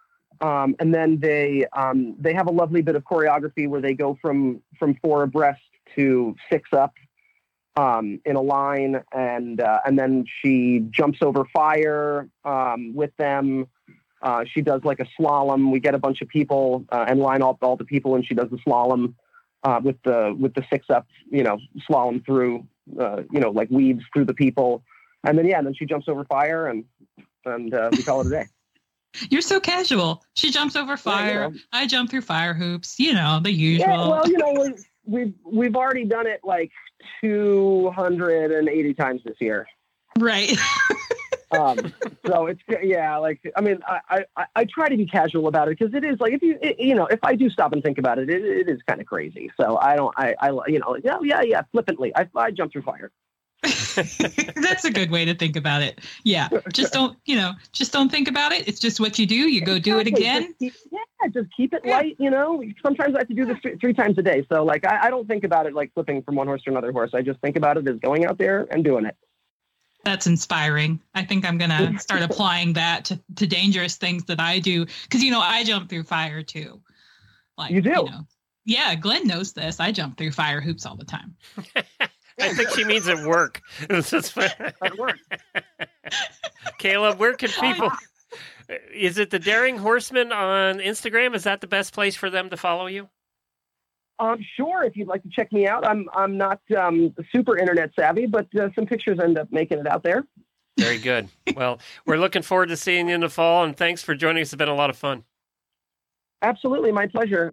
um, 0.41 0.75
and 0.79 0.95
then 0.95 1.19
they 1.21 1.67
um, 1.73 2.17
they 2.19 2.35
have 2.35 2.47
a 2.47 2.53
lovely 2.53 2.83
bit 2.83 2.97
of 2.97 3.05
choreography 3.05 3.69
where 3.69 3.81
they 3.81 3.95
go 3.95 4.19
from 4.21 4.61
from 4.79 4.97
four 5.03 5.23
abreast 5.23 5.61
to 5.97 6.35
six 6.51 6.71
up 6.73 6.95
um, 7.77 8.21
in 8.25 8.37
a 8.37 8.41
line, 8.41 9.01
and 9.13 9.61
uh, 9.61 9.81
and 9.87 9.99
then 9.99 10.25
she 10.41 10.85
jumps 10.91 11.19
over 11.23 11.45
fire 11.53 12.29
um, 12.45 12.95
with 12.95 13.17
them. 13.17 13.67
Uh, 14.21 14.45
she 14.53 14.63
does 14.63 14.83
like 14.85 14.99
a 14.99 15.07
slalom. 15.19 15.71
We 15.71 15.79
get 15.79 15.95
a 15.95 15.99
bunch 15.99 16.23
of 16.23 16.29
people 16.29 16.85
uh, 16.91 17.05
and 17.07 17.21
line 17.21 17.43
up 17.43 17.59
all 17.63 17.77
the 17.77 17.85
people, 17.85 18.17
and 18.17 18.27
she 18.27 18.35
does 18.35 18.51
the 18.51 18.59
slalom 18.59 19.15
uh, 19.65 19.81
with 19.83 19.97
the 20.05 20.37
with 20.39 20.55
the 20.55 20.65
six 20.71 20.87
up, 20.91 21.07
you 21.31 21.43
know, 21.43 21.59
slalom 21.89 22.25
through, 22.25 22.67
uh, 22.99 23.23
you 23.31 23.41
know, 23.41 23.51
like 23.51 23.71
weaves 23.71 24.05
through 24.13 24.25
the 24.25 24.35
people, 24.35 24.83
and 25.25 25.39
then 25.39 25.47
yeah, 25.47 25.59
and 25.59 25.67
then 25.67 25.75
she 25.75 25.87
jumps 25.87 26.09
over 26.09 26.25
fire, 26.25 26.67
and 26.67 26.85
and 27.45 27.75
uh, 27.75 27.91
we 27.93 28.03
call 28.03 28.21
it 28.21 28.27
a 28.29 28.31
day. 28.31 28.47
You're 29.31 29.43
so 29.43 29.59
casual. 29.59 30.23
She 30.35 30.51
jumps 30.51 30.77
over 30.77 30.97
fire. 30.97 31.51
know. 31.51 31.59
I 31.73 31.87
jump 31.87 32.11
through 32.11 32.21
fire 32.21 32.55
hoops. 32.55 32.99
You 32.99 33.15
know 33.15 33.41
the 33.43 33.53
usual. 33.53 33.89
Yeah, 33.89 34.09
well, 34.09 34.29
you 34.29 34.39
know, 34.39 34.53
we, 34.53 34.75
we've 35.07 35.35
we've 35.45 35.77
already 35.77 36.05
done 36.05 36.27
it 36.27 36.41
like 36.45 36.71
two 37.21 37.91
hundred 37.97 38.53
and 38.53 38.69
eighty 38.69 38.95
times 38.95 39.23
this 39.25 39.37
year. 39.41 39.67
right. 40.19 40.53
Um, 41.51 41.93
so 42.27 42.47
it's 42.47 42.61
yeah, 42.83 43.17
like 43.17 43.41
I 43.57 43.61
mean, 43.61 43.79
I, 43.87 44.25
I, 44.37 44.45
I 44.55 44.65
try 44.65 44.89
to 44.89 44.97
be 44.97 45.07
casual 45.07 45.49
about 45.49 45.69
it 45.69 45.79
because 45.79 45.95
it 45.95 46.05
is 46.05 46.21
like 46.21 46.33
if 46.33 46.43
you 46.43 46.59
it, 46.61 46.79
you 46.79 46.95
know 46.95 47.07
if 47.07 47.21
I 47.23 47.35
do 47.35 47.49
stop 47.49 47.73
and 47.73 47.83
think 47.83 47.99
about 47.99 48.19
it, 48.19 48.29
it, 48.29 48.45
it 48.45 48.69
is 48.69 48.81
kind 48.87 49.01
of 49.01 49.07
crazy. 49.07 49.51
So 49.59 49.79
I 49.79 49.97
don't 49.97 50.15
I 50.17 50.35
I 50.41 50.51
you 50.67 50.79
know 50.79 50.97
yeah 51.03 51.19
yeah 51.23 51.43
yeah 51.43 51.63
flippantly 51.73 52.13
I 52.15 52.29
I 52.37 52.51
jump 52.51 52.73
through 52.73 52.83
fire. 52.83 53.11
That's 53.63 54.85
a 54.85 54.91
good 54.93 55.11
way 55.11 55.25
to 55.25 55.35
think 55.35 55.57
about 55.57 55.83
it. 55.83 56.01
Yeah. 56.23 56.49
Just 56.73 56.93
don't, 56.93 57.19
you 57.25 57.35
know, 57.35 57.55
just 57.73 57.93
don't 57.93 58.09
think 58.09 58.29
about 58.29 58.53
it. 58.53 58.69
It's 58.69 58.79
just 58.79 59.01
what 59.01 59.19
you 59.19 59.27
do. 59.27 59.35
You 59.35 59.61
go 59.61 59.81
do 59.81 59.99
it 59.99 60.07
again. 60.07 60.43
Just 60.43 60.59
keep, 60.59 60.75
yeah, 60.93 61.29
just 61.29 61.49
keep 61.57 61.75
it 61.75 61.83
Yeah. 61.85 61.97
light. 61.97 62.17
You 62.21 62.31
know, 62.31 62.63
sometimes 62.85 63.17
I 63.17 63.19
have 63.19 63.29
to 63.29 63.35
do 63.35 63.47
this 63.47 63.59
three, 63.61 63.77
three 63.77 63.95
times 63.95 64.17
a 64.17 64.23
day. 64.23 64.47
So 64.51 64.65
like, 64.65 64.87
I, 64.87 65.07
I 65.07 65.11
don't 65.11 65.27
think 65.27 65.43
about 65.43 65.67
it 65.67 65.75
like 65.75 65.93
flipping 65.93 66.23
from 66.23 66.37
one 66.37 66.47
horse 66.47 66.63
to 66.63 66.71
another 66.71 66.93
horse. 66.93 67.11
I 67.15 67.23
just 67.23 67.41
think 67.41 67.57
about 67.57 67.77
it 67.77 67.89
as 67.89 67.99
going 67.99 68.27
out 68.27 68.39
there 68.39 68.69
and 68.71 68.85
doing 68.85 69.05
it. 69.07 69.17
That's 70.09 70.27
inspiring. 70.27 71.01
I 71.15 71.23
think 71.23 71.45
I'm 71.45 71.59
going 71.59 71.69
to 71.69 71.99
start 71.99 72.23
applying 72.23 72.73
that 72.73 73.05
to, 73.05 73.21
to 73.37 73.47
dangerous 73.47 73.97
things 73.97 74.25
that 74.25 74.41
I 74.41 74.59
do. 74.59 74.87
Cause 75.11 75.23
you 75.23 75.31
know, 75.31 75.41
I 75.41 75.65
jump 75.65 75.91
through 75.91 76.05
fire 76.05 76.43
too. 76.43 76.81
Like, 77.59 77.73
You 77.73 77.83
do? 77.83 77.91
know, 77.91 78.27
yeah. 78.65 78.95
Glenn 78.95 79.27
knows 79.27 79.53
this. 79.53 79.81
I 79.81 79.93
jump 79.93 80.17
through 80.17 80.31
fire 80.31 80.63
hoops 80.63 80.87
all 80.87 80.97
the 80.97 81.05
time. 81.05 81.37
I 82.41 82.55
think 82.55 82.71
she 82.71 82.85
means 82.85 83.07
at 83.07 83.23
work. 83.27 83.61
At 83.91 84.99
work. 84.99 85.19
Caleb, 86.79 87.19
where 87.19 87.35
can 87.35 87.51
oh, 87.59 87.61
people? 87.61 87.91
Is 88.95 89.19
it 89.19 89.29
the 89.29 89.39
Daring 89.39 89.77
Horseman 89.77 90.33
on 90.33 90.79
Instagram? 90.79 91.35
Is 91.35 91.45
that 91.45 91.61
the 91.61 91.67
best 91.67 91.93
place 91.93 92.17
for 92.17 92.31
them 92.31 92.49
to 92.49 92.57
follow 92.57 92.87
you? 92.87 93.11
Um, 94.21 94.45
sure. 94.57 94.83
If 94.83 94.97
you'd 94.97 95.09
like 95.09 95.23
to 95.23 95.29
check 95.29 95.53
me 95.53 95.67
out, 95.67 95.87
I'm 95.87 96.09
I'm 96.15 96.37
not 96.37 96.61
um, 96.77 97.15
super 97.33 97.57
internet 97.57 97.91
savvy, 97.99 98.27
but 98.27 98.49
uh, 98.57 98.69
some 98.75 98.87
pictures 98.87 99.19
end 99.21 99.39
up 99.39 99.53
making 99.53 99.79
it 99.79 99.87
out 99.87 100.03
there. 100.03 100.25
Very 100.79 100.99
good. 100.99 101.29
Well, 101.57 101.81
we're 102.07 102.19
looking 102.19 102.43
forward 102.43 102.69
to 102.69 102.77
seeing 102.77 103.09
you 103.09 103.15
in 103.15 103.21
the 103.23 103.29
fall, 103.29 103.65
and 103.65 103.77
thanks 103.77 104.03
for 104.03 104.15
joining 104.15 104.43
us. 104.43 104.53
It's 104.53 104.59
been 104.59 104.69
a 104.69 104.75
lot 104.75 104.91
of 104.91 104.97
fun. 104.97 105.25
Absolutely, 106.43 106.93
my 106.93 107.07
pleasure. 107.07 107.53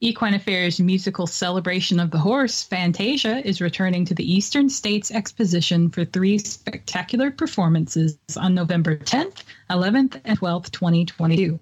Equine 0.00 0.34
Affaire's 0.34 0.78
musical 0.78 1.26
celebration 1.26 1.98
of 1.98 2.10
the 2.10 2.18
horse, 2.18 2.62
Fantasia, 2.62 3.46
is 3.46 3.62
returning 3.62 4.04
to 4.04 4.14
the 4.14 4.30
Eastern 4.30 4.68
States 4.68 5.10
Exposition 5.10 5.88
for 5.88 6.04
three 6.04 6.36
spectacular 6.36 7.30
performances 7.30 8.18
on 8.36 8.54
November 8.54 8.98
10th, 8.98 9.44
11th, 9.70 10.20
and 10.24 10.38
12th, 10.38 10.70
2022. 10.70 11.58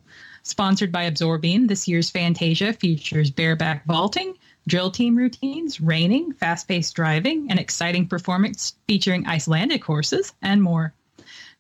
Sponsored 0.46 0.92
by 0.92 1.04
Absorbine, 1.04 1.66
this 1.66 1.88
year's 1.88 2.10
Fantasia 2.10 2.74
features 2.74 3.30
bareback 3.30 3.86
vaulting, 3.86 4.36
drill 4.68 4.90
team 4.90 5.16
routines, 5.16 5.80
reining, 5.80 6.32
fast 6.34 6.68
paced 6.68 6.94
driving, 6.94 7.50
an 7.50 7.58
exciting 7.58 8.06
performance 8.06 8.74
featuring 8.86 9.26
Icelandic 9.26 9.82
horses, 9.82 10.34
and 10.42 10.62
more. 10.62 10.92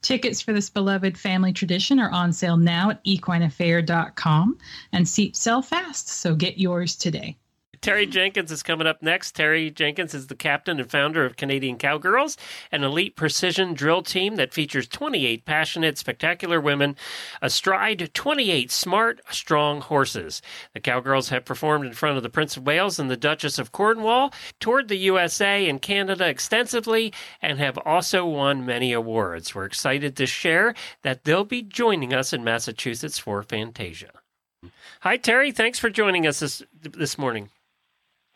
Tickets 0.02 0.42
for 0.42 0.52
this 0.52 0.68
beloved 0.68 1.16
family 1.16 1.54
tradition 1.54 1.98
are 1.98 2.10
on 2.10 2.34
sale 2.34 2.58
now 2.58 2.90
at 2.90 3.02
equineaffaire.com 3.04 4.58
and 4.92 5.08
seats 5.08 5.40
sell 5.40 5.62
fast, 5.62 6.08
so 6.08 6.34
get 6.34 6.58
yours 6.58 6.94
today. 6.94 7.38
Terry 7.84 8.06
Jenkins 8.06 8.50
is 8.50 8.62
coming 8.62 8.86
up 8.86 9.02
next. 9.02 9.32
Terry 9.32 9.70
Jenkins 9.70 10.14
is 10.14 10.28
the 10.28 10.34
captain 10.34 10.80
and 10.80 10.90
founder 10.90 11.26
of 11.26 11.36
Canadian 11.36 11.76
Cowgirls, 11.76 12.38
an 12.72 12.82
elite 12.82 13.14
precision 13.14 13.74
drill 13.74 14.00
team 14.00 14.36
that 14.36 14.54
features 14.54 14.88
28 14.88 15.44
passionate, 15.44 15.98
spectacular 15.98 16.62
women 16.62 16.96
astride 17.42 18.10
28 18.14 18.70
smart, 18.70 19.20
strong 19.28 19.82
horses. 19.82 20.40
The 20.72 20.80
Cowgirls 20.80 21.28
have 21.28 21.44
performed 21.44 21.84
in 21.84 21.92
front 21.92 22.16
of 22.16 22.22
the 22.22 22.30
Prince 22.30 22.56
of 22.56 22.64
Wales 22.64 22.98
and 22.98 23.10
the 23.10 23.18
Duchess 23.18 23.58
of 23.58 23.72
Cornwall, 23.72 24.32
toured 24.60 24.88
the 24.88 24.96
USA 24.96 25.68
and 25.68 25.82
Canada 25.82 26.26
extensively, 26.26 27.12
and 27.42 27.58
have 27.58 27.76
also 27.84 28.24
won 28.24 28.64
many 28.64 28.94
awards. 28.94 29.54
We're 29.54 29.66
excited 29.66 30.16
to 30.16 30.24
share 30.24 30.74
that 31.02 31.24
they'll 31.24 31.44
be 31.44 31.60
joining 31.60 32.14
us 32.14 32.32
in 32.32 32.44
Massachusetts 32.44 33.18
for 33.18 33.42
Fantasia. 33.42 34.22
Hi, 35.02 35.18
Terry. 35.18 35.52
Thanks 35.52 35.78
for 35.78 35.90
joining 35.90 36.26
us 36.26 36.40
this, 36.40 36.62
this 36.80 37.18
morning. 37.18 37.50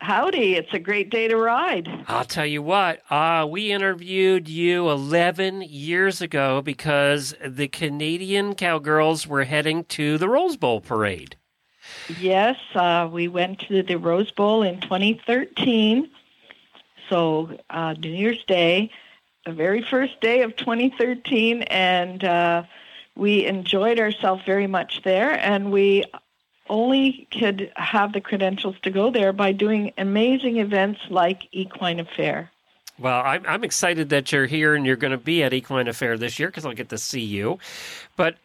Howdy, 0.01 0.55
it's 0.55 0.73
a 0.73 0.79
great 0.79 1.11
day 1.11 1.27
to 1.27 1.37
ride. 1.37 1.89
I'll 2.07 2.25
tell 2.25 2.47
you 2.47 2.63
what, 2.63 3.03
uh, 3.11 3.47
we 3.51 3.73
interviewed 3.73 4.49
you 4.49 4.89
11 4.89 5.63
years 5.63 6.23
ago 6.23 6.63
because 6.63 7.35
the 7.45 7.67
Canadian 7.67 8.55
Cowgirls 8.55 9.27
were 9.27 9.45
heading 9.45 9.85
to 9.85 10.17
the 10.17 10.29
Rose 10.29 10.57
Bowl 10.57 10.81
parade. 10.81 11.37
Yes, 12.21 12.57
uh, 12.75 13.09
we 13.11 13.27
went 13.27 13.59
to 13.61 13.83
the 13.83 13.97
Rose 13.97 14.31
Bowl 14.31 14.63
in 14.63 14.81
2013. 14.81 16.09
So, 17.09 17.59
uh, 17.69 17.95
New 17.95 18.11
Year's 18.11 18.45
Day, 18.45 18.91
the 19.47 19.53
very 19.53 19.83
first 19.83 20.21
day 20.21 20.43
of 20.43 20.55
2013, 20.57 21.63
and 21.63 22.23
uh, 22.23 22.63
we 23.17 23.47
enjoyed 23.47 23.99
ourselves 23.99 24.43
very 24.47 24.69
much 24.69 25.03
there. 25.03 25.33
And 25.33 25.73
we 25.73 26.05
only 26.69 27.29
could 27.31 27.73
have 27.77 28.13
the 28.13 28.21
credentials 28.21 28.77
to 28.83 28.91
go 28.91 29.11
there 29.11 29.33
by 29.33 29.53
doing 29.53 29.93
amazing 29.99 30.59
events 30.59 31.01
like 31.11 31.49
Equine 31.53 32.01
Affaire. 32.01 32.51
Well, 32.99 33.23
I'm, 33.25 33.45
I'm 33.47 33.65
excited 33.65 34.09
that 34.11 34.33
you're 34.33 34.47
here 34.47 34.75
and 34.75 34.85
you're 34.85 34.97
going 34.97 35.13
to 35.13 35.19
be 35.19 35.43
at 35.43 35.53
Equine 35.53 35.89
Affaire 35.89 36.19
this 36.19 36.39
year 36.39 36.49
because 36.49 36.67
I'll 36.67 36.73
get 36.73 36.89
to 36.89 36.99
see 36.99 37.21
you. 37.21 37.59
But, 38.17 38.37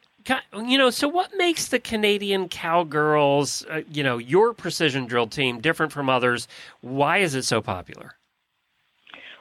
you 0.53 0.77
know, 0.77 0.91
so 0.91 1.07
what 1.07 1.31
makes 1.35 1.67
the 1.67 1.79
Canadian 1.79 2.49
Cowgirls, 2.49 3.65
uh, 3.69 3.81
you 3.91 4.03
know, 4.03 4.19
your 4.19 4.53
precision 4.53 5.07
drill 5.07 5.27
team 5.27 5.59
different 5.59 5.91
from 5.91 6.07
others? 6.07 6.47
Why 6.81 7.17
is 7.17 7.33
it 7.33 7.43
so 7.43 7.61
popular? 7.61 8.15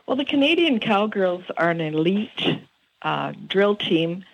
Well, 0.06 0.16
the 0.16 0.24
Canadian 0.24 0.80
Cowgirls 0.80 1.44
are 1.56 1.70
an 1.70 1.80
elite 1.80 2.60
uh, 3.02 3.32
drill 3.48 3.76
team, 3.76 4.24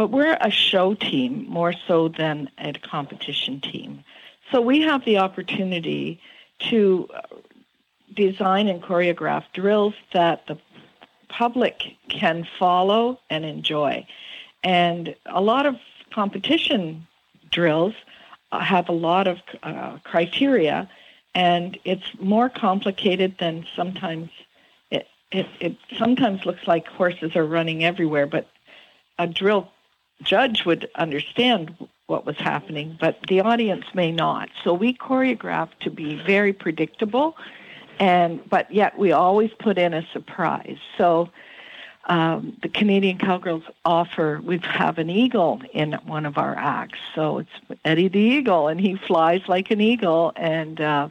but 0.00 0.10
we're 0.10 0.38
a 0.40 0.50
show 0.50 0.94
team 0.94 1.44
more 1.46 1.74
so 1.86 2.08
than 2.08 2.48
a 2.56 2.72
competition 2.72 3.60
team. 3.60 4.02
So 4.50 4.58
we 4.58 4.80
have 4.80 5.04
the 5.04 5.18
opportunity 5.18 6.18
to 6.70 7.06
uh, 7.14 7.20
design 8.14 8.68
and 8.68 8.82
choreograph 8.82 9.44
drills 9.52 9.92
that 10.14 10.46
the 10.46 10.56
public 11.28 11.98
can 12.08 12.48
follow 12.58 13.20
and 13.28 13.44
enjoy. 13.44 14.06
And 14.64 15.14
a 15.26 15.42
lot 15.42 15.66
of 15.66 15.76
competition 16.14 17.06
drills 17.50 17.92
uh, 18.52 18.60
have 18.60 18.88
a 18.88 18.92
lot 18.92 19.28
of 19.28 19.36
uh, 19.62 19.98
criteria, 20.02 20.88
and 21.34 21.78
it's 21.84 22.10
more 22.18 22.48
complicated 22.48 23.36
than 23.38 23.66
sometimes 23.76 24.30
it, 24.90 25.06
it, 25.30 25.46
it 25.60 25.76
sometimes 25.98 26.46
looks 26.46 26.66
like 26.66 26.86
horses 26.88 27.36
are 27.36 27.44
running 27.44 27.84
everywhere, 27.84 28.26
but 28.26 28.48
a 29.18 29.26
drill 29.26 29.70
judge 30.22 30.64
would 30.64 30.88
understand 30.94 31.76
what 32.06 32.26
was 32.26 32.36
happening, 32.36 32.98
but 33.00 33.18
the 33.28 33.40
audience 33.40 33.86
may 33.94 34.10
not. 34.10 34.50
So 34.64 34.74
we 34.74 34.94
choreograph 34.94 35.68
to 35.80 35.90
be 35.90 36.16
very 36.16 36.52
predictable, 36.52 37.36
and 37.98 38.40
but 38.50 38.70
yet 38.72 38.98
we 38.98 39.12
always 39.12 39.52
put 39.58 39.78
in 39.78 39.94
a 39.94 40.06
surprise. 40.12 40.78
So 40.98 41.30
um, 42.06 42.56
the 42.62 42.68
Canadian 42.68 43.18
Cowgirls 43.18 43.62
offer 43.84 44.40
we 44.42 44.58
have 44.58 44.98
an 44.98 45.08
eagle 45.08 45.62
in 45.72 45.92
one 46.04 46.26
of 46.26 46.36
our 46.36 46.56
acts. 46.56 46.98
So 47.14 47.38
it's 47.38 47.78
Eddie 47.84 48.08
the 48.08 48.18
Eagle, 48.18 48.68
and 48.68 48.80
he 48.80 48.96
flies 48.96 49.42
like 49.46 49.70
an 49.70 49.80
eagle, 49.80 50.32
and 50.34 50.80
uh, 50.80 51.08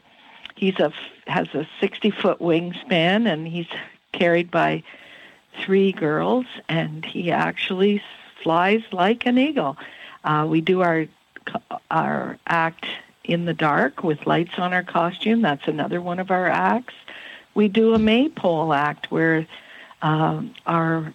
he's 0.56 0.80
a 0.80 0.92
has 1.28 1.48
a 1.54 1.68
60 1.80 2.12
foot 2.12 2.40
wingspan, 2.40 3.32
and 3.32 3.48
he's 3.48 3.68
carried 4.12 4.52
by 4.52 4.84
three 5.64 5.94
girls, 5.94 6.46
and 6.68 7.06
he 7.06 7.32
actually 7.32 8.02
flies 8.44 8.82
like 8.92 9.26
an 9.26 9.38
eagle. 9.38 9.78
Uh, 10.24 10.46
we 10.50 10.62
do 10.62 10.82
our 10.82 11.08
our 11.90 12.38
act 12.46 12.86
in 13.24 13.46
the 13.46 13.54
dark 13.54 14.04
with 14.04 14.26
lights 14.26 14.58
on 14.58 14.74
our 14.74 14.84
costume. 14.84 15.42
That's 15.42 15.68
another 15.68 16.02
one 16.02 16.20
of 16.20 16.32
our 16.32 16.48
acts. 16.48 16.94
We 17.54 17.68
do 17.68 17.94
a 17.94 18.00
maypole 18.00 18.74
act 18.74 19.12
where 19.12 19.48
um, 20.02 20.54
our 20.66 21.14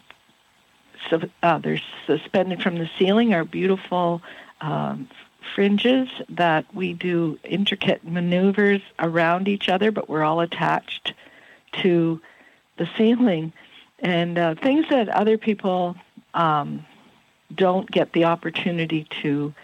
uh, 1.42 1.58
they're 1.58 1.80
suspended 2.06 2.62
from 2.62 2.78
the 2.78 2.88
ceiling 2.98 3.34
are 3.34 3.44
beautiful 3.44 4.22
um, 4.60 5.08
fringes 5.54 6.08
that 6.30 6.64
we 6.74 6.94
do 6.94 7.38
intricate 7.44 8.04
maneuvers 8.04 8.80
around 8.98 9.46
each 9.46 9.68
other, 9.68 9.92
but 9.92 10.08
we're 10.08 10.24
all 10.24 10.40
attached 10.40 11.12
to 11.82 12.20
the 12.78 12.88
ceiling 12.96 13.52
and 14.00 14.38
uh, 14.38 14.54
things 14.54 14.86
that 14.88 15.08
other 15.08 15.38
people 15.38 15.94
um, 16.32 16.84
don't 17.54 17.90
get 17.90 18.12
the 18.12 18.24
opportunity 18.24 19.06
to 19.22 19.54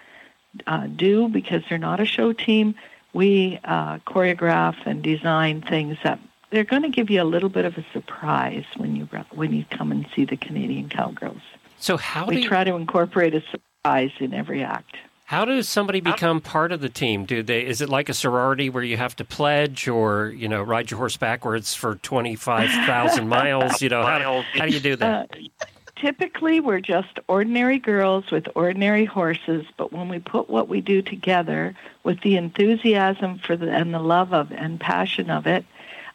uh, 0.66 0.86
do 0.88 1.28
because 1.28 1.62
they're 1.68 1.78
not 1.78 2.00
a 2.00 2.04
show 2.04 2.32
team. 2.32 2.74
We 3.12 3.58
uh, 3.64 3.98
choreograph 4.06 4.76
and 4.86 5.02
design 5.02 5.62
things 5.62 5.98
that 6.04 6.18
they're 6.50 6.64
going 6.64 6.82
to 6.82 6.88
give 6.88 7.10
you 7.10 7.22
a 7.22 7.24
little 7.24 7.48
bit 7.48 7.64
of 7.64 7.78
a 7.78 7.84
surprise 7.92 8.64
when 8.76 8.96
you 8.96 9.08
when 9.32 9.52
you 9.52 9.64
come 9.70 9.92
and 9.92 10.06
see 10.14 10.24
the 10.24 10.36
Canadian 10.36 10.88
Cowgirls. 10.88 11.42
So 11.78 11.96
how 11.96 12.24
do 12.26 12.34
We 12.34 12.42
you, 12.42 12.48
try 12.48 12.64
to 12.64 12.74
incorporate 12.74 13.34
a 13.34 13.42
surprise 13.50 14.10
in 14.18 14.34
every 14.34 14.62
act. 14.62 14.96
how 15.26 15.44
does 15.44 15.68
somebody 15.68 16.00
become 16.00 16.40
part 16.40 16.72
of 16.72 16.80
the 16.80 16.88
team? 16.88 17.24
Do 17.24 17.42
they 17.42 17.64
is 17.66 17.80
it 17.80 17.88
like 17.88 18.08
a 18.08 18.14
sorority 18.14 18.68
where 18.68 18.82
you 18.82 18.96
have 18.96 19.14
to 19.16 19.24
pledge 19.24 19.86
or 19.88 20.28
you 20.36 20.48
know 20.48 20.62
ride 20.62 20.90
your 20.90 20.98
horse 20.98 21.16
backwards 21.16 21.74
for 21.74 21.94
twenty 21.96 22.34
five 22.36 22.68
thousand 22.86 23.28
miles? 23.38 23.80
You 23.80 23.88
know 23.88 24.02
how, 24.02 24.44
how 24.54 24.66
do 24.66 24.72
you 24.72 24.80
do 24.80 24.96
that? 24.96 25.30
Uh, 25.32 25.66
typically, 26.00 26.60
we're 26.60 26.80
just 26.80 27.20
ordinary 27.28 27.78
girls 27.78 28.30
with 28.30 28.48
ordinary 28.54 29.04
horses, 29.04 29.66
but 29.76 29.92
when 29.92 30.08
we 30.08 30.18
put 30.18 30.48
what 30.48 30.68
we 30.68 30.80
do 30.80 31.02
together 31.02 31.74
with 32.02 32.20
the 32.22 32.36
enthusiasm 32.36 33.38
for 33.38 33.56
the 33.56 33.70
and 33.70 33.92
the 33.92 34.00
love 34.00 34.32
of 34.32 34.50
and 34.50 34.80
passion 34.80 35.30
of 35.30 35.46
it, 35.46 35.64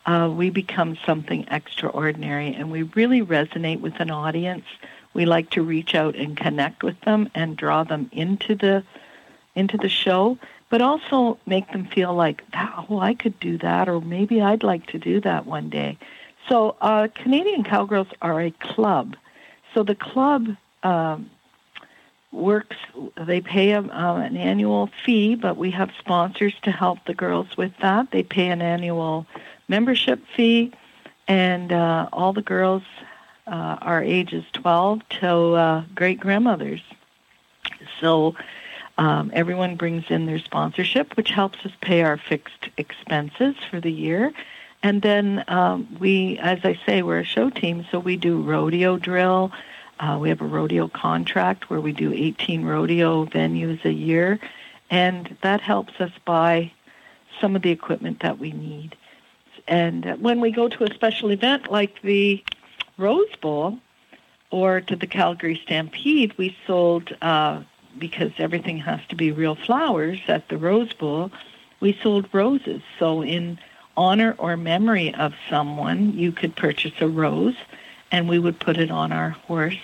uh, 0.05 0.31
we 0.35 0.49
become 0.49 0.97
something 1.05 1.45
extraordinary 1.49 2.53
and 2.53 2.71
we 2.71 2.83
really 2.83 3.21
resonate 3.21 3.79
with 3.79 3.99
an 3.99 4.11
audience. 4.11 4.65
We 5.13 5.25
like 5.25 5.51
to 5.51 5.61
reach 5.61 5.95
out 5.95 6.15
and 6.15 6.35
connect 6.35 6.83
with 6.83 6.99
them 7.01 7.29
and 7.35 7.55
draw 7.55 7.83
them 7.83 8.09
into 8.11 8.55
the 8.55 8.83
into 9.55 9.77
the 9.77 9.87
show, 9.87 10.37
but 10.69 10.81
also 10.81 11.37
make 11.45 11.71
them 11.71 11.85
feel 11.85 12.13
like, 12.13 12.43
oh, 12.53 12.99
I 12.99 13.13
could 13.13 13.39
do 13.39 13.57
that, 13.59 13.87
or 13.87 14.01
maybe 14.01 14.41
I'd 14.41 14.63
like 14.63 14.87
to 14.87 14.99
do 14.99 15.21
that 15.21 15.45
one 15.45 15.69
day. 15.69 15.97
So, 16.49 16.75
uh, 16.81 17.07
Canadian 17.15 17.63
Cowgirls 17.63 18.09
are 18.21 18.41
a 18.41 18.51
club. 18.51 19.15
So 19.75 19.83
the 19.83 19.93
club 19.93 20.55
um, 20.83 21.29
works, 22.31 22.77
they 23.17 23.41
pay 23.41 23.71
a, 23.71 23.81
uh, 23.81 24.15
an 24.15 24.37
annual 24.37 24.89
fee, 25.03 25.35
but 25.35 25.57
we 25.57 25.69
have 25.71 25.91
sponsors 25.99 26.53
to 26.63 26.71
help 26.71 26.99
the 27.05 27.13
girls 27.13 27.57
with 27.57 27.73
that. 27.81 28.09
They 28.09 28.23
pay 28.23 28.47
an 28.47 28.61
annual 28.61 29.27
membership 29.67 30.21
fee, 30.33 30.71
and 31.27 31.73
uh, 31.73 32.07
all 32.13 32.31
the 32.31 32.41
girls 32.41 32.83
uh, 33.47 33.77
are 33.81 34.01
ages 34.01 34.45
12 34.53 35.01
to 35.19 35.29
uh, 35.29 35.83
great 35.93 36.21
grandmothers. 36.21 36.81
So 37.99 38.35
um, 38.97 39.29
everyone 39.33 39.75
brings 39.75 40.05
in 40.09 40.25
their 40.25 40.39
sponsorship, 40.39 41.17
which 41.17 41.31
helps 41.31 41.65
us 41.65 41.73
pay 41.81 42.01
our 42.01 42.17
fixed 42.17 42.69
expenses 42.77 43.55
for 43.69 43.81
the 43.81 43.91
year. 43.91 44.31
And 44.85 45.01
then 45.01 45.43
um, 45.47 45.97
we, 45.99 46.37
as 46.37 46.59
I 46.63 46.79
say, 46.85 47.01
we're 47.01 47.21
a 47.21 47.23
show 47.23 47.49
team, 47.49 47.87
so 47.89 47.97
we 47.97 48.17
do 48.17 48.39
rodeo 48.39 48.97
drill. 48.97 49.51
Uh, 49.99 50.19
we 50.21 50.29
have 50.29 50.41
a 50.41 50.45
rodeo 50.45 50.87
contract 50.89 51.71
where 51.71 51.81
we 51.81 51.91
do 51.91 52.13
18 52.13 52.63
rodeo 52.63 53.25
venues 53.25 53.83
a 53.83 53.91
year, 53.91 54.39
and 54.91 55.35
that 55.41 55.61
helps 55.61 55.99
us 55.99 56.11
buy 56.23 56.71
some 57.41 57.55
of 57.55 57.63
the 57.63 57.71
equipment 57.71 58.19
that 58.19 58.37
we 58.37 58.51
need. 58.51 58.95
And 59.67 60.21
when 60.21 60.39
we 60.39 60.51
go 60.51 60.69
to 60.69 60.83
a 60.83 60.93
special 60.93 61.31
event 61.31 61.71
like 61.71 61.99
the 62.03 62.43
Rose 62.99 63.35
Bowl 63.41 63.79
or 64.51 64.81
to 64.81 64.95
the 64.95 65.07
Calgary 65.07 65.59
Stampede, 65.63 66.37
we 66.37 66.55
sold, 66.67 67.11
uh, 67.23 67.63
because 67.97 68.33
everything 68.37 68.77
has 68.77 68.99
to 69.09 69.15
be 69.15 69.31
real 69.31 69.55
flowers 69.55 70.19
at 70.27 70.47
the 70.49 70.59
Rose 70.59 70.93
Bowl, 70.93 71.31
we 71.79 71.97
sold 72.03 72.29
roses. 72.31 72.83
So 72.99 73.23
in 73.23 73.57
honor 73.97 74.35
or 74.37 74.57
memory 74.57 75.13
of 75.13 75.33
someone, 75.49 76.13
you 76.13 76.31
could 76.31 76.55
purchase 76.55 76.93
a 76.99 77.07
rose 77.07 77.55
and 78.11 78.29
we 78.29 78.39
would 78.39 78.59
put 78.59 78.77
it 78.77 78.91
on 78.91 79.11
our 79.11 79.31
horse. 79.31 79.77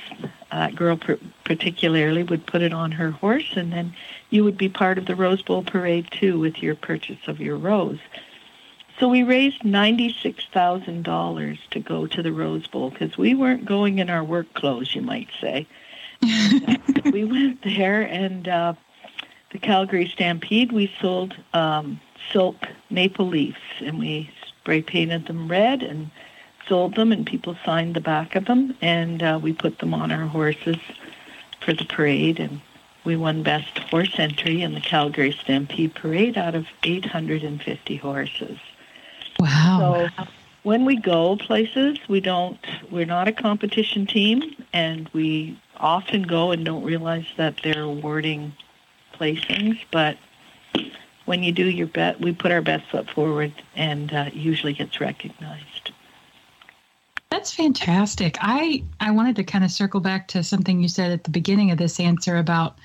Uh, 0.51 0.69
girl 0.69 0.97
particularly 1.43 2.23
would 2.23 2.45
put 2.45 2.61
it 2.61 2.73
on 2.73 2.91
her 2.91 3.11
horse, 3.11 3.53
and 3.55 3.71
then 3.73 3.93
you 4.29 4.43
would 4.43 4.57
be 4.57 4.69
part 4.69 4.97
of 4.97 5.05
the 5.05 5.15
Rose 5.15 5.41
Bowl 5.41 5.63
parade 5.63 6.07
too 6.11 6.39
with 6.39 6.61
your 6.61 6.75
purchase 6.75 7.27
of 7.27 7.39
your 7.39 7.57
rose. 7.57 7.99
So 8.99 9.07
we 9.07 9.23
raised 9.23 9.61
$96,000 9.63 11.57
to 11.71 11.79
go 11.79 12.05
to 12.05 12.21
the 12.21 12.31
Rose 12.31 12.67
Bowl 12.67 12.91
because 12.91 13.17
we 13.17 13.33
weren't 13.33 13.65
going 13.65 13.99
in 13.99 14.09
our 14.09 14.23
work 14.23 14.53
clothes, 14.53 14.93
you 14.93 15.01
might 15.01 15.29
say. 15.39 15.65
uh, 16.23 16.75
we 17.11 17.23
went 17.23 17.63
there 17.63 18.03
and 18.03 18.47
uh, 18.47 18.73
the 19.51 19.59
Calgary 19.59 20.07
Stampede, 20.07 20.71
we 20.71 20.91
sold 20.99 21.35
um, 21.53 21.99
silk 22.31 22.55
maple 22.89 23.27
leaves 23.27 23.59
and 23.79 23.99
we 23.99 24.29
spray 24.47 24.81
painted 24.81 25.25
them 25.25 25.47
red 25.47 25.83
and 25.83 26.11
sold 26.67 26.95
them 26.95 27.11
and 27.11 27.25
people 27.25 27.57
signed 27.65 27.95
the 27.95 28.01
back 28.01 28.35
of 28.35 28.45
them 28.45 28.75
and 28.81 29.23
uh, 29.23 29.39
we 29.41 29.53
put 29.53 29.79
them 29.79 29.93
on 29.93 30.11
our 30.11 30.27
horses 30.27 30.77
for 31.59 31.73
the 31.73 31.85
parade 31.85 32.39
and 32.39 32.61
we 33.03 33.15
won 33.15 33.43
best 33.43 33.77
horse 33.79 34.19
entry 34.19 34.61
in 34.61 34.73
the 34.73 34.81
Calgary 34.81 35.31
Stampede 35.31 35.95
Parade 35.95 36.37
out 36.37 36.55
of 36.55 36.67
850 36.83 37.95
horses. 37.97 38.59
Wow. 39.39 40.09
So 40.17 40.25
when 40.63 40.85
we 40.85 40.97
go 40.97 41.35
places, 41.35 41.97
we 42.07 42.19
don't, 42.19 42.59
we're 42.91 43.07
not 43.07 43.27
a 43.27 43.31
competition 43.31 44.05
team, 44.05 44.55
and 44.71 45.09
we 45.13 45.59
often 45.77 46.21
go 46.21 46.51
and 46.51 46.63
don't 46.63 46.83
realize 46.83 47.25
that 47.37 47.59
they're 47.63 47.81
awarding 47.81 48.53
placings, 49.21 49.79
but 49.91 50.17
when 51.25 51.43
you 51.43 51.51
do 51.51 51.69
your 51.69 51.87
bet, 51.87 52.19
we 52.19 52.33
put 52.33 52.51
our 52.51 52.61
best 52.61 52.89
foot 52.89 53.09
forward 53.09 53.53
and 53.75 54.11
uh, 54.13 54.29
usually 54.33 54.73
gets 54.73 54.99
recognized. 54.99 55.91
That's 57.29 57.53
fantastic. 57.53 58.37
I 58.41 58.83
I 58.99 59.11
wanted 59.11 59.37
to 59.37 59.43
kind 59.43 59.63
of 59.63 59.71
circle 59.71 60.01
back 60.01 60.27
to 60.29 60.43
something 60.43 60.81
you 60.81 60.89
said 60.89 61.11
at 61.11 61.23
the 61.23 61.29
beginning 61.29 61.71
of 61.71 61.77
this 61.77 61.99
answer 61.99 62.37
about 62.37 62.77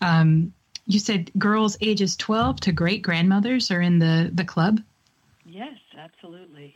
um, 0.00 0.54
you 0.86 0.98
said 0.98 1.30
girls 1.38 1.76
ages 1.82 2.16
12 2.16 2.60
to 2.60 2.72
great 2.72 3.02
grandmothers 3.02 3.70
are 3.70 3.82
in 3.82 3.98
the 3.98 4.30
the 4.32 4.44
club. 4.44 4.80
Yes, 5.44 5.76
absolutely. 5.98 6.74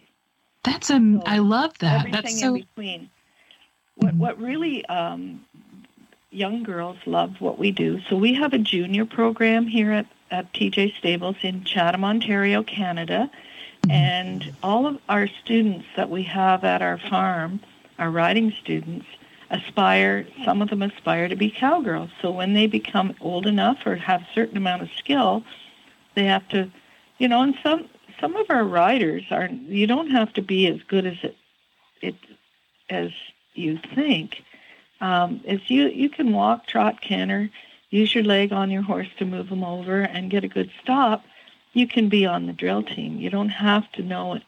That's 0.65 0.91
um, 0.91 1.21
so 1.21 1.27
I 1.27 1.39
love 1.39 1.79
that. 1.79 2.01
Everything 2.01 2.23
That's 2.23 2.41
so. 2.41 2.55
in 2.57 2.61
between. 2.61 3.11
What 3.97 4.15
what 4.17 4.39
really 4.39 4.85
um, 4.87 5.45
young 6.35 6.63
girls 6.63 6.99
love 7.07 7.41
what 7.41 7.59
we 7.59 7.71
do. 7.71 8.01
So 8.09 8.17
we 8.17 8.35
have 8.35 8.53
a 8.53 8.59
junior 8.59 9.05
program 9.05 9.67
here 9.67 9.93
at 9.93 10.07
at 10.31 10.53
TJ 10.53 10.97
Stables 10.99 11.37
in 11.43 11.63
Chatham, 11.65 12.05
Ontario, 12.05 12.63
Canada, 12.63 13.31
and 13.89 14.53
all 14.63 14.87
of 14.87 14.99
our 15.09 15.29
students 15.29 15.87
that 15.97 16.11
we 16.11 16.25
have 16.25 16.65
at 16.65 16.83
our 16.83 16.99
farm, 16.99 17.61
our 17.99 18.11
riding 18.11 18.51
students, 18.51 19.07
aspire. 19.51 20.27
Some 20.45 20.63
of 20.63 20.71
them 20.71 20.83
aspire 20.83 21.29
to 21.29 21.37
be 21.37 21.51
cowgirls. 21.51 22.11
So 22.21 22.31
when 22.31 22.55
they 22.55 22.67
become 22.67 23.15
old 23.21 23.47
enough 23.47 23.87
or 23.87 23.95
have 23.97 24.23
a 24.23 24.29
certain 24.35 24.57
amount 24.57 24.83
of 24.83 24.91
skill, 24.99 25.45
they 26.15 26.25
have 26.25 26.49
to, 26.49 26.71
you 27.19 27.29
know, 27.29 27.43
and 27.43 27.55
some 27.63 27.89
some 28.21 28.37
of 28.37 28.47
our 28.49 28.65
riders 28.65 29.25
are 29.31 29.49
you 29.49 29.87
don't 29.87 30.11
have 30.11 30.33
to 30.33 30.43
be 30.43 30.67
as 30.67 30.81
good 30.89 31.07
as 31.07 31.19
it 31.23 31.37
it 32.01 32.17
as 32.89 33.11
you 33.55 33.79
think. 33.95 34.43
Um, 35.01 35.41
is 35.45 35.61
you 35.69 35.89
you 35.89 36.09
can 36.09 36.33
walk, 36.33 36.67
trot, 36.67 37.01
canter, 37.01 37.51
use 37.91 38.15
your 38.15 38.25
leg 38.25 38.53
on 38.53 38.71
your 38.71 38.83
horse 38.83 39.09
to 39.19 39.25
move 39.25 39.49
them 39.49 39.65
over 39.65 40.01
and 40.03 40.31
get 40.31 40.45
a 40.45 40.49
good 40.49 40.71
stop. 40.83 41.25
You 41.73 41.87
can 41.87 42.09
be 42.09 42.25
on 42.27 42.47
the 42.47 42.53
drill 42.53 42.83
team. 42.83 43.19
You 43.19 43.31
don't 43.31 43.49
have 43.49 43.91
to 43.93 44.03
know 44.03 44.41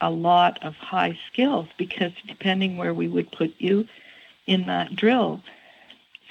a 0.00 0.10
lot 0.10 0.64
of 0.64 0.74
high 0.76 1.18
skills 1.30 1.68
because 1.76 2.12
depending 2.26 2.76
where 2.76 2.94
we 2.94 3.08
would 3.08 3.30
put 3.32 3.54
you 3.58 3.86
in 4.46 4.66
that 4.66 4.94
drill. 4.96 5.42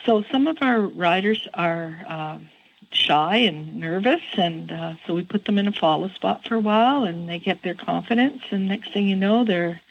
So 0.06 0.24
some 0.32 0.48
of 0.48 0.58
our 0.62 0.82
riders 0.82 1.48
are 1.54 2.04
um, 2.08 2.50
shy 2.92 3.38
and 3.38 3.76
nervous, 3.76 4.22
and 4.34 4.72
uh, 4.72 4.94
so 5.06 5.14
we 5.14 5.24
put 5.24 5.46
them 5.46 5.58
in 5.58 5.68
a 5.68 5.72
follow 5.72 6.10
spot 6.10 6.48
for 6.48 6.56
a 6.56 6.60
while, 6.60 7.04
and 7.04 7.28
they 7.28 7.40
get 7.40 7.64
their 7.64 7.76
confidence, 7.76 8.42
and 8.52 8.68
next 8.68 8.94
thing 8.94 9.08
you 9.08 9.16
know, 9.16 9.44
they're 9.44 9.82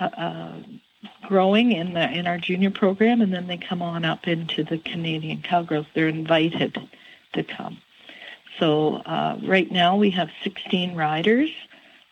uh, 0.00 0.04
uh, 0.04 0.52
growing 1.26 1.72
in 1.72 1.94
the 1.94 2.10
in 2.10 2.26
our 2.26 2.38
junior 2.38 2.70
program, 2.70 3.20
and 3.20 3.32
then 3.32 3.46
they 3.46 3.56
come 3.56 3.82
on 3.82 4.04
up 4.04 4.26
into 4.26 4.64
the 4.64 4.78
Canadian 4.78 5.42
Cowgirls. 5.42 5.86
They're 5.94 6.08
invited 6.08 6.76
to 7.32 7.42
come. 7.42 7.78
So 8.58 8.96
uh, 8.96 9.38
right 9.42 9.70
now 9.70 9.96
we 9.96 10.10
have 10.10 10.28
16 10.44 10.94
riders, 10.94 11.50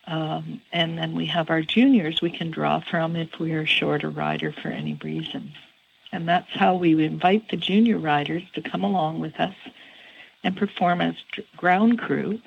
um, 0.07 0.63
and 0.73 0.97
then 0.97 1.15
we 1.15 1.27
have 1.27 1.51
our 1.51 1.63
juniors 1.63 2.23
we 2.23 2.31
can 2.31 2.51
draw 2.51 2.81
from 2.81 3.17
if 3.17 3.39
we 3.39 3.53
are 3.53 3.67
short 3.67 4.05
a 4.05 4.09
rider 4.09 4.53
for 4.53 4.69
any 4.69 4.95
reason. 5.03 5.53
And 6.11 6.27
that's 6.27 6.51
how 6.51 6.75
we 6.75 7.05
invite 7.05 7.51
the 7.51 7.59
junior 7.59 7.99
riders 7.99 8.43
to 8.55 8.63
come 8.63 8.83
along 8.83 9.21
with 9.21 9.39
us 9.39 9.55
and 10.43 10.57
perform 10.57 11.03
as 11.03 11.17
ground 11.57 11.99
crew 11.99 12.41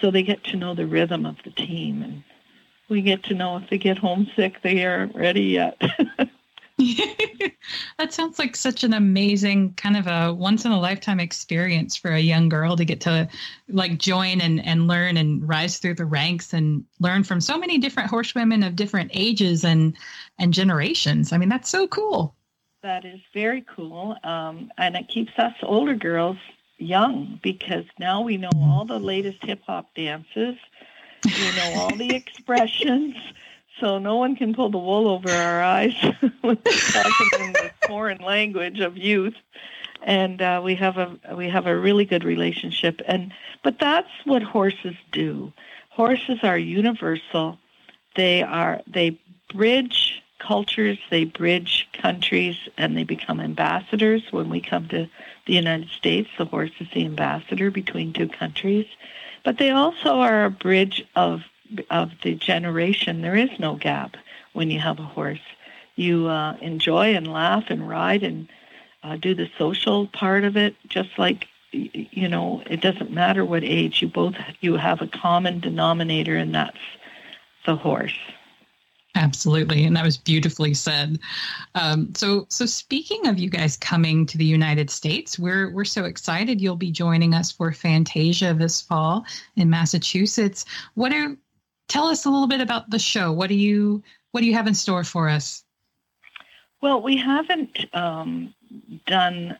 so 0.00 0.10
they 0.10 0.22
get 0.22 0.44
to 0.44 0.56
know 0.56 0.74
the 0.74 0.86
rhythm 0.86 1.24
of 1.24 1.36
the 1.44 1.50
team 1.50 2.02
and 2.02 2.22
we 2.88 3.02
get 3.02 3.22
to 3.24 3.34
know 3.34 3.56
if 3.56 3.68
they 3.70 3.78
get 3.78 3.98
homesick 3.98 4.62
they 4.62 4.84
aren't 4.84 5.14
ready 5.14 5.42
yet. 5.42 5.80
That 7.98 8.12
sounds 8.12 8.38
like 8.38 8.54
such 8.54 8.84
an 8.84 8.92
amazing 8.92 9.74
kind 9.74 9.96
of 9.96 10.06
a 10.06 10.32
once 10.32 10.64
in 10.64 10.72
a 10.72 10.78
lifetime 10.78 11.18
experience 11.18 11.96
for 11.96 12.12
a 12.12 12.20
young 12.20 12.48
girl 12.48 12.76
to 12.76 12.84
get 12.84 13.00
to 13.02 13.28
like 13.68 13.98
join 13.98 14.40
and, 14.40 14.64
and 14.64 14.86
learn 14.86 15.16
and 15.16 15.46
rise 15.48 15.78
through 15.78 15.94
the 15.94 16.04
ranks 16.04 16.52
and 16.52 16.84
learn 17.00 17.24
from 17.24 17.40
so 17.40 17.58
many 17.58 17.78
different 17.78 18.10
horsewomen 18.10 18.62
of 18.62 18.76
different 18.76 19.10
ages 19.14 19.64
and 19.64 19.96
and 20.38 20.52
generations. 20.52 21.32
I 21.32 21.38
mean 21.38 21.48
that's 21.48 21.70
so 21.70 21.88
cool. 21.88 22.34
That 22.82 23.04
is 23.04 23.20
very 23.32 23.64
cool 23.74 24.16
um, 24.22 24.70
and 24.78 24.94
it 24.94 25.08
keeps 25.08 25.32
us 25.38 25.54
older 25.62 25.94
girls 25.94 26.38
young 26.78 27.40
because 27.42 27.84
now 27.98 28.20
we 28.20 28.36
know 28.36 28.50
all 28.56 28.84
the 28.84 28.98
latest 28.98 29.42
hip 29.42 29.62
hop 29.66 29.94
dances. 29.94 30.56
We 31.24 31.52
know 31.56 31.74
all 31.80 31.96
the 31.96 32.14
expressions. 32.14 33.16
So 33.80 33.98
no 33.98 34.16
one 34.16 34.36
can 34.36 34.54
pull 34.54 34.70
the 34.70 34.78
wool 34.78 35.08
over 35.08 35.30
our 35.30 35.62
eyes 35.62 35.94
when 36.40 36.56
talking 36.56 37.28
in 37.38 37.52
the 37.52 37.70
foreign 37.86 38.22
language 38.22 38.80
of 38.80 38.96
youth. 38.96 39.34
And 40.02 40.40
uh, 40.40 40.60
we 40.64 40.76
have 40.76 40.96
a 40.96 41.18
we 41.34 41.48
have 41.48 41.66
a 41.66 41.76
really 41.76 42.04
good 42.04 42.24
relationship. 42.24 43.02
And 43.06 43.32
but 43.62 43.78
that's 43.78 44.10
what 44.24 44.42
horses 44.42 44.94
do. 45.12 45.52
Horses 45.90 46.38
are 46.42 46.58
universal. 46.58 47.58
They 48.14 48.42
are 48.42 48.80
they 48.86 49.18
bridge 49.52 50.22
cultures, 50.38 50.98
they 51.10 51.24
bridge 51.24 51.88
countries, 51.92 52.56
and 52.76 52.96
they 52.96 53.04
become 53.04 53.40
ambassadors. 53.40 54.22
When 54.30 54.48
we 54.48 54.60
come 54.60 54.88
to 54.88 55.08
the 55.46 55.52
United 55.52 55.90
States, 55.90 56.28
the 56.38 56.44
horse 56.44 56.72
is 56.78 56.88
the 56.94 57.04
ambassador 57.04 57.70
between 57.70 58.12
two 58.12 58.28
countries. 58.28 58.86
But 59.46 59.58
they 59.58 59.70
also 59.70 60.18
are 60.18 60.44
a 60.44 60.50
bridge 60.50 61.06
of 61.14 61.44
of 61.88 62.10
the 62.24 62.34
generation, 62.34 63.22
there 63.22 63.36
is 63.36 63.50
no 63.60 63.76
gap 63.76 64.16
when 64.54 64.72
you 64.72 64.80
have 64.80 64.98
a 64.98 65.04
horse. 65.04 65.46
You 65.94 66.26
uh, 66.26 66.56
enjoy 66.60 67.14
and 67.14 67.32
laugh 67.32 67.66
and 67.68 67.88
ride 67.88 68.24
and 68.24 68.48
uh, 69.04 69.14
do 69.14 69.36
the 69.36 69.48
social 69.56 70.08
part 70.08 70.42
of 70.42 70.56
it, 70.56 70.74
just 70.88 71.16
like 71.16 71.46
you 71.70 72.28
know. 72.28 72.60
It 72.68 72.80
doesn't 72.80 73.12
matter 73.12 73.44
what 73.44 73.62
age 73.62 74.02
you 74.02 74.08
both 74.08 74.34
you 74.60 74.78
have 74.78 75.00
a 75.00 75.06
common 75.06 75.60
denominator, 75.60 76.34
and 76.34 76.52
that's 76.52 76.82
the 77.66 77.76
horse. 77.76 78.18
Absolutely, 79.16 79.84
and 79.84 79.96
that 79.96 80.04
was 80.04 80.18
beautifully 80.18 80.74
said. 80.74 81.18
Um, 81.74 82.14
so, 82.14 82.44
so 82.50 82.66
speaking 82.66 83.26
of 83.26 83.38
you 83.38 83.48
guys 83.48 83.74
coming 83.74 84.26
to 84.26 84.36
the 84.36 84.44
United 84.44 84.90
States, 84.90 85.38
we're 85.38 85.70
we're 85.70 85.86
so 85.86 86.04
excited 86.04 86.60
you'll 86.60 86.76
be 86.76 86.90
joining 86.90 87.32
us 87.32 87.50
for 87.50 87.72
Fantasia 87.72 88.52
this 88.52 88.82
fall 88.82 89.24
in 89.56 89.70
Massachusetts. 89.70 90.66
What 90.94 91.14
are 91.14 91.34
tell 91.88 92.08
us 92.08 92.26
a 92.26 92.30
little 92.30 92.46
bit 92.46 92.60
about 92.60 92.90
the 92.90 92.98
show? 92.98 93.32
What 93.32 93.48
do 93.48 93.54
you 93.54 94.02
what 94.32 94.42
do 94.42 94.46
you 94.46 94.52
have 94.52 94.66
in 94.66 94.74
store 94.74 95.02
for 95.02 95.30
us? 95.30 95.64
Well, 96.82 97.00
we 97.00 97.16
haven't 97.16 97.86
um, 97.94 98.54
done 99.06 99.56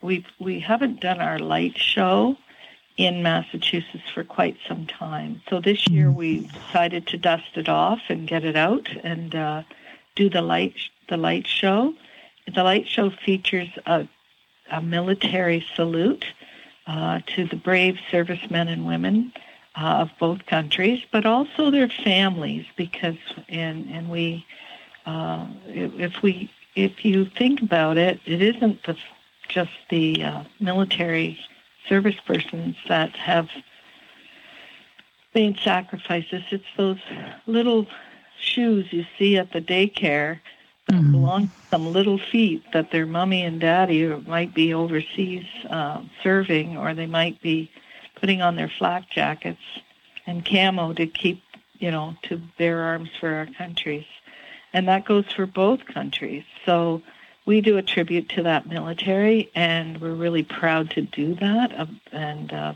we 0.00 0.24
we 0.38 0.60
haven't 0.60 1.00
done 1.00 1.20
our 1.20 1.40
light 1.40 1.76
show 1.76 2.36
in 2.96 3.22
Massachusetts 3.22 4.08
for 4.14 4.24
quite 4.24 4.56
some 4.66 4.86
time. 4.86 5.42
So 5.50 5.60
this 5.60 5.86
year 5.88 6.06
mm-hmm. 6.06 6.18
we 6.18 6.40
decided 6.46 7.06
to 7.08 7.18
dust 7.18 7.56
it 7.56 7.68
off 7.68 8.00
and 8.08 8.26
get 8.26 8.44
it 8.44 8.56
out 8.56 8.88
and 9.02 9.34
uh, 9.34 9.62
do 10.14 10.30
the 10.30 10.42
light 10.42 10.74
the 11.08 11.16
light 11.16 11.46
show. 11.46 11.94
The 12.52 12.62
light 12.62 12.88
show 12.88 13.10
features 13.10 13.68
a, 13.86 14.08
a 14.70 14.80
military 14.80 15.64
salute 15.74 16.24
uh, 16.86 17.20
to 17.34 17.46
the 17.46 17.56
brave 17.56 17.98
servicemen 18.10 18.68
and 18.68 18.86
women 18.86 19.32
uh, 19.76 19.98
of 20.00 20.10
both 20.18 20.46
countries, 20.46 21.04
but 21.12 21.26
also 21.26 21.70
their 21.70 21.88
families, 21.88 22.64
because 22.76 23.18
and 23.48 23.88
and 23.90 24.08
we 24.08 24.46
uh, 25.04 25.46
if 25.66 26.22
we 26.22 26.50
if 26.74 27.04
you 27.04 27.26
think 27.26 27.60
about 27.60 27.98
it, 27.98 28.20
it 28.24 28.40
isn't 28.40 28.84
the, 28.84 28.96
just 29.48 29.70
the 29.90 30.22
uh, 30.22 30.44
military 30.60 31.38
service 31.88 32.16
persons 32.26 32.76
that 32.88 33.14
have 33.16 33.48
made 35.34 35.58
sacrifices. 35.58 36.42
It's 36.50 36.64
those 36.76 36.98
little 37.46 37.86
shoes 38.40 38.92
you 38.92 39.04
see 39.18 39.36
at 39.36 39.52
the 39.52 39.60
daycare 39.60 40.40
that 40.86 40.94
mm-hmm. 40.94 41.12
belong 41.12 41.48
to 41.48 41.52
some 41.70 41.92
little 41.92 42.18
feet 42.18 42.62
that 42.72 42.90
their 42.90 43.06
mommy 43.06 43.42
and 43.42 43.60
daddy 43.60 44.06
might 44.26 44.54
be 44.54 44.72
overseas 44.72 45.44
uh, 45.68 46.02
serving, 46.22 46.76
or 46.76 46.94
they 46.94 47.06
might 47.06 47.40
be 47.42 47.70
putting 48.14 48.40
on 48.40 48.56
their 48.56 48.70
flak 48.78 49.10
jackets 49.10 49.60
and 50.26 50.44
camo 50.44 50.92
to 50.92 51.06
keep, 51.06 51.42
you 51.78 51.90
know, 51.90 52.16
to 52.22 52.40
bear 52.58 52.82
arms 52.82 53.10
for 53.20 53.34
our 53.34 53.46
countries. 53.46 54.06
And 54.72 54.88
that 54.88 55.04
goes 55.04 55.24
for 55.34 55.46
both 55.46 55.84
countries. 55.86 56.44
So 56.64 57.02
we 57.46 57.60
do 57.60 57.78
a 57.78 57.82
tribute 57.82 58.28
to 58.30 58.42
that 58.42 58.66
military, 58.66 59.50
and 59.54 60.00
we're 60.00 60.14
really 60.14 60.42
proud 60.42 60.90
to 60.90 61.02
do 61.02 61.36
that. 61.36 61.72
Uh, 61.78 61.86
and 62.12 62.52
uh, 62.52 62.74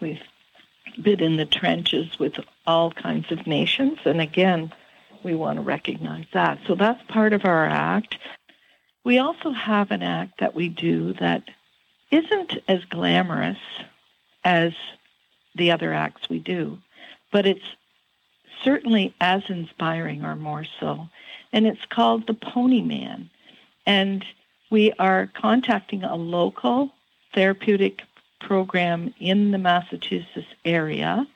we've 0.00 0.22
been 1.02 1.20
in 1.20 1.36
the 1.36 1.46
trenches 1.46 2.18
with 2.18 2.38
all 2.66 2.92
kinds 2.92 3.32
of 3.32 3.46
nations, 3.46 3.98
and 4.04 4.20
again, 4.20 4.72
we 5.24 5.34
want 5.34 5.56
to 5.56 5.62
recognize 5.62 6.26
that. 6.34 6.58
So 6.66 6.74
that's 6.74 7.02
part 7.08 7.32
of 7.32 7.46
our 7.46 7.64
act. 7.64 8.18
We 9.02 9.18
also 9.18 9.50
have 9.50 9.90
an 9.90 10.02
act 10.02 10.40
that 10.40 10.54
we 10.54 10.68
do 10.68 11.14
that 11.14 11.42
isn't 12.10 12.58
as 12.68 12.84
glamorous 12.84 13.58
as 14.44 14.72
the 15.54 15.72
other 15.72 15.92
acts 15.92 16.28
we 16.28 16.38
do, 16.38 16.78
but 17.32 17.46
it's 17.46 17.64
certainly 18.62 19.14
as 19.20 19.42
inspiring 19.48 20.24
or 20.24 20.36
more 20.36 20.64
so 20.80 21.08
and 21.56 21.66
it's 21.66 21.86
called 21.88 22.26
the 22.26 22.34
Pony 22.34 22.82
Man. 22.82 23.30
And 23.86 24.22
we 24.68 24.92
are 24.98 25.30
contacting 25.32 26.04
a 26.04 26.14
local 26.14 26.92
therapeutic 27.32 28.02
program 28.40 29.14
in 29.18 29.52
the 29.52 29.58
Massachusetts 29.58 30.46
area, 30.66 31.26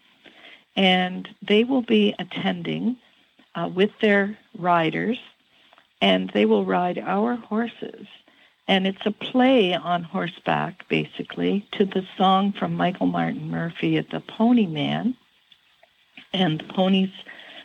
and 0.77 1.27
they 1.41 1.64
will 1.64 1.81
be 1.81 2.14
attending 2.18 2.99
uh, 3.55 3.71
with 3.75 3.93
their 4.03 4.37
riders, 4.59 5.18
and 6.03 6.31
they 6.35 6.45
will 6.45 6.66
ride 6.66 6.99
our 6.99 7.37
horses. 7.37 8.07
And 8.68 8.87
it's 8.87 9.07
a 9.07 9.11
play 9.12 9.73
on 9.73 10.03
horseback, 10.03 10.87
basically, 10.89 11.66
to 11.73 11.87
the 11.87 12.07
song 12.18 12.53
from 12.53 12.77
Michael 12.77 13.07
Martin 13.07 13.51
Murphey 13.51 13.97
at 13.97 14.11
the 14.11 14.21
Pony 14.21 14.66
Man. 14.66 15.16
And 16.35 16.61
the 16.61 16.64
ponies 16.64 17.11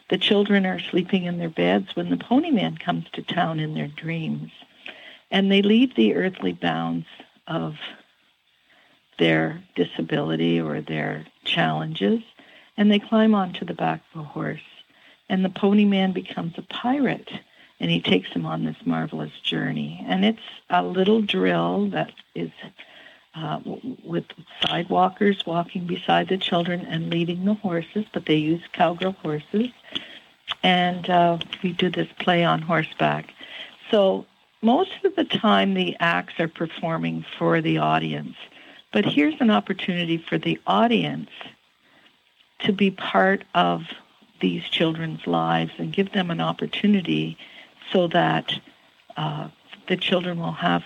the 0.09 0.17
children 0.17 0.65
are 0.65 0.79
sleeping 0.79 1.25
in 1.25 1.37
their 1.37 1.49
beds 1.49 1.95
when 1.95 2.09
the 2.09 2.17
pony 2.17 2.51
man 2.51 2.77
comes 2.77 3.05
to 3.13 3.21
town 3.21 3.59
in 3.59 3.73
their 3.73 3.87
dreams. 3.87 4.51
And 5.31 5.51
they 5.51 5.61
leave 5.61 5.95
the 5.95 6.15
earthly 6.15 6.53
bounds 6.53 7.07
of 7.47 7.75
their 9.17 9.63
disability 9.75 10.59
or 10.59 10.81
their 10.81 11.25
challenges 11.43 12.21
and 12.77 12.91
they 12.91 12.99
climb 12.99 13.33
onto 13.33 13.65
the 13.65 13.73
back 13.73 14.01
of 14.13 14.21
a 14.21 14.23
horse. 14.23 14.59
And 15.29 15.43
the 15.43 15.49
pony 15.49 15.85
man 15.85 16.11
becomes 16.11 16.53
a 16.57 16.61
pirate 16.61 17.31
and 17.79 17.91
he 17.91 18.01
takes 18.01 18.31
them 18.33 18.45
on 18.45 18.63
this 18.63 18.77
marvelous 18.85 19.37
journey. 19.41 20.03
And 20.07 20.23
it's 20.23 20.39
a 20.69 20.83
little 20.83 21.21
drill 21.21 21.89
that 21.89 22.11
is 22.33 22.51
uh, 23.35 23.59
with 24.03 24.25
sidewalkers 24.65 25.45
walking 25.45 25.85
beside 25.85 26.29
the 26.29 26.37
children 26.37 26.85
and 26.85 27.09
leading 27.09 27.45
the 27.45 27.53
horses, 27.55 28.05
but 28.13 28.25
they 28.25 28.35
use 28.35 28.61
cowgirl 28.73 29.13
horses. 29.13 29.69
And 30.63 31.09
uh, 31.09 31.39
we 31.61 31.73
do 31.73 31.89
this 31.89 32.07
play 32.19 32.43
on 32.43 32.61
horseback. 32.61 33.33
So 33.91 34.25
most 34.61 34.91
of 35.03 35.15
the 35.15 35.25
time, 35.25 35.73
the 35.73 35.95
acts 35.99 36.39
are 36.39 36.47
performing 36.47 37.25
for 37.37 37.61
the 37.61 37.77
audience. 37.77 38.35
But 38.91 39.05
here's 39.05 39.39
an 39.41 39.51
opportunity 39.51 40.17
for 40.17 40.37
the 40.37 40.59
audience 40.65 41.29
to 42.59 42.71
be 42.71 42.91
part 42.91 43.43
of 43.53 43.83
these 44.39 44.63
children's 44.63 45.27
lives 45.27 45.71
and 45.77 45.91
give 45.91 46.13
them 46.13 46.31
an 46.31 46.41
opportunity 46.41 47.37
so 47.91 48.07
that 48.07 48.59
uh, 49.17 49.49
the 49.87 49.97
children 49.97 50.39
will 50.39 50.51
have 50.51 50.83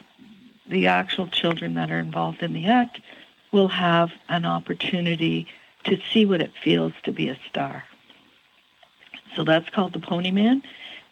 the 0.70 0.88
actual 0.88 1.28
children 1.28 1.74
that 1.74 1.92
are 1.92 2.00
involved 2.00 2.42
in 2.42 2.54
the 2.54 2.68
act 2.68 3.02
will 3.52 3.68
have 3.68 4.12
an 4.30 4.46
opportunity 4.46 5.48
to 5.84 5.98
see 6.12 6.26
what 6.26 6.42
it 6.42 6.52
feels 6.64 6.94
to 7.04 7.12
be 7.12 7.30
a 7.30 7.40
star. 7.50 7.84
So 9.36 9.44
that's 9.44 9.70
called 9.70 9.94
the 9.94 10.00
Pony 10.00 10.32
Man, 10.32 10.62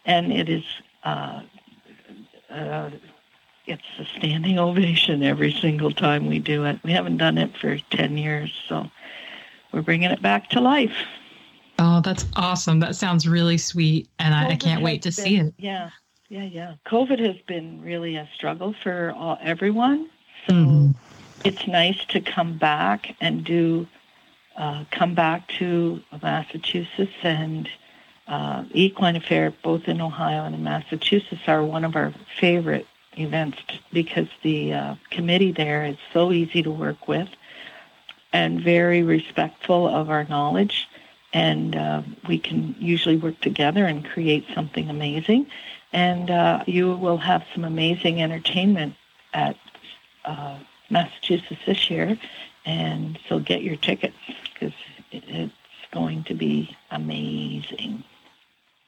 and 0.04 0.32
it 0.32 0.48
is 0.48 0.64
uh, 1.04 1.42
uh, 2.50 2.90
it's 3.66 3.82
a 3.98 4.04
standing 4.04 4.58
ovation 4.58 5.22
every 5.22 5.52
single 5.52 5.92
time 5.92 6.26
we 6.26 6.38
do 6.38 6.64
it. 6.64 6.78
We 6.82 6.92
haven't 6.92 7.18
done 7.18 7.38
it 7.38 7.56
for 7.56 7.78
ten 7.90 8.16
years, 8.16 8.52
so 8.68 8.90
we're 9.72 9.82
bringing 9.82 10.10
it 10.10 10.22
back 10.22 10.50
to 10.50 10.60
life. 10.60 10.96
Oh, 11.78 12.00
that's 12.00 12.26
awesome! 12.34 12.80
That 12.80 12.96
sounds 12.96 13.28
really 13.28 13.58
sweet, 13.58 14.08
and 14.18 14.34
I, 14.34 14.50
I, 14.50 14.56
can't 14.56 14.82
wait 14.82 15.02
to 15.02 15.08
been, 15.08 15.12
see 15.12 15.36
it. 15.36 15.54
Yeah, 15.58 15.90
yeah, 16.28 16.44
yeah. 16.44 16.74
COVID 16.86 17.18
has 17.20 17.36
been 17.46 17.80
really 17.82 18.16
a 18.16 18.28
struggle 18.34 18.74
for 18.82 19.12
all, 19.16 19.38
everyone. 19.40 20.10
So 20.46 20.52
mm-hmm. 20.52 20.90
it's 21.44 21.66
nice 21.66 22.04
to 22.06 22.20
come 22.20 22.58
back 22.58 23.16
and 23.20 23.44
do, 23.44 23.86
uh, 24.56 24.84
come 24.90 25.14
back 25.14 25.48
to 25.58 26.02
Massachusetts 26.22 27.12
and 27.22 27.68
uh, 28.26 28.64
Equine 28.72 29.16
Affaire, 29.16 29.54
both 29.62 29.88
in 29.88 30.02
Ohio 30.02 30.44
and 30.44 30.54
in 30.54 30.62
Massachusetts, 30.62 31.42
are 31.46 31.64
one 31.64 31.84
of 31.84 31.96
our 31.96 32.12
favorite 32.38 32.86
events 33.16 33.58
because 33.90 34.28
the 34.42 34.74
uh, 34.74 34.94
committee 35.10 35.52
there 35.52 35.84
is 35.86 35.96
so 36.12 36.30
easy 36.30 36.62
to 36.62 36.70
work 36.70 37.08
with 37.08 37.28
and 38.34 38.60
very 38.60 39.02
respectful 39.02 39.88
of 39.88 40.10
our 40.10 40.24
knowledge. 40.24 40.88
And 41.32 41.74
uh, 41.74 42.02
we 42.26 42.38
can 42.38 42.74
usually 42.78 43.16
work 43.16 43.40
together 43.40 43.86
and 43.86 44.04
create 44.04 44.46
something 44.54 44.90
amazing 44.90 45.46
and 45.92 46.30
uh, 46.30 46.64
you 46.66 46.96
will 46.96 47.18
have 47.18 47.44
some 47.54 47.64
amazing 47.64 48.22
entertainment 48.22 48.94
at 49.32 49.56
uh, 50.24 50.58
Massachusetts 50.90 51.60
this 51.66 51.90
year. 51.90 52.18
And 52.64 53.18
so 53.28 53.38
get 53.38 53.62
your 53.62 53.76
tickets 53.76 54.16
because 54.52 54.72
it's 55.10 55.52
going 55.92 56.24
to 56.24 56.34
be 56.34 56.76
amazing. 56.90 58.02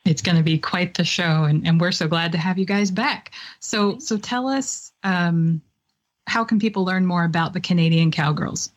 It's 0.05 0.23
going 0.23 0.37
to 0.37 0.43
be 0.43 0.59
quite 0.59 0.95
the 0.95 1.05
show, 1.05 1.45
and, 1.45 1.65
and 1.67 1.81
we're 1.81 1.93
so 1.93 2.09
glad 2.09 2.33
to 2.33 2.39
have 2.39 2.59
you 2.59 2.65
guys 2.65 2.91
back. 2.91 3.33
So, 3.61 3.99
so 3.99 4.17
tell 4.17 4.49
us, 4.49 4.93
um, 5.05 5.61
how 6.27 6.43
can 6.45 6.59
people 6.59 6.85
learn 6.85 7.07
more 7.07 7.25
about 7.25 7.53
the 7.53 7.61
Canadian 7.61 8.11
Cowgirls? 8.11 8.73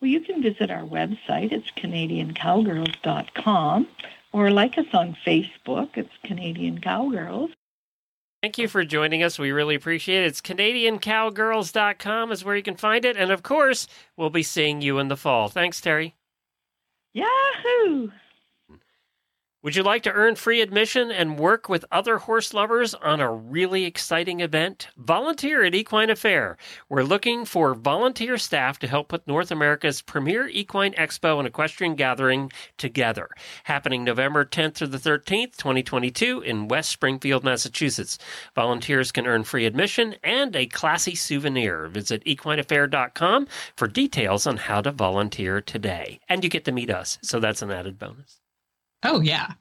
Well, 0.00 0.10
you 0.10 0.20
can 0.20 0.42
visit 0.42 0.70
our 0.70 0.82
website. 0.82 1.52
It's 1.52 1.70
canadiancowgirls.com 1.76 3.88
or 4.36 4.50
like 4.50 4.76
us 4.76 4.84
on 4.92 5.16
Facebook. 5.26 5.96
It's 5.96 6.12
Canadian 6.22 6.78
Cowgirls. 6.78 7.50
Thank 8.42 8.58
you 8.58 8.68
for 8.68 8.84
joining 8.84 9.22
us. 9.22 9.38
We 9.38 9.50
really 9.50 9.74
appreciate 9.74 10.24
it. 10.24 10.26
It's 10.26 10.42
CanadianCowgirls.com 10.42 12.32
is 12.32 12.44
where 12.44 12.54
you 12.54 12.62
can 12.62 12.76
find 12.76 13.06
it. 13.06 13.16
And 13.16 13.30
of 13.32 13.42
course, 13.42 13.88
we'll 14.14 14.28
be 14.28 14.42
seeing 14.42 14.82
you 14.82 14.98
in 14.98 15.08
the 15.08 15.16
fall. 15.16 15.48
Thanks, 15.48 15.80
Terry. 15.80 16.16
Yahoo! 17.14 18.10
Would 19.66 19.74
you 19.74 19.82
like 19.82 20.04
to 20.04 20.12
earn 20.12 20.36
free 20.36 20.60
admission 20.60 21.10
and 21.10 21.40
work 21.40 21.68
with 21.68 21.84
other 21.90 22.18
horse 22.18 22.54
lovers 22.54 22.94
on 22.94 23.18
a 23.18 23.32
really 23.32 23.84
exciting 23.84 24.38
event? 24.38 24.86
Volunteer 24.96 25.64
at 25.64 25.74
Equine 25.74 26.08
Affaire. 26.08 26.56
We're 26.88 27.02
looking 27.02 27.44
for 27.44 27.74
volunteer 27.74 28.38
staff 28.38 28.78
to 28.78 28.86
help 28.86 29.08
put 29.08 29.26
North 29.26 29.50
America's 29.50 30.02
premier 30.02 30.46
equine 30.46 30.92
expo 30.92 31.40
and 31.40 31.48
equestrian 31.48 31.96
gathering 31.96 32.52
together. 32.78 33.28
Happening 33.64 34.04
November 34.04 34.44
10th 34.44 34.76
through 34.76 34.86
the 34.86 34.98
13th, 34.98 35.56
2022 35.56 36.42
in 36.42 36.68
West 36.68 36.90
Springfield, 36.90 37.42
Massachusetts. 37.42 38.18
Volunteers 38.54 39.10
can 39.10 39.26
earn 39.26 39.42
free 39.42 39.66
admission 39.66 40.14
and 40.22 40.54
a 40.54 40.66
classy 40.66 41.16
souvenir. 41.16 41.88
Visit 41.88 42.24
equineaffaire.com 42.24 43.48
for 43.74 43.88
details 43.88 44.46
on 44.46 44.58
how 44.58 44.80
to 44.80 44.92
volunteer 44.92 45.60
today. 45.60 46.20
And 46.28 46.44
you 46.44 46.50
get 46.50 46.64
to 46.66 46.70
meet 46.70 46.88
us, 46.88 47.18
so 47.20 47.40
that's 47.40 47.62
an 47.62 47.72
added 47.72 47.98
bonus. 47.98 48.38
Oh, 49.02 49.20
yeah. 49.20 49.52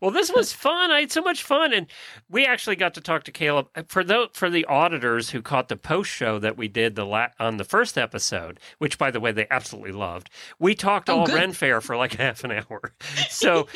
Well, 0.00 0.10
this 0.10 0.30
was 0.30 0.52
fun. 0.52 0.90
I 0.92 1.00
had 1.00 1.10
so 1.10 1.22
much 1.22 1.42
fun, 1.42 1.72
and 1.72 1.86
we 2.28 2.44
actually 2.44 2.76
got 2.76 2.94
to 2.94 3.00
talk 3.00 3.24
to 3.24 3.32
Caleb 3.32 3.68
uh, 3.74 3.82
for 3.88 4.04
the 4.04 4.28
for 4.34 4.50
the 4.50 4.64
auditors 4.66 5.30
who 5.30 5.40
caught 5.40 5.68
the 5.68 5.76
post 5.76 6.10
show 6.10 6.38
that 6.38 6.56
we 6.58 6.68
did 6.68 6.94
the 6.94 7.06
la- 7.06 7.28
on 7.40 7.56
the 7.56 7.64
first 7.64 7.96
episode, 7.96 8.60
which 8.78 8.98
by 8.98 9.10
the 9.10 9.20
way 9.20 9.32
they 9.32 9.46
absolutely 9.50 9.92
loved. 9.92 10.28
We 10.58 10.74
talked 10.74 11.08
Oh, 11.08 11.20
all 11.20 11.26
good. 11.26 11.34
Ren 11.34 11.52
Fair 11.52 11.80
for 11.80 11.96
like 11.96 12.12
half 12.18 12.44
an 12.44 12.52
hour. 12.52 12.92
So 13.30 13.66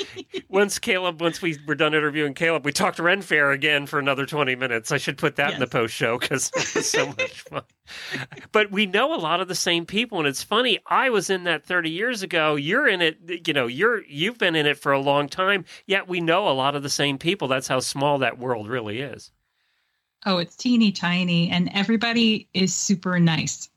once 0.48 0.78
Caleb, 0.78 1.20
once 1.22 1.40
we 1.40 1.58
were 1.66 1.74
done 1.74 1.94
interviewing 1.94 2.34
Caleb, 2.34 2.66
we 2.66 2.70
talked 2.72 2.98
Ren 2.98 3.22
Fair 3.22 3.50
again 3.50 3.86
for 3.86 3.98
another 3.98 4.26
twenty 4.26 4.54
minutes. 4.54 4.92
I 4.92 4.98
should 4.98 5.16
put 5.18 5.36
that 5.36 5.54
in 5.54 5.58
the 5.60 5.66
post 5.66 5.94
show 5.94 6.18
because 6.18 6.50
it 6.54 6.74
was 6.74 6.88
so 6.88 7.06
much 7.06 7.40
fun. 7.42 7.62
But 8.52 8.70
we 8.70 8.86
know 8.86 9.14
a 9.14 9.16
lot 9.16 9.40
of 9.40 9.48
the 9.48 9.54
same 9.54 9.86
people, 9.86 10.18
and 10.18 10.26
it's 10.26 10.42
funny. 10.42 10.78
I 10.86 11.10
was 11.10 11.30
in 11.30 11.44
that 11.44 11.64
thirty 11.64 11.90
years 11.90 12.22
ago. 12.22 12.56
You're 12.56 12.88
in 12.88 13.02
it. 13.02 13.46
You 13.46 13.54
know, 13.54 13.66
you're 13.66 14.02
you've 14.04 14.38
been 14.38 14.56
in 14.56 14.66
it 14.66 14.78
for 14.78 14.92
a 14.92 15.00
long 15.00 15.28
time. 15.28 15.64
Yet 15.86 16.08
we 16.08 16.20
know 16.20 16.48
a 16.48 16.50
lot 16.50 16.74
of 16.74 16.82
the 16.82 16.90
same 16.90 17.18
people. 17.18 17.48
That's 17.48 17.68
how 17.68 17.80
small 17.80 18.18
that 18.18 18.38
world 18.38 18.68
really 18.68 19.00
is. 19.00 19.30
Oh, 20.26 20.38
it's 20.38 20.56
teeny 20.56 20.92
tiny, 20.92 21.48
and 21.50 21.70
everybody 21.72 22.48
is 22.52 22.74
super 22.74 23.20
nice. 23.20 23.68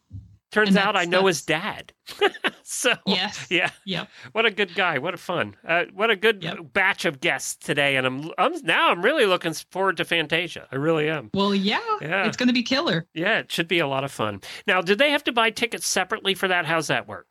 Turns 0.51 0.75
out 0.75 0.95
I 0.95 1.05
know 1.05 1.27
his 1.27 1.41
dad. 1.43 1.93
so 2.63 2.93
Yes. 3.05 3.47
yeah, 3.49 3.69
Yep. 3.85 4.07
what 4.33 4.45
a 4.45 4.51
good 4.51 4.75
guy. 4.75 4.97
What 4.97 5.13
a 5.13 5.17
fun. 5.17 5.55
Uh, 5.65 5.85
what 5.93 6.09
a 6.09 6.15
good 6.15 6.43
Yep. 6.43 6.57
batch 6.73 7.05
of 7.05 7.21
guests 7.21 7.55
today. 7.55 7.95
And 7.95 8.05
I'm, 8.05 8.31
I'm 8.37 8.53
now 8.63 8.89
I'm 8.89 9.01
really 9.01 9.25
looking 9.25 9.53
forward 9.53 9.97
to 9.97 10.05
Fantasia. 10.05 10.67
I 10.71 10.75
really 10.75 11.09
am. 11.09 11.29
Well, 11.33 11.55
yeah, 11.55 11.79
Yeah. 12.01 12.25
it's 12.27 12.37
going 12.37 12.47
to 12.47 12.53
be 12.53 12.63
killer. 12.63 13.07
Yeah, 13.13 13.39
it 13.39 13.51
should 13.51 13.67
be 13.67 13.79
a 13.79 13.87
lot 13.87 14.03
of 14.03 14.11
fun. 14.11 14.41
Now, 14.67 14.81
did 14.81 14.97
they 14.99 15.11
have 15.11 15.23
to 15.25 15.31
buy 15.31 15.49
tickets 15.51 15.87
separately 15.87 16.33
for 16.35 16.47
that? 16.49 16.65
How's 16.65 16.87
that 16.87 17.07
work? 17.07 17.27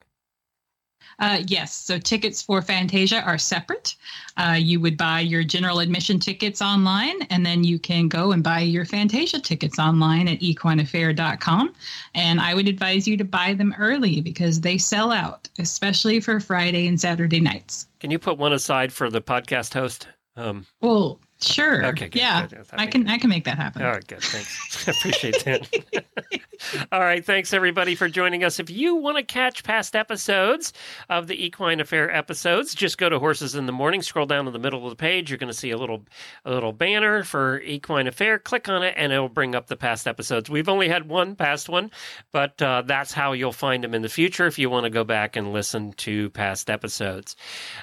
Uh, 1.19 1.43
yes. 1.47 1.73
So 1.75 1.99
tickets 1.99 2.43
for 2.43 2.63
Fantasia 2.63 3.21
are 3.23 3.39
separate. 3.39 3.97
Uh, 4.37 4.57
you 4.59 4.81
would 4.81 4.97
buy 4.97 5.21
your 5.21 5.45
general 5.45 5.81
admission 5.81 6.19
tickets 6.19 6.63
online, 6.63 7.23
and 7.31 7.45
then 7.45 7.63
you 7.65 7.79
can 7.79 8.09
go 8.09 8.33
and 8.33 8.43
buy 8.43 8.61
your 8.61 8.85
Fantasia 8.85 9.41
tickets 9.41 9.79
online 9.79 10.29
at 10.29 10.41
equineaffaire.com. 10.41 11.75
And 12.15 12.41
I 12.41 12.55
would 12.55 12.69
advise 12.69 13.07
you 13.07 13.17
to 13.19 13.25
buy 13.25 13.55
them 13.55 13.75
early 13.79 14.21
because 14.21 14.61
they 14.61 14.79
sell 14.79 15.13
out, 15.13 15.49
especially 15.59 16.21
for 16.21 16.41
Friday 16.41 16.87
and 16.87 17.01
Saturday 17.01 17.41
nights. 17.41 17.87
Can 18.01 18.11
you 18.11 18.19
put 18.19 18.39
one 18.39 18.53
aside 18.53 18.93
for 18.93 19.11
the 19.11 19.21
podcast 19.21 19.75
host? 19.75 20.09
Um, 20.37 20.67
Well, 20.81 21.21
sure. 21.43 21.87
Okay, 21.87 22.09
good, 22.09 22.19
yeah, 22.19 22.47
good. 22.47 22.67
I 22.73 22.87
can. 22.87 23.09
I 23.09 23.19
can 23.19 23.31
make 23.31 23.45
that 23.45 23.57
happen. 23.57 23.83
All 23.83 23.93
right, 23.93 24.07
good. 24.07 24.21
Thanks. 24.21 24.89
I 24.89 24.91
appreciate 24.93 25.45
that. 25.45 26.43
All 26.93 27.01
right. 27.01 27.25
Thanks, 27.25 27.53
everybody, 27.53 27.95
for 27.95 28.09
joining 28.09 28.45
us. 28.45 28.59
If 28.59 28.71
you 28.71 28.95
want 28.95 29.17
to 29.17 29.23
catch 29.23 29.65
past 29.65 29.97
episodes 29.97 30.73
of 31.09 31.27
the 31.27 31.45
Equine 31.47 31.81
Affaire 31.81 32.15
episodes, 32.15 32.75
just 32.75 32.99
go 32.99 33.09
to 33.09 33.19
Horses 33.19 33.55
in 33.55 33.67
the 33.67 33.73
Morning, 33.73 34.03
scroll 34.03 34.27
down 34.27 34.45
to 34.45 34.51
the 34.51 34.59
middle 34.59 34.85
of 34.85 34.91
the 34.91 34.97
page. 34.97 35.31
You're 35.31 35.39
going 35.39 35.53
to 35.53 35.57
see 35.59 35.71
a 35.71 35.79
little, 35.79 36.05
a 36.45 36.51
little 36.51 36.73
banner 36.73 37.25
for 37.25 37.61
Equine 37.61 38.07
Affaire. 38.07 38.39
Click 38.39 38.69
on 38.69 38.83
it, 38.83 38.95
and 38.97 39.13
it'll 39.13 39.29
bring 39.29 39.55
up 39.55 39.69
the 39.69 39.77
past 39.77 40.07
episodes. 40.07 40.51
We've 40.51 40.69
only 40.69 40.89
had 40.89 41.09
one 41.09 41.35
past 41.35 41.69
one, 41.69 41.91
but 42.33 42.61
uh, 42.61 42.83
that's 42.83 43.13
how 43.13 43.33
you'll 43.33 43.53
find 43.53 43.83
them 43.83 43.95
in 43.95 44.03
the 44.03 44.09
future 44.09 44.47
if 44.47 44.59
you 44.59 44.69
want 44.69 44.85
to 44.85 44.91
go 44.91 45.05
back 45.05 45.37
and 45.37 45.53
listen 45.53 45.93
to 45.95 46.31
past 46.31 46.69
episodes. 46.69 47.37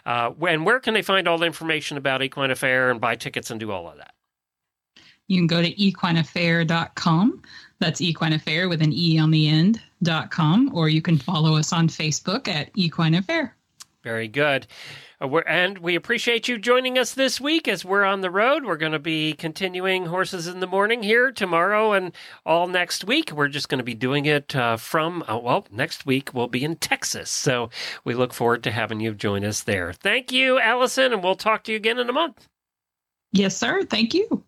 Uh, 0.06 0.32
and 0.48 0.66
where 0.66 0.80
can 0.80 0.94
they 0.94 1.02
find 1.02 1.28
all 1.28 1.38
the 1.38 1.46
information 1.46 1.98
about 1.98 2.22
Equine 2.22 2.52
Affaire 2.52 2.92
and 2.92 3.02
buy 3.02 3.16
tickets 3.16 3.47
and 3.52 3.60
do 3.60 3.72
all 3.72 3.90
of 3.90 3.98
that? 3.98 4.14
You 5.28 5.38
can 5.38 5.48
go 5.48 5.62
to 5.62 5.74
equineaffaire.com. 5.74 7.42
That's 7.80 8.02
equineaffaire 8.02 8.70
with 8.70 8.82
an 8.82 8.94
E 8.94 9.20
on 9.20 9.32
the 9.32 9.48
end 9.48 9.82
dot 10.02 10.32
com, 10.32 10.72
or 10.74 10.90
you 10.90 11.02
can 11.02 11.18
follow 11.18 11.56
us 11.56 11.74
on 11.74 11.88
Facebook 11.90 12.48
at 12.48 12.70
Equine 12.76 13.16
Affaire. 13.16 13.56
Very 14.04 14.28
good. 14.28 14.68
Uh, 15.20 15.36
and 15.48 15.80
we 15.80 15.96
appreciate 15.96 16.48
you 16.48 16.58
joining 16.58 16.98
us 16.98 17.14
this 17.14 17.42
week 17.42 17.68
as 17.68 17.84
we're 17.84 18.06
on 18.06 18.22
the 18.22 18.32
road. 18.32 18.64
We're 18.64 18.78
going 18.78 18.92
to 18.94 19.00
be 19.00 19.34
continuing 19.34 20.06
Horses 20.06 20.48
in 20.48 20.60
the 20.60 20.68
Morning 20.68 21.04
here 21.04 21.32
tomorrow 21.32 21.92
and 21.92 22.14
all 22.46 22.68
next 22.68 23.04
week. 23.04 23.32
We're 23.32 23.48
just 23.48 23.68
going 23.68 23.80
to 23.80 23.84
be 23.84 23.96
doing 23.96 24.26
it 24.26 24.56
uh, 24.56 24.78
from, 24.78 25.24
uh, 25.28 25.38
well, 25.40 25.66
next 25.72 26.06
week 26.06 26.34
we'll 26.34 26.48
be 26.48 26.64
in 26.64 26.78
Texas. 26.78 27.30
So 27.30 27.70
we 28.06 28.14
look 28.14 28.34
forward 28.34 28.64
to 28.64 28.72
having 28.72 29.02
you 29.02 29.14
join 29.14 29.44
us 29.44 29.64
there. 29.64 29.92
Thank 29.92 30.32
you, 30.32 30.60
Allison, 30.60 31.12
and 31.12 31.24
we'll 31.24 31.36
talk 31.36 31.64
to 31.66 31.72
you 31.72 31.78
again 31.78 32.00
in 32.00 32.10
a 32.10 32.14
month. 32.14 32.48
Yes, 33.38 33.56
sir. 33.56 33.84
Thank 33.84 34.16
you. 34.16 34.44